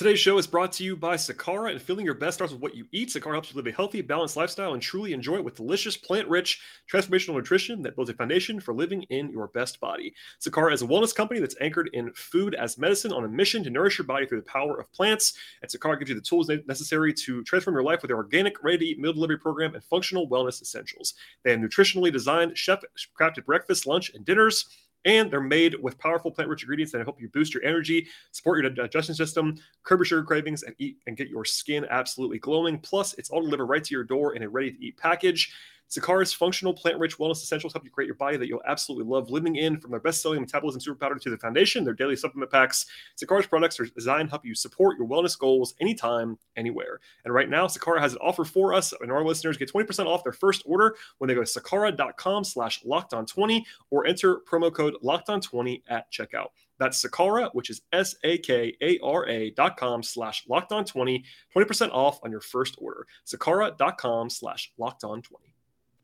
Today's 0.00 0.18
show 0.18 0.38
is 0.38 0.46
brought 0.46 0.72
to 0.72 0.82
you 0.82 0.96
by 0.96 1.16
Sakara, 1.16 1.72
and 1.72 1.82
feeling 1.82 2.06
your 2.06 2.14
best 2.14 2.36
starts 2.36 2.54
with 2.54 2.62
what 2.62 2.74
you 2.74 2.86
eat. 2.90 3.10
Sakara 3.10 3.32
helps 3.32 3.50
you 3.50 3.56
live 3.56 3.66
a 3.66 3.70
healthy, 3.70 4.00
balanced 4.00 4.34
lifestyle 4.34 4.72
and 4.72 4.80
truly 4.80 5.12
enjoy 5.12 5.34
it 5.34 5.44
with 5.44 5.56
delicious, 5.56 5.94
plant-rich, 5.94 6.58
transformational 6.90 7.34
nutrition 7.34 7.82
that 7.82 7.96
builds 7.96 8.10
a 8.10 8.14
foundation 8.14 8.60
for 8.60 8.72
living 8.72 9.02
in 9.10 9.28
your 9.28 9.48
best 9.48 9.78
body. 9.78 10.14
Sakara 10.40 10.72
is 10.72 10.80
a 10.80 10.86
wellness 10.86 11.14
company 11.14 11.38
that's 11.38 11.54
anchored 11.60 11.90
in 11.92 12.10
food 12.14 12.54
as 12.54 12.78
medicine 12.78 13.12
on 13.12 13.24
a 13.24 13.28
mission 13.28 13.62
to 13.62 13.68
nourish 13.68 13.98
your 13.98 14.06
body 14.06 14.24
through 14.24 14.40
the 14.40 14.50
power 14.50 14.80
of 14.80 14.90
plants. 14.90 15.34
And 15.60 15.70
Sakara 15.70 15.98
gives 15.98 16.08
you 16.08 16.14
the 16.14 16.22
tools 16.22 16.50
necessary 16.66 17.12
to 17.12 17.44
transform 17.44 17.74
your 17.74 17.84
life 17.84 18.00
with 18.00 18.08
their 18.08 18.16
organic, 18.16 18.64
ready-to-eat 18.64 18.98
meal 18.98 19.12
delivery 19.12 19.38
program 19.38 19.74
and 19.74 19.84
functional 19.84 20.26
wellness 20.30 20.62
essentials. 20.62 21.12
They 21.44 21.50
have 21.50 21.60
nutritionally 21.60 22.10
designed, 22.10 22.56
chef-crafted 22.56 23.44
breakfast, 23.44 23.86
lunch, 23.86 24.12
and 24.14 24.24
dinners 24.24 24.64
and 25.04 25.30
they're 25.30 25.40
made 25.40 25.74
with 25.82 25.98
powerful 25.98 26.30
plant-rich 26.30 26.62
ingredients 26.62 26.92
that 26.92 27.02
help 27.02 27.20
you 27.20 27.28
boost 27.28 27.54
your 27.54 27.64
energy, 27.64 28.06
support 28.32 28.62
your 28.62 28.70
digestion 28.70 29.14
system, 29.14 29.56
curb 29.82 30.00
your 30.00 30.04
sugar 30.04 30.22
cravings, 30.22 30.62
and 30.62 30.74
eat 30.78 30.98
and 31.06 31.16
get 31.16 31.28
your 31.28 31.44
skin 31.44 31.86
absolutely 31.90 32.38
glowing. 32.38 32.78
Plus, 32.78 33.14
it's 33.14 33.30
all 33.30 33.42
delivered 33.42 33.66
right 33.66 33.84
to 33.84 33.94
your 33.94 34.04
door 34.04 34.34
in 34.34 34.42
a 34.42 34.48
ready-to-eat 34.48 34.96
package. 34.96 35.52
Sakara's 35.90 36.32
functional 36.32 36.72
plant-rich 36.72 37.18
wellness 37.18 37.42
essentials 37.42 37.72
help 37.72 37.84
you 37.84 37.90
create 37.90 38.06
your 38.06 38.14
body 38.14 38.36
that 38.36 38.46
you'll 38.46 38.62
absolutely 38.66 39.10
love 39.10 39.30
living 39.30 39.56
in. 39.56 39.80
From 39.80 39.90
their 39.90 40.00
best-selling 40.00 40.40
metabolism 40.40 40.80
super 40.80 40.98
powder 40.98 41.16
to 41.16 41.30
the 41.30 41.36
foundation, 41.36 41.84
their 41.84 41.94
daily 41.94 42.16
supplement 42.16 42.50
packs, 42.50 42.86
Sakara's 43.20 43.46
products 43.46 43.80
are 43.80 43.86
designed 43.86 44.28
to 44.28 44.30
help 44.30 44.46
you 44.46 44.54
support 44.54 44.96
your 44.98 45.08
wellness 45.08 45.38
goals 45.38 45.74
anytime, 45.80 46.38
anywhere. 46.56 47.00
And 47.24 47.34
right 47.34 47.50
now, 47.50 47.66
Sakara 47.66 48.00
has 48.00 48.12
an 48.12 48.18
offer 48.20 48.44
for 48.44 48.72
us, 48.72 48.92
and 49.00 49.10
our 49.10 49.24
listeners 49.24 49.56
get 49.56 49.72
20% 49.72 50.06
off 50.06 50.22
their 50.22 50.32
first 50.32 50.62
order 50.64 50.94
when 51.18 51.28
they 51.28 51.34
go 51.34 51.44
to 51.44 51.60
sakara.com 51.60 52.44
slash 52.44 52.84
locked 52.84 53.12
on 53.12 53.26
20 53.26 53.66
or 53.90 54.06
enter 54.06 54.36
promo 54.48 54.72
code 54.72 54.94
locked 55.02 55.28
on 55.28 55.40
20 55.40 55.82
at 55.88 56.10
checkout. 56.12 56.48
That's 56.78 57.04
Sakara, 57.04 57.50
which 57.52 57.68
is 57.68 57.82
S 57.92 58.14
A 58.24 58.38
K 58.38 58.74
A 58.80 58.98
R 59.02 59.28
A 59.28 59.50
dot 59.50 59.76
com 59.76 60.02
slash 60.02 60.44
locked 60.48 60.72
on 60.72 60.84
20, 60.84 61.22
20% 61.54 61.90
off 61.90 62.18
on 62.24 62.30
your 62.30 62.40
first 62.40 62.76
order. 62.78 63.06
Sakara.com 63.26 64.30
slash 64.30 64.72
locked 64.78 65.04
on 65.04 65.20
20. 65.20 65.49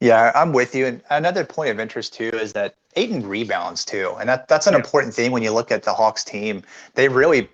Yeah, 0.01 0.33
I'm 0.35 0.53
with 0.53 0.75
you. 0.75 0.87
And 0.87 1.01
another 1.11 1.45
point 1.45 1.71
of 1.71 1.81
interest 1.81 2.13
too 2.13 2.31
is 2.33 2.53
that 2.53 2.75
Ayton 2.97 3.27
rebounds 3.27 3.85
too, 3.85 4.15
and 4.21 4.29
that 4.29 4.49
that's 4.49 4.67
an 4.67 4.75
yeah. 4.75 4.81
important 4.81 5.15
thing 5.15 5.33
when 5.33 5.43
you 5.43 5.53
look 5.53 5.71
at 5.71 5.83
the 5.85 5.93
Hawks 5.93 6.25
team. 6.25 6.63
They 6.95 7.09
really 7.09 7.49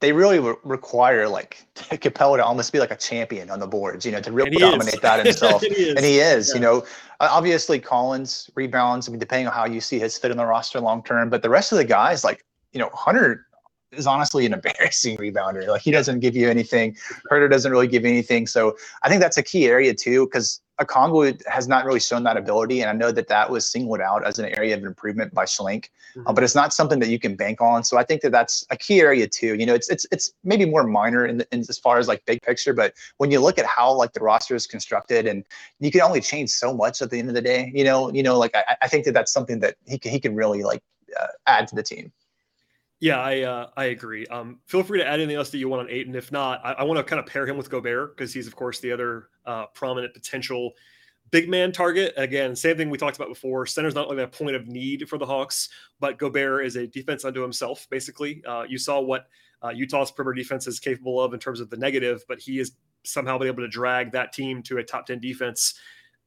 they 0.00 0.12
really 0.12 0.38
re- 0.38 0.54
require 0.64 1.28
like 1.28 1.64
Capela 1.76 2.36
to 2.36 2.44
almost 2.44 2.72
be 2.72 2.80
like 2.80 2.90
a 2.90 2.96
champion 2.96 3.50
on 3.50 3.60
the 3.60 3.66
boards, 3.66 4.04
you 4.04 4.12
know, 4.12 4.20
to 4.20 4.32
really 4.32 4.50
dominate 4.56 4.94
is. 4.94 5.00
that 5.00 5.24
himself. 5.24 5.62
and 5.62 5.72
he 5.76 5.82
is, 5.82 5.94
and 5.96 6.04
he 6.04 6.18
is 6.18 6.48
yeah. 6.48 6.54
you 6.54 6.60
know, 6.60 6.84
obviously 7.20 7.78
Collins 7.78 8.50
rebounds. 8.54 9.08
I 9.08 9.12
mean, 9.12 9.20
depending 9.20 9.46
on 9.46 9.52
how 9.52 9.64
you 9.64 9.80
see 9.80 9.98
his 9.98 10.18
fit 10.18 10.30
in 10.30 10.36
the 10.36 10.46
roster 10.46 10.80
long 10.80 11.02
term, 11.02 11.30
but 11.30 11.42
the 11.42 11.50
rest 11.50 11.72
of 11.72 11.78
the 11.78 11.84
guys, 11.84 12.24
like 12.24 12.44
you 12.72 12.80
know, 12.80 12.90
Hunter 12.92 13.46
is 13.92 14.06
honestly 14.06 14.46
an 14.46 14.52
embarrassing 14.58 15.16
rebounder. 15.16 15.66
Like 15.66 15.82
he 15.82 15.90
doesn't 15.90 16.20
give 16.20 16.36
you 16.36 16.48
anything. 16.48 16.96
Huerter 17.30 17.50
doesn't 17.50 17.70
really 17.70 17.88
give 17.88 18.04
you 18.04 18.10
anything. 18.10 18.46
So 18.46 18.76
I 19.02 19.08
think 19.08 19.20
that's 19.20 19.36
a 19.36 19.42
key 19.42 19.66
area 19.66 19.94
too, 19.94 20.26
because 20.26 20.60
Okongwu 20.80 21.40
has 21.46 21.68
not 21.68 21.86
really 21.86 22.00
shown 22.00 22.22
that 22.24 22.36
ability, 22.36 22.82
and 22.82 22.90
I 22.90 22.92
know 22.92 23.10
that 23.10 23.28
that 23.28 23.48
was 23.48 23.66
singled 23.66 24.00
out 24.00 24.26
as 24.26 24.38
an 24.38 24.46
area 24.56 24.76
of 24.76 24.84
improvement 24.84 25.32
by 25.32 25.46
Schlenk, 25.46 25.86
uh, 25.86 26.18
mm-hmm. 26.18 26.28
uh, 26.28 26.32
but 26.34 26.44
it's 26.44 26.54
not 26.54 26.74
something 26.74 26.98
that 26.98 27.08
you 27.08 27.18
can 27.18 27.34
bank 27.34 27.62
on. 27.62 27.82
So 27.82 27.96
I 27.96 28.04
think 28.04 28.20
that 28.20 28.32
that's 28.32 28.66
a 28.70 28.76
key 28.76 29.00
area 29.00 29.26
too. 29.26 29.54
You 29.54 29.64
know, 29.64 29.74
it's 29.74 29.88
it's 29.88 30.06
it's 30.12 30.32
maybe 30.44 30.66
more 30.66 30.84
minor 30.84 31.24
in, 31.24 31.38
the, 31.38 31.46
in 31.50 31.60
as 31.60 31.78
far 31.78 31.98
as 31.98 32.08
like 32.08 32.24
big 32.26 32.42
picture, 32.42 32.74
but 32.74 32.92
when 33.16 33.30
you 33.30 33.40
look 33.40 33.58
at 33.58 33.64
how 33.64 33.90
like 33.94 34.12
the 34.12 34.20
roster 34.20 34.54
is 34.54 34.66
constructed, 34.66 35.26
and 35.26 35.44
you 35.80 35.90
can 35.90 36.02
only 36.02 36.20
change 36.20 36.50
so 36.50 36.74
much 36.74 37.00
at 37.00 37.10
the 37.10 37.18
end 37.18 37.28
of 37.28 37.34
the 37.34 37.42
day. 37.42 37.72
You 37.74 37.84
know, 37.84 38.12
you 38.12 38.22
know, 38.22 38.38
like 38.38 38.54
I, 38.54 38.76
I 38.82 38.88
think 38.88 39.06
that 39.06 39.12
that's 39.12 39.32
something 39.32 39.60
that 39.60 39.76
he 39.86 39.98
can, 39.98 40.12
he 40.12 40.20
can 40.20 40.34
really 40.34 40.62
like 40.62 40.82
uh, 41.18 41.28
add 41.46 41.68
to 41.68 41.74
the 41.74 41.82
team. 41.82 42.12
Yeah, 43.00 43.20
I 43.20 43.42
uh, 43.42 43.70
I 43.76 43.84
agree. 43.86 44.26
Um, 44.28 44.60
feel 44.66 44.82
free 44.82 44.98
to 45.00 45.06
add 45.06 45.20
anything 45.20 45.36
else 45.36 45.50
that 45.50 45.58
you 45.58 45.68
want 45.68 45.82
on 45.82 45.90
eight, 45.90 46.06
and 46.06 46.16
If 46.16 46.32
not, 46.32 46.64
I, 46.64 46.72
I 46.72 46.82
want 46.84 46.96
to 46.98 47.04
kind 47.04 47.20
of 47.20 47.26
pair 47.26 47.46
him 47.46 47.56
with 47.58 47.68
Gobert 47.68 48.16
because 48.16 48.32
he's 48.32 48.46
of 48.46 48.56
course 48.56 48.80
the 48.80 48.90
other 48.90 49.28
uh, 49.44 49.66
prominent 49.74 50.14
potential 50.14 50.72
big 51.30 51.48
man 51.48 51.72
target. 51.72 52.14
Again, 52.16 52.56
same 52.56 52.76
thing 52.76 52.88
we 52.88 52.96
talked 52.96 53.16
about 53.16 53.28
before. 53.28 53.66
Center's 53.66 53.94
not 53.94 54.08
only 54.08 54.22
a 54.22 54.28
point 54.28 54.56
of 54.56 54.66
need 54.66 55.08
for 55.08 55.18
the 55.18 55.26
Hawks, 55.26 55.68
but 56.00 56.18
Gobert 56.18 56.64
is 56.64 56.76
a 56.76 56.86
defense 56.86 57.24
unto 57.24 57.42
himself. 57.42 57.86
Basically, 57.90 58.42
uh, 58.46 58.64
you 58.66 58.78
saw 58.78 59.00
what 59.00 59.26
uh, 59.62 59.70
Utah's 59.70 60.10
perimeter 60.10 60.34
defense 60.34 60.66
is 60.66 60.80
capable 60.80 61.20
of 61.20 61.34
in 61.34 61.40
terms 61.40 61.60
of 61.60 61.68
the 61.68 61.76
negative, 61.76 62.24
but 62.28 62.38
he 62.38 62.56
has 62.58 62.72
somehow 63.04 63.36
been 63.36 63.48
able 63.48 63.62
to 63.62 63.68
drag 63.68 64.12
that 64.12 64.32
team 64.32 64.62
to 64.62 64.78
a 64.78 64.82
top 64.84 65.04
ten 65.06 65.20
defense 65.20 65.74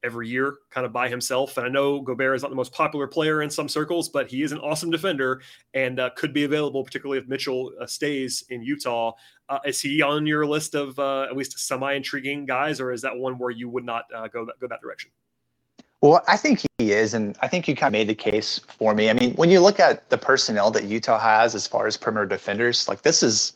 every 0.02 0.28
year, 0.28 0.58
kind 0.70 0.86
of 0.86 0.92
by 0.92 1.08
himself. 1.08 1.56
And 1.56 1.66
I 1.66 1.68
know 1.68 2.00
Gobert 2.00 2.36
is 2.36 2.42
not 2.42 2.50
the 2.50 2.56
most 2.56 2.72
popular 2.72 3.06
player 3.06 3.42
in 3.42 3.50
some 3.50 3.68
circles, 3.68 4.08
but 4.08 4.30
he 4.30 4.42
is 4.42 4.52
an 4.52 4.58
awesome 4.58 4.90
defender 4.90 5.42
and 5.74 6.00
uh, 6.00 6.10
could 6.16 6.32
be 6.32 6.44
available, 6.44 6.84
particularly 6.84 7.20
if 7.20 7.28
Mitchell 7.28 7.72
uh, 7.80 7.86
stays 7.86 8.44
in 8.50 8.62
Utah. 8.62 9.12
Uh, 9.48 9.58
is 9.64 9.80
he 9.80 10.02
on 10.02 10.26
your 10.26 10.46
list 10.46 10.74
of 10.74 10.98
uh, 10.98 11.22
at 11.22 11.36
least 11.36 11.58
semi 11.58 11.92
intriguing 11.92 12.46
guys, 12.46 12.80
or 12.80 12.92
is 12.92 13.02
that 13.02 13.16
one 13.16 13.38
where 13.38 13.50
you 13.50 13.68
would 13.68 13.84
not 13.84 14.04
uh, 14.14 14.28
go 14.28 14.44
that, 14.44 14.58
go 14.60 14.68
that 14.68 14.80
direction? 14.80 15.10
Well, 16.02 16.24
I 16.26 16.38
think 16.38 16.62
he 16.78 16.92
is, 16.92 17.12
and 17.12 17.36
I 17.42 17.48
think 17.48 17.68
you 17.68 17.76
kind 17.76 17.94
of 17.94 17.98
made 17.98 18.08
the 18.08 18.14
case 18.14 18.58
for 18.58 18.94
me. 18.94 19.10
I 19.10 19.12
mean, 19.12 19.34
when 19.34 19.50
you 19.50 19.60
look 19.60 19.78
at 19.78 20.08
the 20.08 20.16
personnel 20.16 20.70
that 20.70 20.84
Utah 20.84 21.18
has 21.18 21.54
as 21.54 21.66
far 21.66 21.86
as 21.86 21.98
perimeter 21.98 22.24
defenders, 22.24 22.88
like 22.88 23.02
this 23.02 23.22
is 23.22 23.52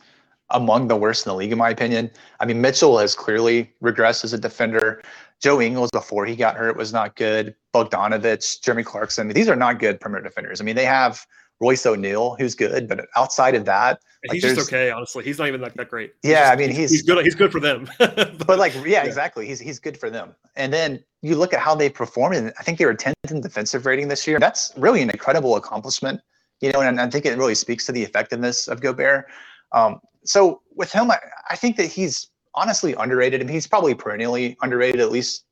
among 0.51 0.87
the 0.87 0.95
worst 0.95 1.25
in 1.25 1.31
the 1.31 1.35
league, 1.35 1.51
in 1.51 1.57
my 1.57 1.69
opinion. 1.69 2.11
I 2.39 2.45
mean, 2.45 2.61
Mitchell 2.61 2.97
has 2.99 3.15
clearly 3.15 3.71
regressed 3.81 4.23
as 4.23 4.33
a 4.33 4.37
defender. 4.37 5.01
Joe 5.45 5.61
Ingles, 5.61 5.91
before 5.91 6.25
he 6.25 6.35
got 6.35 6.55
hurt, 6.55 6.75
was 6.75 6.91
not 6.91 7.15
good. 7.15 7.53
Bogdanovich, 7.71 8.63
Jeremy 8.63 8.81
Clarkson, 8.81 9.27
these 9.27 9.47
are 9.47 9.55
not 9.55 9.77
good 9.77 9.99
perimeter 9.99 10.23
defenders. 10.23 10.59
I 10.59 10.63
mean, 10.63 10.75
they 10.75 10.85
have 10.85 11.23
Royce 11.59 11.85
O'Neale, 11.85 12.35
who's 12.39 12.55
good, 12.55 12.87
but 12.87 13.05
outside 13.15 13.53
of 13.53 13.63
that, 13.65 13.99
like 14.27 14.33
he's 14.33 14.41
just 14.41 14.67
okay. 14.67 14.89
Honestly, 14.89 15.23
he's 15.23 15.37
not 15.37 15.47
even 15.47 15.61
like 15.61 15.75
that 15.75 15.87
great. 15.87 16.15
He's 16.23 16.31
yeah, 16.31 16.45
just, 16.45 16.53
I 16.53 16.55
mean, 16.55 16.75
he's 16.75 16.89
he's 16.89 17.03
good. 17.03 17.23
He's 17.23 17.35
good 17.35 17.51
for 17.51 17.59
them. 17.59 17.87
but, 17.99 18.39
but, 18.47 18.57
like, 18.57 18.73
yeah, 18.73 18.81
yeah, 18.87 19.03
exactly. 19.03 19.45
He's 19.45 19.59
he's 19.59 19.77
good 19.77 19.99
for 19.99 20.09
them. 20.09 20.33
And 20.55 20.73
then 20.73 21.03
you 21.21 21.35
look 21.35 21.53
at 21.53 21.59
how 21.59 21.75
they 21.75 21.91
performed, 21.91 22.37
and 22.37 22.51
I 22.57 22.63
think 22.63 22.79
they 22.79 22.85
were 22.87 22.95
10th 22.95 23.13
in 23.29 23.39
defensive 23.39 23.85
rating 23.85 24.07
this 24.07 24.25
year. 24.25 24.39
That's 24.39 24.73
really 24.77 25.03
an 25.03 25.11
incredible 25.11 25.57
accomplishment, 25.57 26.21
you 26.59 26.71
know. 26.71 26.81
And 26.81 26.99
I 26.99 27.07
think 27.07 27.23
it 27.27 27.37
really 27.37 27.53
speaks 27.53 27.85
to 27.85 27.91
the 27.91 28.01
effectiveness 28.01 28.67
of 28.67 28.81
Gobert. 28.81 29.27
Um, 29.73 29.99
so 30.23 30.63
with 30.73 30.91
him, 30.91 31.11
I, 31.11 31.19
I 31.51 31.55
think 31.55 31.77
that 31.77 31.85
he's 31.85 32.31
honestly 32.55 32.93
underrated. 32.93 33.41
I 33.41 33.43
mean, 33.43 33.53
he's 33.53 33.67
probably 33.67 33.93
perennially 33.93 34.57
underrated, 34.61 35.01
at 35.01 35.11
least 35.11 35.45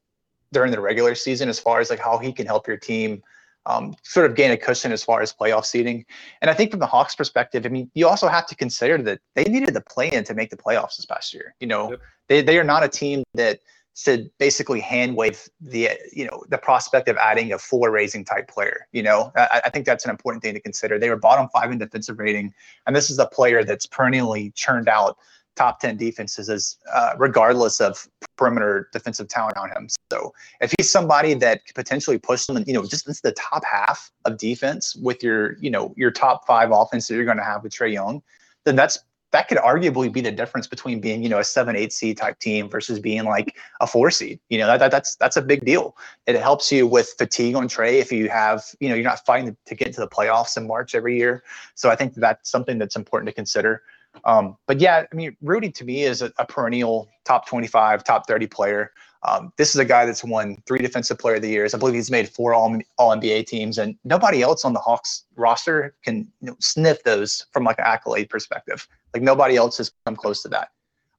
during 0.52 0.72
the 0.72 0.82
regular 0.82 1.16
season, 1.16 1.50
as 1.50 1.60
far 1.60 1.80
as 1.80 1.90
like 1.90 2.00
how 2.00 2.18
he 2.18 2.32
can 2.32 2.46
help 2.46 2.68
your 2.68 2.78
team 2.78 3.22
um, 3.66 3.96
sort 4.04 4.30
of 4.30 4.36
gain 4.36 4.52
a 4.52 4.58
cushion 4.58 4.92
as 4.92 5.04
far 5.04 5.22
as 5.22 5.34
playoff 5.34 5.66
seeding. 5.66 6.06
And 6.42 6.52
I 6.52 6.54
think 6.54 6.72
from 6.72 6.80
the 6.80 6.86
Hawks' 6.86 7.16
perspective, 7.16 7.66
I 7.66 7.70
mean, 7.70 7.90
you 7.94 8.08
also 8.08 8.28
have 8.28 8.46
to 8.48 8.56
consider 8.56 8.98
that 9.04 9.20
they 9.36 9.44
needed 9.46 9.74
the 9.74 9.82
play 9.82 10.12
in 10.12 10.24
to 10.26 10.34
make 10.34 10.50
the 10.50 10.58
playoffs 10.58 10.98
this 10.98 11.06
past 11.06 11.34
year. 11.34 11.56
You 11.60 11.68
know, 11.68 11.92
yep. 11.92 12.02
they, 12.28 12.42
they 12.42 12.60
are 12.60 12.64
not 12.64 12.84
a 12.84 12.90
team 12.90 13.24
that 13.34 13.60
should 13.96 14.30
basically 14.40 14.80
hand 14.80 15.16
wave 15.16 15.48
the 15.62 15.90
you 16.12 16.26
know 16.26 16.44
the 16.50 16.58
prospect 16.58 17.08
of 17.08 17.18
adding 17.18 17.54
a 17.54 17.60
floor 17.60 17.92
raising 17.92 18.26
type 18.26 18.48
player. 18.48 18.88
You 18.92 19.04
know, 19.04 19.32
I, 19.36 19.62
I, 19.66 19.70
think 19.70 19.86
that's 19.86 20.04
an 20.04 20.10
important 20.10 20.42
thing 20.42 20.56
to 20.56 20.60
consider. 20.60 20.98
They 20.98 21.10
were 21.10 21.16
bottom 21.16 21.48
five 21.54 21.72
in 21.72 21.78
defensive 21.78 22.18
rating, 22.18 22.54
and 22.88 22.96
this 22.96 23.12
is 23.12 23.20
a 23.20 23.28
player 23.28 23.64
that's 23.64 23.86
perennially 23.86 24.52
churned 24.56 24.90
out 24.90 25.18
top 25.56 25.80
10 25.80 25.98
defenses 25.98 26.50
as 26.50 26.78
uh, 26.94 27.14
regardless 27.18 27.80
of 27.80 28.08
perimeter 28.38 28.90
defensive 28.92 29.28
talent 29.28 29.58
on 29.58 29.70
him. 29.70 29.88
So 30.12 30.34
if 30.62 30.74
he's 30.78 30.90
somebody 30.90 31.34
that 31.36 31.66
could 31.66 31.76
potentially 31.76 32.18
push 32.18 32.46
them, 32.46 32.64
you 32.66 32.74
know, 32.74 32.84
just 32.84 33.08
into 33.08 33.22
the 33.24 33.34
top 33.34 33.64
half 33.66 34.12
of 34.26 34.38
defense 34.38 34.96
with 34.96 35.24
your, 35.24 35.58
you 35.60 35.70
know, 35.70 35.94
your 35.96 36.12
top 36.12 36.48
five 36.48 36.72
offense 36.72 37.08
that 37.08 37.16
you're 37.16 37.26
going 37.26 37.38
to 37.38 37.44
have 37.44 37.64
with 37.64 37.74
Trae 37.74 37.94
Young, 37.94 38.22
then 38.66 38.76
that's 38.76 39.00
that 39.34 39.48
could 39.48 39.58
arguably 39.58 40.14
be 40.14 40.22
the 40.22 40.32
difference 40.32 40.68
between 40.68 41.02
being, 41.02 41.24
you 41.24 41.28
know, 41.28 41.40
a 41.40 41.44
seven, 41.44 41.76
eight 41.76 41.92
seed 41.92 42.18
type 42.18 42.38
team 42.38 42.70
versus 42.70 43.00
being 43.00 43.24
like 43.24 43.58
a 43.82 43.88
four 43.88 44.12
seed. 44.12 44.40
You 44.50 44.60
know, 44.60 44.68
that, 44.68 44.78
that 44.78 44.92
that's 44.92 45.16
that's 45.16 45.38
a 45.38 45.42
big 45.42 45.66
deal. 45.66 45.98
It 46.28 46.40
helps 46.40 46.72
you 46.72 46.86
with 46.86 47.16
fatigue 47.18 47.56
on 47.56 47.68
Trae 47.68 47.94
if 47.94 48.12
you 48.12 48.30
have, 48.30 48.64
you 48.80 48.90
know, 48.90 48.96
you're 48.96 49.04
not 49.04 49.26
fighting 49.26 49.58
to 49.66 49.76
get 49.76 49.92
to 49.96 50.02
the 50.02 50.08
playoffs 50.08 50.56
in 50.56 50.68
March 50.68 50.94
every 50.94 51.18
year. 51.18 51.44
So 51.74 51.90
I 51.90 51.96
think 51.96 52.14
that's 52.14 52.50
something 52.50 52.78
that's 52.78 52.96
important 52.96 53.28
to 53.28 53.34
consider. 53.34 53.82
Um, 54.26 54.58
but 54.68 54.80
yeah, 54.80 55.06
I 55.12 55.16
mean, 55.16 55.36
Rudy 55.42 55.72
to 55.72 55.86
me 55.86 56.04
is 56.04 56.22
a, 56.22 56.32
a 56.38 56.46
perennial 56.46 57.10
top 57.26 57.48
25, 57.48 58.04
top 58.04 58.28
30 58.28 58.48
player. 58.48 58.92
Um, 59.26 59.54
this 59.58 59.70
is 59.70 59.78
a 59.78 59.86
guy 59.86 60.06
that's 60.06 60.24
won 60.24 60.62
three 60.66 60.80
Defensive 60.80 61.18
Player 61.18 61.36
of 61.36 61.42
the 61.42 61.50
Years. 61.50 61.74
I 61.74 61.78
believe 61.78 61.96
he's 61.96 62.12
made 62.12 62.28
four 62.28 62.54
All, 62.54 62.78
All 62.98 63.16
NBA 63.16 63.46
teams, 63.46 63.78
and 63.78 63.96
nobody 64.04 64.42
else 64.42 64.66
on 64.66 64.74
the 64.74 64.80
Hawks 64.80 65.24
roster 65.36 65.96
can 66.04 66.28
you 66.42 66.48
know, 66.48 66.58
sniff 66.60 67.04
those 67.04 67.46
from 67.52 67.64
like 67.64 67.80
an 67.80 67.86
accolade 67.88 68.30
perspective. 68.30 68.88
Like 69.14 69.24
nobody 69.24 69.56
else 69.56 69.78
has 69.78 69.92
come 70.06 70.16
close 70.16 70.42
to 70.44 70.50
that. 70.50 70.70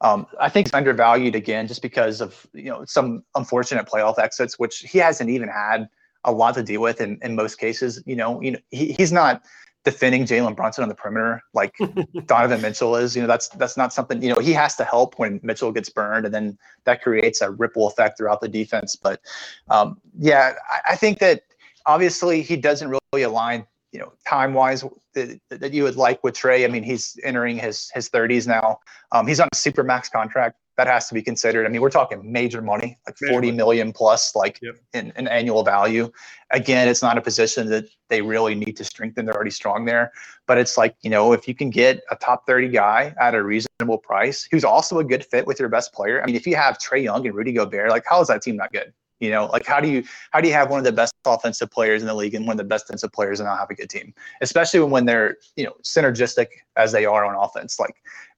Um, 0.00 0.26
I 0.38 0.50
think 0.50 0.66
he's 0.66 0.74
undervalued 0.74 1.34
again 1.34 1.66
just 1.66 1.80
because 1.80 2.20
of 2.20 2.46
you 2.52 2.64
know 2.64 2.84
some 2.84 3.24
unfortunate 3.36 3.86
playoff 3.86 4.18
exits, 4.18 4.58
which 4.58 4.80
he 4.80 4.98
hasn't 4.98 5.30
even 5.30 5.48
had 5.48 5.88
a 6.24 6.32
lot 6.32 6.54
to 6.54 6.62
deal 6.62 6.82
with 6.82 7.00
in, 7.00 7.18
in 7.22 7.34
most 7.34 7.56
cases. 7.56 8.02
You 8.04 8.16
know, 8.16 8.40
you 8.42 8.50
know 8.50 8.58
he, 8.70 8.92
he's 8.92 9.12
not 9.12 9.42
defending 9.84 10.24
Jalen 10.24 10.56
Brunson 10.56 10.82
on 10.82 10.88
the 10.88 10.94
perimeter 10.94 11.42
like 11.52 11.76
Donovan 12.26 12.62
Mitchell 12.62 12.96
is. 12.96 13.14
You 13.14 13.22
know, 13.22 13.28
that's 13.28 13.48
that's 13.48 13.76
not 13.76 13.92
something, 13.92 14.22
you 14.22 14.30
know, 14.30 14.40
he 14.40 14.52
has 14.52 14.76
to 14.76 14.84
help 14.84 15.18
when 15.18 15.40
Mitchell 15.42 15.72
gets 15.72 15.88
burned 15.88 16.24
and 16.24 16.34
then 16.34 16.58
that 16.84 17.02
creates 17.02 17.40
a 17.40 17.50
ripple 17.50 17.86
effect 17.86 18.18
throughout 18.18 18.40
the 18.40 18.48
defense. 18.48 18.96
But 18.96 19.20
um, 19.68 20.00
yeah, 20.18 20.54
I, 20.70 20.92
I, 20.92 20.96
think 20.96 21.18
that 21.18 21.42
obviously 21.86 22.42
he 22.42 22.56
doesn't 22.56 22.88
really 22.88 23.22
align, 23.24 23.66
you 23.92 24.00
know, 24.00 24.12
time 24.26 24.54
wise 24.54 24.84
that, 25.12 25.38
that 25.50 25.72
you 25.72 25.82
would 25.84 25.96
like 25.96 26.24
with 26.24 26.34
Trae. 26.34 26.64
I 26.64 26.68
mean, 26.68 26.82
he's 26.82 27.18
entering 27.22 27.58
his 27.58 27.90
his 27.94 28.08
30s 28.08 28.46
now. 28.46 28.80
Um, 29.12 29.26
he's 29.26 29.40
on 29.40 29.48
a 29.52 29.56
super 29.56 29.84
max 29.84 30.08
contract 30.08 30.56
that 30.76 30.86
has 30.86 31.08
to 31.08 31.14
be 31.14 31.22
considered. 31.22 31.66
I 31.66 31.68
mean, 31.68 31.80
we're 31.80 31.90
talking 31.90 32.20
major 32.30 32.60
money, 32.60 32.98
like 33.06 33.16
major 33.20 33.32
40 33.32 33.48
money. 33.48 33.56
million 33.56 33.92
plus, 33.92 34.34
like 34.34 34.58
yep. 34.62 34.76
in, 34.92 35.12
in 35.16 35.28
annual 35.28 35.62
value. 35.62 36.10
Again, 36.50 36.88
it's 36.88 37.02
not 37.02 37.16
a 37.16 37.20
position 37.20 37.68
that 37.70 37.84
they 38.08 38.22
really 38.22 38.54
need 38.54 38.76
to 38.76 38.84
strengthen. 38.84 39.24
They're 39.24 39.34
already 39.34 39.50
strong 39.50 39.84
there. 39.84 40.12
But 40.46 40.58
it's 40.58 40.76
like, 40.76 40.96
you 41.02 41.10
know, 41.10 41.32
if 41.32 41.46
you 41.46 41.54
can 41.54 41.70
get 41.70 42.02
a 42.10 42.16
top 42.16 42.46
30 42.46 42.68
guy 42.68 43.14
at 43.20 43.34
a 43.34 43.42
reasonable 43.42 43.98
price 43.98 44.48
who's 44.50 44.64
also 44.64 44.98
a 44.98 45.04
good 45.04 45.24
fit 45.24 45.46
with 45.46 45.60
your 45.60 45.68
best 45.68 45.92
player. 45.92 46.22
I 46.22 46.26
mean, 46.26 46.36
if 46.36 46.46
you 46.46 46.56
have 46.56 46.78
Trae 46.78 47.02
Young 47.02 47.26
and 47.26 47.34
Rudy 47.34 47.52
Gobert, 47.52 47.90
like 47.90 48.04
how 48.06 48.20
is 48.20 48.28
that 48.28 48.42
team 48.42 48.56
not 48.56 48.72
good? 48.72 48.92
You 49.20 49.30
know, 49.30 49.46
like 49.46 49.64
how 49.64 49.80
do 49.80 49.88
you 49.88 50.02
how 50.32 50.40
do 50.40 50.48
you 50.48 50.54
have 50.54 50.70
one 50.70 50.78
of 50.78 50.84
the 50.84 50.92
best 50.92 51.14
offensive 51.24 51.70
players 51.70 52.02
in 52.02 52.08
the 52.08 52.14
league 52.14 52.34
and 52.34 52.46
one 52.46 52.54
of 52.54 52.58
the 52.58 52.64
best 52.64 52.86
defensive 52.86 53.12
players 53.12 53.40
and 53.40 53.46
not 53.46 53.58
have 53.58 53.70
a 53.70 53.74
good 53.74 53.88
team? 53.88 54.12
Especially 54.42 54.80
when 54.80 55.06
they're, 55.06 55.36
you 55.56 55.64
know, 55.64 55.72
synergistic 55.82 56.48
as 56.76 56.92
they 56.92 57.06
are 57.06 57.24
on 57.24 57.34
offense. 57.34 57.78
Like 57.78 57.94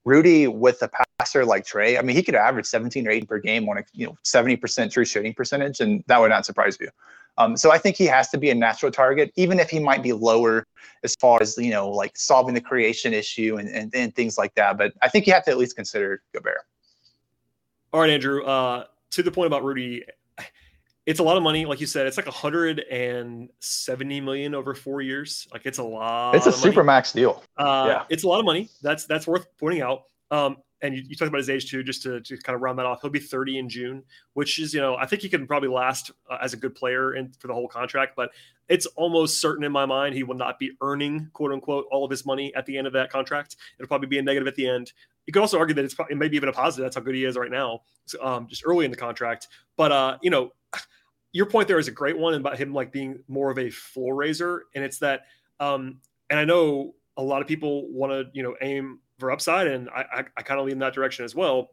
Rudy 0.07 0.47
with 0.47 0.81
a 0.81 0.89
passer 1.19 1.43
like 1.43 1.65
Trae, 1.65 1.99
I 1.99 2.01
mean, 2.01 2.15
he 2.15 2.23
could 2.23 2.33
average 2.33 2.65
17 2.65 3.05
or 3.05 3.11
18 3.11 3.27
per 3.27 3.39
game 3.39 3.67
on 3.67 3.77
a 3.77 3.83
you 3.91 4.07
know 4.07 4.17
70% 4.23 4.89
true 4.89 5.03
shooting 5.03 5.33
percentage, 5.33 5.81
and 5.81 6.01
that 6.07 6.21
would 6.21 6.29
not 6.29 6.45
surprise 6.45 6.77
you. 6.79 6.87
Um, 7.37 7.57
so 7.57 7.71
I 7.71 7.77
think 7.77 7.97
he 7.97 8.05
has 8.05 8.29
to 8.29 8.37
be 8.37 8.49
a 8.49 8.55
natural 8.55 8.89
target, 8.89 9.33
even 9.35 9.59
if 9.59 9.69
he 9.69 9.79
might 9.79 10.01
be 10.01 10.13
lower 10.13 10.65
as 11.03 11.13
far 11.15 11.39
as 11.41 11.57
you 11.57 11.71
know, 11.71 11.89
like 11.89 12.17
solving 12.17 12.55
the 12.55 12.61
creation 12.61 13.13
issue 13.13 13.57
and, 13.57 13.67
and, 13.67 13.93
and 13.93 14.15
things 14.15 14.37
like 14.37 14.55
that. 14.55 14.77
But 14.77 14.93
I 15.03 15.09
think 15.09 15.27
you 15.27 15.33
have 15.33 15.43
to 15.43 15.51
at 15.51 15.57
least 15.57 15.75
consider 15.75 16.23
Gobert. 16.33 16.61
All 17.91 17.99
right, 17.99 18.09
Andrew. 18.09 18.45
Uh, 18.45 18.85
to 19.11 19.21
the 19.21 19.31
point 19.31 19.47
about 19.47 19.65
Rudy, 19.65 20.05
it's 21.07 21.21
a 21.21 21.23
lot 21.23 21.37
of 21.37 21.43
money, 21.43 21.65
like 21.65 21.79
you 21.79 21.87
said. 21.87 22.05
It's 22.05 22.17
like 22.17 22.25
170 22.25 24.21
million 24.21 24.53
over 24.53 24.75
four 24.75 25.01
years. 25.01 25.47
Like 25.53 25.65
it's 25.65 25.77
a 25.77 25.83
lot. 25.83 26.35
It's 26.35 26.47
a 26.47 26.51
super 26.51 26.83
max 26.83 27.13
deal. 27.13 27.43
Uh, 27.57 27.85
yeah, 27.87 28.03
it's 28.09 28.25
a 28.25 28.27
lot 28.27 28.39
of 28.39 28.45
money. 28.45 28.69
That's 28.81 29.05
that's 29.05 29.25
worth 29.25 29.47
pointing 29.57 29.81
out. 29.81 30.03
Um, 30.29 30.57
and 30.81 30.93
you, 30.93 31.03
you, 31.07 31.15
talked 31.15 31.29
about 31.29 31.39
his 31.39 31.49
age 31.49 31.71
too, 31.71 31.81
just 31.81 32.03
to, 32.03 32.19
to 32.21 32.37
kind 32.37 32.55
of 32.55 32.61
round 32.61 32.77
that 32.77 32.85
off. 32.85 33.01
He'll 33.01 33.09
be 33.09 33.19
30 33.19 33.57
in 33.57 33.69
June, 33.69 34.03
which 34.33 34.59
is, 34.59 34.73
you 34.73 34.81
know, 34.81 34.95
I 34.95 35.07
think 35.07 35.21
he 35.23 35.29
can 35.29 35.47
probably 35.47 35.69
last 35.69 36.11
uh, 36.29 36.37
as 36.41 36.53
a 36.53 36.57
good 36.57 36.75
player 36.75 37.15
in, 37.15 37.31
for 37.39 37.47
the 37.47 37.53
whole 37.53 37.67
contract, 37.67 38.15
but 38.15 38.29
it's 38.67 38.85
almost 38.85 39.41
certain 39.41 39.63
in 39.63 39.71
my 39.71 39.87
mind 39.87 40.13
he 40.13 40.21
will 40.23 40.35
not 40.35 40.59
be 40.59 40.71
earning, 40.81 41.29
quote 41.33 41.51
unquote, 41.51 41.85
all 41.89 42.05
of 42.05 42.11
his 42.11 42.25
money 42.27 42.53
at 42.53 42.65
the 42.67 42.77
end 42.77 42.85
of 42.85 42.93
that 42.93 43.09
contract. 43.09 43.55
It'll 43.79 43.87
probably 43.87 44.07
be 44.07 44.19
a 44.19 44.21
negative 44.21 44.47
at 44.47 44.55
the 44.55 44.67
end. 44.67 44.91
You 45.25 45.33
could 45.33 45.41
also 45.41 45.57
argue 45.57 45.73
that 45.73 45.83
it's 45.83 45.95
probably, 45.95 46.15
maybe 46.15 46.35
even 46.35 46.49
a 46.49 46.53
positive. 46.53 46.83
That's 46.83 46.95
how 46.95 47.01
good 47.01 47.15
he 47.15 47.25
is 47.25 47.37
right 47.37 47.51
now, 47.51 47.81
um, 48.21 48.47
just 48.47 48.63
early 48.63 48.85
in 48.85 48.91
the 48.91 48.97
contract. 48.97 49.47
But, 49.77 49.91
uh, 49.91 50.17
you 50.21 50.29
know, 50.29 50.51
your 51.37 51.45
point 51.45 51.67
there 51.67 51.77
is 51.77 51.87
a 51.87 51.91
great 51.91 52.17
one 52.17 52.33
about 52.33 52.57
him 52.57 52.73
like 52.73 52.91
being 52.91 53.19
more 53.27 53.51
of 53.51 53.59
a 53.59 53.69
floor 53.69 54.15
raiser, 54.15 54.63
and 54.73 54.83
it's 54.83 54.97
that. 54.97 55.21
Um, 55.59 55.99
and 56.31 56.39
I 56.39 56.45
know 56.45 56.95
a 57.15 57.21
lot 57.21 57.43
of 57.43 57.47
people 57.47 57.87
want 57.91 58.11
to 58.11 58.25
you 58.33 58.41
know 58.41 58.55
aim 58.61 58.99
for 59.19 59.29
upside, 59.31 59.67
and 59.67 59.87
I 59.89 60.05
I, 60.11 60.23
I 60.37 60.41
kind 60.41 60.59
of 60.59 60.65
lean 60.65 60.73
in 60.73 60.79
that 60.79 60.95
direction 60.95 61.25
as 61.25 61.35
well. 61.35 61.69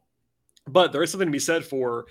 But 0.67 0.91
there 0.91 1.01
is 1.01 1.09
something 1.09 1.27
to 1.27 1.31
be 1.31 1.39
said 1.39 1.65
for, 1.65 2.05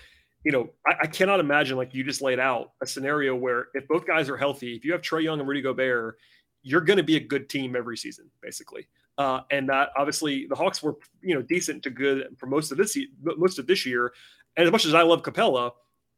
you 0.45 0.51
know, 0.51 0.71
I, 0.85 0.95
I, 1.03 1.07
cannot 1.09 1.41
imagine 1.41 1.77
like 1.77 1.93
you 1.93 2.05
just 2.05 2.23
laid 2.23 2.39
out 2.39 2.71
a 2.81 2.87
scenario 2.87 3.35
where 3.35 3.67
if 3.75 3.87
both 3.89 4.07
guys 4.07 4.29
are 4.29 4.37
healthy, 4.37 4.77
if 4.77 4.85
you 4.85 4.93
have 4.93 5.03
Trae 5.03 5.25
Young 5.25 5.41
and 5.41 5.49
Rudy 5.49 5.61
Gobert, 5.61 6.17
you're 6.63 6.81
going 6.81 6.97
to 6.97 7.03
be 7.03 7.17
a 7.17 7.21
good 7.21 7.49
team 7.49 7.75
every 7.75 7.97
season, 7.97 8.31
basically. 8.41 8.87
Uh, 9.19 9.41
and 9.51 9.69
that 9.69 9.91
obviously 9.97 10.47
the 10.49 10.55
Hawks 10.57 10.83
were 10.83 10.97
you 11.21 11.35
know 11.37 11.43
decent 11.43 11.85
to 11.85 11.91
good 11.91 12.27
for 12.37 12.47
most 12.47 12.73
of 12.73 12.79
this 12.79 12.97
most 13.23 13.61
of 13.61 13.67
this 13.69 13.87
year. 13.87 14.13
And 14.57 14.67
as 14.67 14.73
much 14.73 14.87
as 14.87 14.95
I 14.95 15.03
love 15.03 15.23
Capela, 15.23 15.73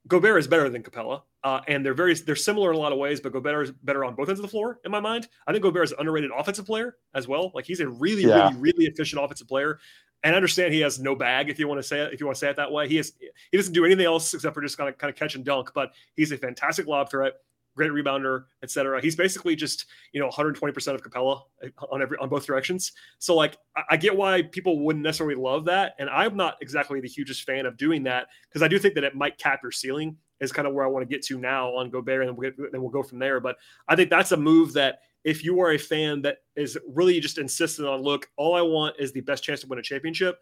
Gobert 0.07 0.39
is 0.39 0.47
better 0.47 0.69
than 0.69 0.83
Capela, 0.83 1.23
uh, 1.43 1.61
and 1.67 1.85
they're 1.85 1.95
very 1.95 2.15
they're 2.15 2.37
similar 2.37 2.71
in 2.71 2.77
a 2.77 2.79
lot 2.79 2.93
of 2.93 2.99
ways. 2.99 3.21
But 3.21 3.33
Gobert 3.33 3.65
is 3.65 3.73
better 3.73 4.05
on 4.05 4.15
both 4.15 4.29
ends 4.29 4.41
of 4.41 4.43
the 4.43 4.51
floor 4.51 4.79
in 4.85 4.91
my 4.91 5.01
mind. 5.01 5.29
I 5.47 5.53
think 5.53 5.63
Gobert 5.63 5.85
is 5.85 5.93
an 5.93 5.99
underrated 6.01 6.31
offensive 6.37 6.67
player 6.67 6.97
as 7.15 7.27
well. 7.27 7.51
Like 7.55 7.67
he's 7.67 7.81
a 7.81 7.89
really 7.89 8.25
yeah. 8.25 8.49
really 8.49 8.57
really 8.61 8.85
efficient 8.87 9.23
offensive 9.23 9.49
player. 9.49 9.79
And 10.23 10.35
I 10.35 10.37
understand 10.37 10.73
he 10.73 10.81
has 10.81 10.99
no 10.99 11.15
bag 11.15 11.51
if 11.51 11.59
you 11.59 11.69
want 11.69 11.79
to 11.79 11.83
say 11.83 12.01
it 12.01 12.13
if 12.13 12.21
you 12.21 12.27
want 12.27 12.37
to 12.37 12.41
say 12.41 12.51
it 12.51 12.57
that 12.57 12.73
way. 12.73 12.89
He 12.89 12.97
has 12.97 13.13
he 13.51 13.57
doesn't 13.57 13.73
do 13.73 13.85
anything 13.85 14.07
else 14.07 14.33
except 14.35 14.55
for 14.55 14.63
just 14.63 14.79
kind 14.79 14.89
of 14.89 14.99
kind 14.99 15.11
of 15.11 15.17
catch 15.17 15.35
and 15.35 15.45
dunk. 15.45 15.71
But 15.75 15.93
he's 16.15 16.33
a 16.33 16.39
fantastic 16.39 16.87
lob 16.87 17.11
threat 17.11 17.35
great 17.77 17.93
rebounder, 17.93 18.45
etc. 18.63 19.01
He's 19.01 19.15
basically 19.15 19.55
just 19.55 19.87
you 20.13 20.21
know 20.21 20.29
120% 20.29 20.95
of 20.95 21.03
Capela 21.03 21.43
uh, 21.63 21.87
on 21.93 22.03
every 22.03 22.17
on 22.19 22.29
both 22.29 22.47
directions. 22.47 22.93
So 23.19 23.37
like 23.37 23.57
I, 23.77 23.83
I, 23.91 23.97
get 23.97 24.17
why 24.17 24.43
people 24.43 24.81
wouldn't 24.85 25.05
necessarily 25.05 25.37
love 25.37 25.67
that, 25.67 25.95
and 25.99 26.11
I'm 26.11 26.37
not 26.37 26.57
exactly 26.61 27.01
the 27.01 27.09
hugest 27.09 27.45
fan 27.45 27.67
of 27.67 27.77
doing 27.77 28.03
that 28.05 28.29
because 28.49 28.63
I 28.63 28.69
do 28.69 28.79
think 28.79 28.95
that 28.95 29.05
it 29.05 29.15
might 29.15 29.39
cap 29.39 29.61
your 29.63 29.73
ceiling. 29.73 30.17
Is 30.39 30.53
kind 30.53 30.69
of 30.69 30.75
where 30.75 30.85
I 30.85 30.89
want 30.89 31.09
to 31.09 31.15
get 31.15 31.25
to 31.27 31.39
now 31.39 31.71
on 31.71 31.89
Gobert, 31.89 32.27
and 32.27 32.37
we'll 32.37 32.51
get, 32.51 32.73
then 32.73 32.83
we'll 32.83 32.91
go 32.91 33.03
from 33.03 33.19
there. 33.19 33.41
But 33.41 33.57
I 33.89 33.97
think 33.97 34.11
that's 34.11 34.33
a 34.33 34.37
move 34.37 34.75
that 34.75 35.01
if 35.25 35.43
you 35.43 35.61
are 35.61 35.73
a 35.73 35.79
fan 35.79 36.21
that 36.23 36.39
is 36.57 36.77
really 36.87 37.19
just 37.21 37.39
insistent 37.39 37.89
on 37.89 38.03
look, 38.03 38.29
all 38.37 38.55
I 38.55 38.61
want 38.61 38.97
is 38.99 39.13
the 39.13 39.23
best 39.23 39.43
chance 39.43 39.63
to 39.63 39.67
win 39.67 39.79
a 39.79 39.83
championship 39.83 40.39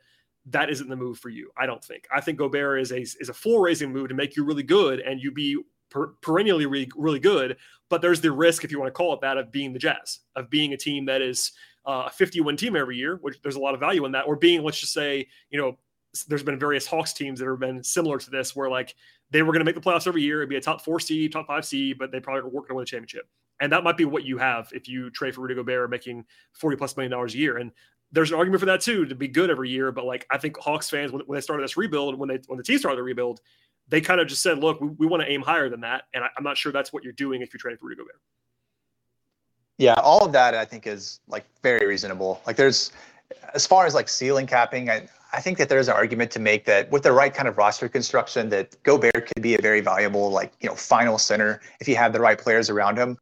that 0.46 0.68
isn't 0.68 0.88
the 0.88 0.96
move 0.96 1.18
for 1.18 1.30
you. 1.30 1.50
I 1.56 1.66
don't 1.66 1.82
think. 1.82 2.06
I 2.14 2.20
think 2.20 2.38
Gobert 2.38 2.80
is 2.80 2.92
a 2.92 3.00
is 3.00 3.28
a 3.28 3.34
floor 3.34 3.64
raising 3.64 3.92
move 3.92 4.08
to 4.08 4.14
make 4.14 4.36
you 4.36 4.44
really 4.44 4.62
good 4.62 5.00
and 5.00 5.20
you 5.20 5.32
be 5.32 5.58
per- 5.94 6.08
perennially 6.20 6.66
really, 6.66 7.20
good, 7.20 7.56
but 7.88 8.02
there's 8.02 8.20
the 8.20 8.32
risk, 8.32 8.64
if 8.64 8.72
you 8.72 8.80
want 8.80 8.88
to 8.88 8.92
call 8.92 9.14
it 9.14 9.20
that, 9.20 9.38
of 9.38 9.52
being 9.52 9.72
the 9.72 9.78
Jazz, 9.78 10.18
of 10.34 10.50
being 10.50 10.72
a 10.72 10.76
team 10.76 11.06
that 11.06 11.22
is 11.22 11.52
uh, 11.86 12.04
a 12.06 12.10
50 12.10 12.40
win 12.40 12.56
team 12.56 12.74
every 12.74 12.96
year, 12.96 13.18
which 13.22 13.40
there's 13.42 13.54
a 13.54 13.60
lot 13.60 13.74
of 13.74 13.80
value 13.80 14.04
in 14.04 14.12
that, 14.12 14.26
or 14.26 14.36
being, 14.36 14.62
let's 14.62 14.80
just 14.80 14.92
say, 14.92 15.26
you 15.50 15.58
know, 15.58 15.78
there's 16.28 16.42
been 16.42 16.58
various 16.58 16.86
Hawks 16.86 17.12
teams 17.12 17.38
that 17.38 17.48
have 17.48 17.60
been 17.60 17.82
similar 17.82 18.18
to 18.18 18.30
this, 18.30 18.54
where 18.54 18.68
like 18.68 18.94
they 19.30 19.42
were 19.42 19.52
going 19.52 19.60
to 19.60 19.64
make 19.64 19.74
the 19.76 19.80
playoffs 19.80 20.06
every 20.06 20.22
year, 20.22 20.40
it'd 20.40 20.48
be 20.48 20.56
a 20.56 20.60
top 20.60 20.84
four 20.84 20.98
seed, 20.98 21.32
top 21.32 21.46
five 21.46 21.64
seed, 21.64 21.96
but 21.98 22.10
they 22.10 22.20
probably 22.20 22.42
were 22.42 22.50
going 22.50 22.68
to 22.68 22.74
win 22.74 22.82
a 22.82 22.86
championship. 22.86 23.28
And 23.60 23.72
that 23.72 23.84
might 23.84 23.96
be 23.96 24.04
what 24.04 24.24
you 24.24 24.36
have 24.38 24.68
if 24.72 24.88
you 24.88 25.10
trade 25.10 25.34
for 25.34 25.42
Rudy 25.42 25.54
Gobert 25.54 25.90
making 25.90 26.24
40 26.54 26.76
plus 26.76 26.96
million 26.96 27.12
dollars 27.12 27.34
a 27.34 27.38
year. 27.38 27.58
And 27.58 27.70
there's 28.10 28.30
an 28.30 28.36
argument 28.36 28.60
for 28.60 28.66
that 28.66 28.80
too, 28.80 29.06
to 29.06 29.14
be 29.14 29.28
good 29.28 29.50
every 29.50 29.70
year. 29.70 29.92
But 29.92 30.06
like, 30.06 30.26
I 30.30 30.38
think 30.38 30.56
Hawks 30.56 30.90
fans, 30.90 31.12
when, 31.12 31.22
when 31.26 31.36
they 31.36 31.40
started 31.40 31.62
this 31.62 31.76
rebuild, 31.76 32.18
when 32.18 32.28
they, 32.28 32.40
when 32.46 32.56
the 32.56 32.64
team 32.64 32.78
started 32.78 32.98
the 32.98 33.02
rebuild, 33.02 33.40
they 33.88 34.00
kind 34.00 34.20
of 34.20 34.26
just 34.26 34.42
said, 34.42 34.58
look, 34.58 34.80
we, 34.80 34.88
we 34.88 35.06
want 35.06 35.22
to 35.22 35.30
aim 35.30 35.42
higher 35.42 35.68
than 35.68 35.80
that. 35.80 36.04
And 36.14 36.24
I, 36.24 36.28
am 36.36 36.44
not 36.44 36.56
sure 36.56 36.72
that's 36.72 36.92
what 36.92 37.04
you're 37.04 37.12
doing 37.12 37.42
if 37.42 37.52
you're 37.52 37.58
trading 37.58 37.78
for 37.78 37.86
Rudy 37.86 37.98
Gobert. 37.98 38.20
Yeah, 39.78 39.94
all 39.94 40.24
of 40.24 40.32
that 40.32 40.54
I 40.54 40.64
think 40.64 40.86
is 40.86 41.20
like 41.26 41.44
very 41.62 41.86
reasonable. 41.86 42.40
Like 42.46 42.56
there's, 42.56 42.92
as 43.54 43.66
far 43.66 43.86
as 43.86 43.94
like 43.94 44.08
ceiling 44.08 44.46
capping, 44.46 44.88
I, 44.88 45.08
I 45.32 45.40
think 45.40 45.58
that 45.58 45.68
there's 45.68 45.88
an 45.88 45.94
argument 45.94 46.30
to 46.32 46.38
make 46.38 46.64
that 46.66 46.90
with 46.92 47.02
the 47.02 47.12
right 47.12 47.34
kind 47.34 47.48
of 47.48 47.58
roster 47.58 47.88
construction, 47.88 48.50
that 48.50 48.80
Gobert 48.84 49.26
could 49.26 49.42
be 49.42 49.56
a 49.56 49.60
very 49.60 49.80
valuable, 49.80 50.30
like, 50.30 50.52
you 50.60 50.68
know, 50.68 50.76
final 50.76 51.18
center 51.18 51.60
if 51.80 51.88
you 51.88 51.96
have 51.96 52.12
the 52.12 52.20
right 52.20 52.38
players 52.38 52.70
around 52.70 52.96
him. 52.96 53.18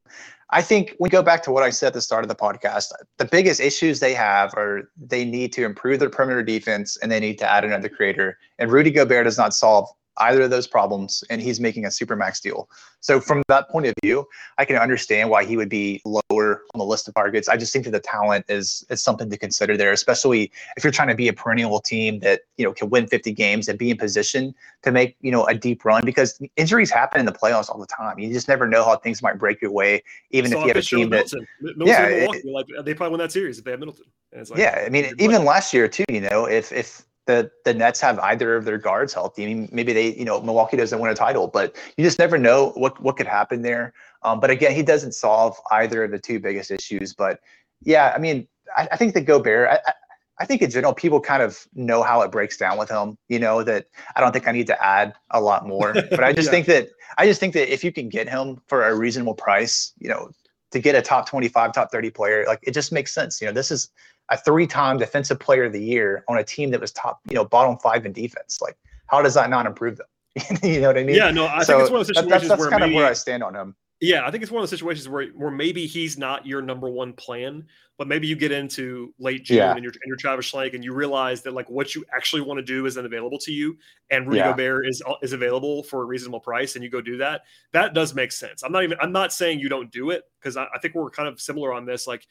I 0.51 0.61
think 0.61 0.95
we 1.01 1.09
go 1.09 1.23
back 1.23 1.43
to 1.45 1.51
what 1.51 1.63
I 1.63 1.71
said 1.71 1.89
at 1.89 1.95
the 1.95 2.03
start 2.03 2.23
of 2.25 2.29
the 2.29 2.35
podcast. 2.35 2.93
The 3.17 3.25
biggest 3.25 3.59
issues 3.59 4.01
they 4.01 4.13
have 4.13 4.53
are 4.55 4.91
they 5.01 5.25
need 5.25 5.55
to 5.55 5.65
improve 5.65 5.99
their 5.99 6.11
perimeter 6.11 6.43
defense 6.43 6.99
and 6.99 7.11
they 7.11 7.21
need 7.21 7.39
to 7.39 7.51
add 7.51 7.65
another 7.65 7.89
creator. 7.89 8.39
And 8.59 8.71
Rudy 8.71 8.91
Gobert 8.91 9.25
does 9.25 9.39
not 9.39 9.55
solve 9.55 9.89
either 10.19 10.43
of 10.43 10.51
those 10.51 10.67
problems 10.67 11.25
and 11.31 11.41
he's 11.41 11.61
making 11.61 11.87
a 11.87 11.91
super 11.91 12.17
max 12.17 12.41
deal. 12.41 12.69
So 13.01 13.21
from 13.21 13.43
that 13.49 13.69
point 13.69 13.87
of 13.87 13.95
view, 14.03 14.27
I 14.59 14.65
can 14.65 14.77
understand 14.77 15.31
why 15.31 15.45
he 15.45 15.57
would 15.57 15.69
be 15.69 16.01
lower 16.05 16.63
on 16.75 16.79
the 16.79 16.85
list 16.85 17.09
of 17.09 17.15
targets. 17.15 17.49
I 17.49 17.57
just 17.57 17.73
think 17.73 17.85
that 17.87 17.91
the 17.91 18.01
talent 18.01 18.45
is 18.49 18.85
is 18.91 19.03
something 19.03 19.29
to 19.31 19.37
consider 19.37 19.77
there, 19.77 19.93
especially 19.93 20.53
if 20.77 20.85
you're 20.85 20.93
trying 20.93 21.09
to 21.09 21.15
be 21.15 21.29
a 21.29 21.33
perennial 21.33 21.81
team 21.81 22.21
that, 22.21 22.43
you 22.57 22.65
know, 22.65 22.73
can 22.73 22.91
win 22.91 23.07
50 23.07 23.33
games 23.33 23.69
and 23.69 23.79
be 23.79 23.91
in 23.91 23.97
position 23.97 24.55
to 24.83 24.93
make, 24.93 25.17
you 25.21 25.33
know, 25.33 25.45
a 25.47 25.55
deep 25.55 25.85
run 25.85 26.05
because 26.05 26.41
injuries 26.57 26.91
happen 26.91 27.19
in 27.19 27.27
the 27.27 27.33
playoffs 27.33 27.71
all 27.71 27.79
the 27.79 27.87
time. 27.87 28.19
You 28.19 28.33
just 28.33 28.49
never 28.49 28.69
know 28.69 28.85
how 28.85 28.97
things 28.97 29.23
might 29.23 29.39
break 29.39 29.61
your 29.61 29.73
way 29.73 30.03
even 30.31 30.53
if 30.53 30.59
you 30.59 30.69
have 30.69 30.77
a 30.77 30.83
team 30.83 31.11
that 31.11 31.33
Middleton, 31.61 31.87
yeah, 31.87 32.07
it, 32.07 32.45
like 32.45 32.67
they 32.85 32.95
probably 32.95 33.13
win 33.13 33.19
that 33.19 33.33
series 33.33 33.59
if 33.59 33.65
they 33.65 33.73
have 33.73 33.81
Middleton. 33.81 34.07
Like, 34.33 34.57
yeah, 34.57 34.83
I 34.85 34.89
mean, 34.89 35.15
even 35.19 35.45
last 35.45 35.75
year 35.75 35.89
too, 35.89 36.05
you 36.09 36.21
know, 36.21 36.47
if 36.47 36.73
if 36.73 37.05
the 37.27 37.51
the 37.65 37.75
Nets 37.75 38.01
have 38.01 38.19
either 38.19 38.57
of 38.57 38.65
their 38.65 38.79
guards 38.79 39.15
healthy. 39.15 39.45
I 39.45 39.47
mean, 39.47 39.69
maybe 39.73 39.93
they, 39.93 40.15
you 40.15 40.25
know, 40.25 40.41
Milwaukee 40.41 40.77
doesn't 40.77 40.99
win 40.99 41.11
a 41.11 41.15
title, 41.15 41.49
but 41.49 41.77
you 41.97 42.05
just 42.05 42.19
never 42.19 42.39
know 42.39 42.71
what 42.71 43.01
what 43.01 43.17
could 43.17 43.27
happen 43.27 43.63
there. 43.63 43.93
Um, 44.23 44.41
but 44.41 44.51
again, 44.51 44.73
he 44.73 44.83
doesn't 44.83 45.13
solve 45.13 45.59
either 45.71 46.05
of 46.05 46.11
the 46.11 46.19
two 46.19 46.41
biggest 46.41 46.71
issues. 46.71 47.15
But 47.15 47.41
yeah, 47.83 48.13
I 48.15 48.19
mean, 48.19 48.49
I, 48.77 48.89
I 48.93 48.97
think 48.97 49.15
the 49.15 49.21
Gobert. 49.21 49.69
I, 49.69 49.93
I 50.39 50.45
think 50.47 50.63
in 50.63 50.71
general, 50.71 50.95
people 50.95 51.21
kind 51.21 51.43
of 51.43 51.69
know 51.75 52.03
how 52.03 52.23
it 52.23 52.33
breaks 52.33 52.57
down 52.57 52.77
with 52.77 52.91
him. 52.91 53.17
You 53.29 53.39
know 53.39 53.63
that 53.63 53.87
I 54.17 54.21
don't 54.21 54.33
think 54.33 54.49
I 54.49 54.53
need 54.53 54.67
to 54.69 54.85
add 54.85 55.15
a 55.31 55.41
lot 55.41 55.67
more, 55.67 55.93
but 55.93 56.25
I 56.25 56.33
just 56.33 56.47
yeah. 56.47 56.51
think 56.51 56.67
that 56.67 56.89
I 57.19 57.27
just 57.27 57.39
think 57.39 57.55
that 57.55 57.73
if 57.73 57.85
you 57.85 57.93
can 57.93 58.09
get 58.09 58.29
him 58.29 58.61
for 58.67 58.85
a 58.89 58.97
reasonable 58.97 59.35
price, 59.35 59.93
you 59.99 60.09
know, 60.09 60.31
to 60.73 60.81
get 60.81 60.95
a 60.95 61.03
top 61.03 61.29
25, 61.29 61.73
top 61.73 61.93
30 61.93 62.11
player, 62.11 62.45
like 62.47 62.61
it 62.63 62.73
just 62.73 62.93
makes 62.93 63.15
sense. 63.15 63.41
You 63.41 63.47
know, 63.47 63.53
this 63.53 63.71
is 63.71 63.91
a 64.31 64.37
three-time 64.37 64.99
defensive 64.99 65.39
player 65.39 65.65
of 65.65 65.73
the 65.73 65.83
year 65.83 66.25
on 66.29 66.39
a 66.39 66.45
team 66.45 66.71
that 66.71 66.81
was 66.81 66.93
top, 66.93 67.21
you 67.29 67.35
know, 67.35 67.45
bottom 67.45 67.77
five 67.79 68.07
in 68.07 68.13
defense. 68.13 68.61
Like, 68.61 68.77
how 69.07 69.23
does 69.23 69.35
that 69.35 69.51
not 69.51 69.67
improve 69.67 69.99
them? 69.99 70.07
you 70.63 70.81
know 70.81 70.89
what 70.89 70.99
I 70.99 71.05
mean? 71.05 71.17
Yeah, 71.17 71.31
no, 71.31 71.47
I 71.47 71.63
so 71.63 71.75
think 71.75 71.83
it's 71.83 71.91
one 71.91 72.01
of 72.01 72.07
those 72.07 72.17
situations 72.17 72.31
that's, 72.31 72.49
that's 72.49 72.61
where 72.61 72.71
kind 72.71 72.81
maybe, 72.81 72.95
of 72.95 72.97
where 72.97 73.07
I 73.07 73.13
stand 73.13 73.43
on 73.43 73.55
him. 73.55 73.75
Yeah, 74.03 74.27
I 74.27 74.33
think 74.33 74.43
it's 74.43 74.51
one 74.51 74.65
of 74.65 74.69
the 74.69 74.77
situations 74.77 75.09
where 75.09 75.29
where 75.29 75.53
maybe 75.53 75.87
he's 75.87 76.19
not 76.19 76.45
your 76.45 76.61
number 76.61 76.89
one 76.89 77.13
plan, 77.13 77.65
but 77.99 78.09
maybe 78.09 78.27
you 78.27 78.35
get 78.35 78.51
into 78.51 79.15
late 79.21 79.45
June 79.45 79.59
yeah. 79.59 79.73
and 79.75 79.85
you're 79.85 79.93
and 79.93 80.09
you're 80.09 80.17
Travis 80.17 80.51
Schlenk 80.51 80.75
and 80.75 80.83
you 80.83 80.93
realize 80.93 81.43
that 81.43 81.53
like 81.55 81.71
what 81.71 81.95
you 81.95 82.05
actually 82.13 82.43
want 82.43 82.59
to 82.59 82.65
do 82.65 82.85
isn't 82.87 83.07
available 83.07 83.39
to 83.39 83.53
you, 83.53 83.79
and 84.11 84.27
Rudy 84.27 84.39
yeah. 84.39 84.51
Gobert 84.51 84.89
is 84.89 85.05
uh, 85.07 85.15
is 85.23 85.33
available 85.33 85.85
for 85.85 86.03
a 86.03 86.05
reasonable 86.05 86.41
price, 86.41 86.75
and 86.75 86.83
you 86.83 86.91
go 86.91 87.01
do 87.01 87.17
that. 87.19 87.43
That 87.71 87.95
does 87.95 88.13
make 88.13 88.33
sense. 88.33 88.65
I'm 88.65 88.73
not 88.73 88.83
even 88.83 88.99
I'm 89.01 89.13
not 89.13 89.33
saying 89.33 89.61
you 89.61 89.69
don't 89.69 89.93
do 89.93 90.11
it 90.11 90.25
because 90.41 90.57
I, 90.57 90.67
I 90.75 90.81
think 90.81 90.97
we're 90.97 91.09
kind 91.09 91.29
of 91.29 91.41
similar 91.41 91.73
on 91.73 91.87
this. 91.87 92.09
Like 92.09 92.27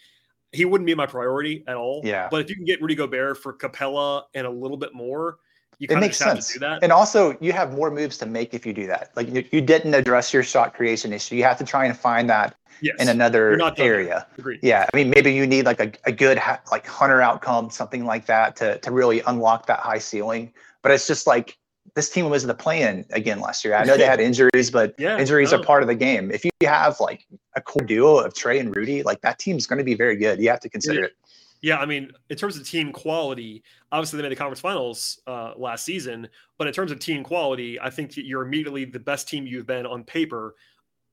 he 0.52 0.66
wouldn't 0.66 0.86
be 0.86 0.94
my 0.94 1.06
priority 1.06 1.64
at 1.68 1.78
all. 1.78 2.02
Yeah. 2.04 2.28
But 2.30 2.42
if 2.42 2.50
you 2.50 2.58
can 2.58 2.66
get 2.66 2.82
Rudy 2.82 2.96
Gobert 2.96 3.38
for 3.38 3.54
Capela 3.54 4.24
and 4.34 4.46
a 4.46 4.52
little 4.52 4.76
bit 4.76 4.94
more, 4.94 5.38
you 5.82 5.88
it 5.89 6.00
makes 6.00 6.17
sense. 6.17 6.56
And 6.62 6.91
also, 6.91 7.36
you 7.41 7.54
have 7.54 7.74
more 7.74 7.89
moves 7.89 8.15
to 8.20 8.28
make 8.28 8.54
if 8.54 8.67
you 8.67 8.74
do 8.74 8.86
that. 8.86 9.10
Like 9.15 9.34
you, 9.34 9.44
you 9.52 9.62
didn't 9.62 9.96
address 9.96 10.32
your 10.32 10.44
shot 10.44 10.76
creation 10.76 11.12
issue. 11.12 11.36
You 11.36 11.44
have 11.44 11.58
to 11.58 11.63
try 11.63 11.86
and 11.86 11.98
find 11.98 12.30
that 12.30 12.56
yes. 12.82 12.96
in 13.00 13.10
another 13.10 13.60
area. 13.78 14.28
Yeah. 14.62 14.86
I 14.94 14.96
mean, 14.96 15.10
maybe 15.10 15.34
you 15.34 15.48
need 15.48 15.65
like 15.65 15.80
a, 15.80 15.91
a 16.06 16.12
good 16.12 16.39
like 16.72 16.86
Hunter 16.86 17.20
outcome, 17.20 17.72
something 17.72 18.06
like 18.06 18.28
that, 18.28 18.56
to 18.58 18.78
to 18.78 18.91
really 18.91 19.22
unlock 19.22 19.65
that 19.65 19.80
high 19.80 19.98
ceiling. 19.98 20.54
But 20.84 20.91
it's 20.91 21.08
just 21.08 21.26
like 21.26 21.58
this 21.96 22.12
team 22.12 22.30
was 22.30 22.44
in 22.44 22.48
the 22.48 22.54
plan 22.54 23.04
again 23.10 23.39
last 23.39 23.65
year. 23.65 23.74
I 23.74 23.84
know 23.84 23.98
they 23.98 24.06
had 24.15 24.20
injuries, 24.20 24.70
but 24.70 24.94
yeah, 25.00 25.17
injuries 25.17 25.52
no. 25.52 25.58
are 25.58 25.63
part 25.63 25.82
of 25.82 25.88
the 25.88 25.96
game. 25.96 26.30
If 26.30 26.46
you 26.46 26.52
have 26.62 27.00
like 27.00 27.26
a 27.56 27.62
core 27.62 27.84
duo 27.84 28.20
of 28.20 28.36
Trae 28.36 28.60
and 28.60 28.76
Rudy, 28.76 29.02
like 29.02 29.22
that 29.22 29.39
team's 29.39 29.65
going 29.65 29.80
to 29.80 29.84
be 29.84 29.96
very 29.96 30.15
good. 30.15 30.39
You 30.39 30.50
have 30.50 30.60
to 30.60 30.70
consider 30.70 31.00
yeah. 31.00 31.06
it. 31.08 31.13
Yeah, 31.62 31.78
I 31.78 31.86
mean, 31.86 32.12
in 32.30 32.38
terms 32.38 32.58
of 32.58 32.67
team 32.67 32.91
quality, 32.91 33.63
obviously 33.91 34.17
they 34.17 34.24
made 34.24 34.32
the 34.32 34.36
conference 34.36 34.60
finals 34.60 35.19
uh, 35.28 35.54
last 35.56 35.86
season, 35.86 36.28
but 36.58 36.67
in 36.67 36.74
terms 36.74 36.91
of 36.91 37.00
team 37.00 37.24
quality, 37.24 37.80
I 37.80 37.91
think 37.91 38.17
you're 38.17 38.41
immediately 38.41 38.86
the 38.86 39.00
best 39.00 39.28
team 39.28 39.45
you've 39.45 39.67
been 39.67 39.86
on 39.86 40.04
paper 40.04 40.56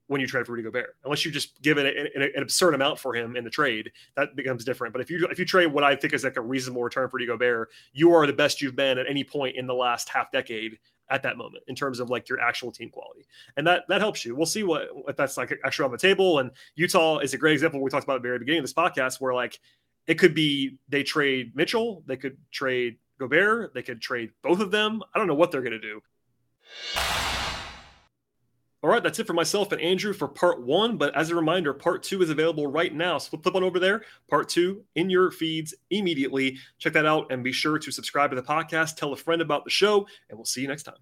when 0.08 0.22
you 0.22 0.26
trade 0.26 0.46
for 0.46 0.52
Rudy 0.52 0.64
Gobert. 0.64 0.96
Unless 1.04 1.24
you 1.24 1.30
just 1.30 1.61
give 1.62 1.78
it 1.78 1.94
an, 1.94 2.22
an, 2.22 2.42
absurd 2.42 2.74
amount 2.74 2.98
for 2.98 3.14
him 3.14 3.37
in 3.37 3.44
the 3.44 3.50
trade, 3.50 3.92
that 4.16 4.34
becomes 4.34 4.64
different. 4.64 4.92
But 4.92 5.02
if 5.02 5.11
you 5.11 5.26
if 5.30 5.38
you 5.38 5.44
trade 5.44 5.66
what 5.66 5.84
I 5.84 5.94
think 5.94 6.14
is 6.14 6.24
like 6.24 6.37
a 6.37 6.40
reasonable 6.40 6.82
return 6.82 7.08
for 7.08 7.18
Rudy 7.18 7.26
Gobert, 7.26 7.68
you 7.92 8.12
are 8.12 8.26
the 8.26 8.32
best 8.32 8.61
you've 8.61 8.76
been 8.76 8.98
at 8.98 9.06
any 9.08 9.22
point 9.22 9.56
in 9.56 9.66
the 9.66 9.74
last 9.74 10.08
half 10.08 10.32
decade 10.32 10.78
at 11.11 11.22
that 11.22 11.38
moment 11.38 11.64
in 11.68 11.74
terms 11.74 12.00
of 12.00 12.11
like 12.11 12.28
your 12.28 12.40
actual 12.40 12.70
team 12.70 12.90
quality, 12.90 13.26
and 13.56 13.66
that 13.66 13.84
that 13.88 14.00
helps 14.00 14.24
you. 14.24 14.34
We'll 14.34 14.46
see 14.46 14.62
what 14.62 14.88
if 15.06 15.16
that's 15.16 15.37
like 15.37 15.58
actually 15.64 15.84
on 15.84 15.92
the 15.92 15.98
table. 15.98 16.38
And 16.38 16.50
Utah 16.74 17.18
is 17.18 17.34
a 17.34 17.38
great 17.38 17.52
example. 17.52 17.82
We 17.82 17.90
talked 17.90 18.04
about 18.04 18.16
at 18.16 18.22
the 18.22 18.28
very 18.28 18.38
beginning 18.38 18.61
of 18.61 18.64
this 18.64 18.74
podcast, 18.74 19.20
where 19.20 19.34
like 19.34 19.61
it 20.09 20.18
could 20.18 20.35
be 20.35 20.79
they 20.88 21.05
trade 21.05 21.55
Mitchell, 21.55 22.03
they 22.07 22.16
could 22.16 22.38
trade 22.51 22.97
Gobert, 23.21 23.75
they 23.75 23.83
could 23.83 24.01
trade 24.01 24.33
both 24.42 24.61
of 24.61 24.71
them. 24.71 25.03
I 25.14 25.18
don't 25.18 25.29
know 25.29 25.35
what 25.35 25.53
they're 25.53 25.62
going 25.62 25.73
to 25.73 25.79
do. 25.79 26.01
All 28.81 28.88
right, 28.88 29.03
that's 29.03 29.18
it 29.18 29.27
for 29.27 29.33
myself 29.33 29.73
and 29.73 29.81
Andrew 29.81 30.12
for 30.12 30.29
part 30.29 30.62
one. 30.62 30.97
But 30.97 31.14
as 31.16 31.31
a 31.31 31.35
reminder, 31.35 31.75
part 31.75 32.03
two 32.03 32.23
is 32.23 32.31
available 32.31 32.66
right 32.66 32.94
now. 32.94 33.18
So 33.18 33.37
flip 33.37 33.55
on 33.55 33.64
over 33.64 33.79
there, 33.79 34.03
part 34.31 34.49
two 34.49 34.85
in 34.94 35.11
your 35.11 35.31
feeds 35.31 35.75
immediately. 35.90 36.59
Check 36.79 36.94
that 36.94 37.05
out 37.05 37.31
and 37.31 37.44
be 37.44 37.53
sure 37.53 37.79
to 37.79 37.90
subscribe 37.90 38.31
to 38.31 38.37
the 38.37 38.42
podcast, 38.42 38.97
tell 38.97 39.12
a 39.12 39.16
friend 39.16 39.42
about 39.42 39.64
the 39.64 39.71
show, 39.71 40.07
and 40.31 40.38
we'll 40.38 40.47
see 40.47 40.62
you 40.62 40.68
next 40.68 40.85
time. 40.85 40.94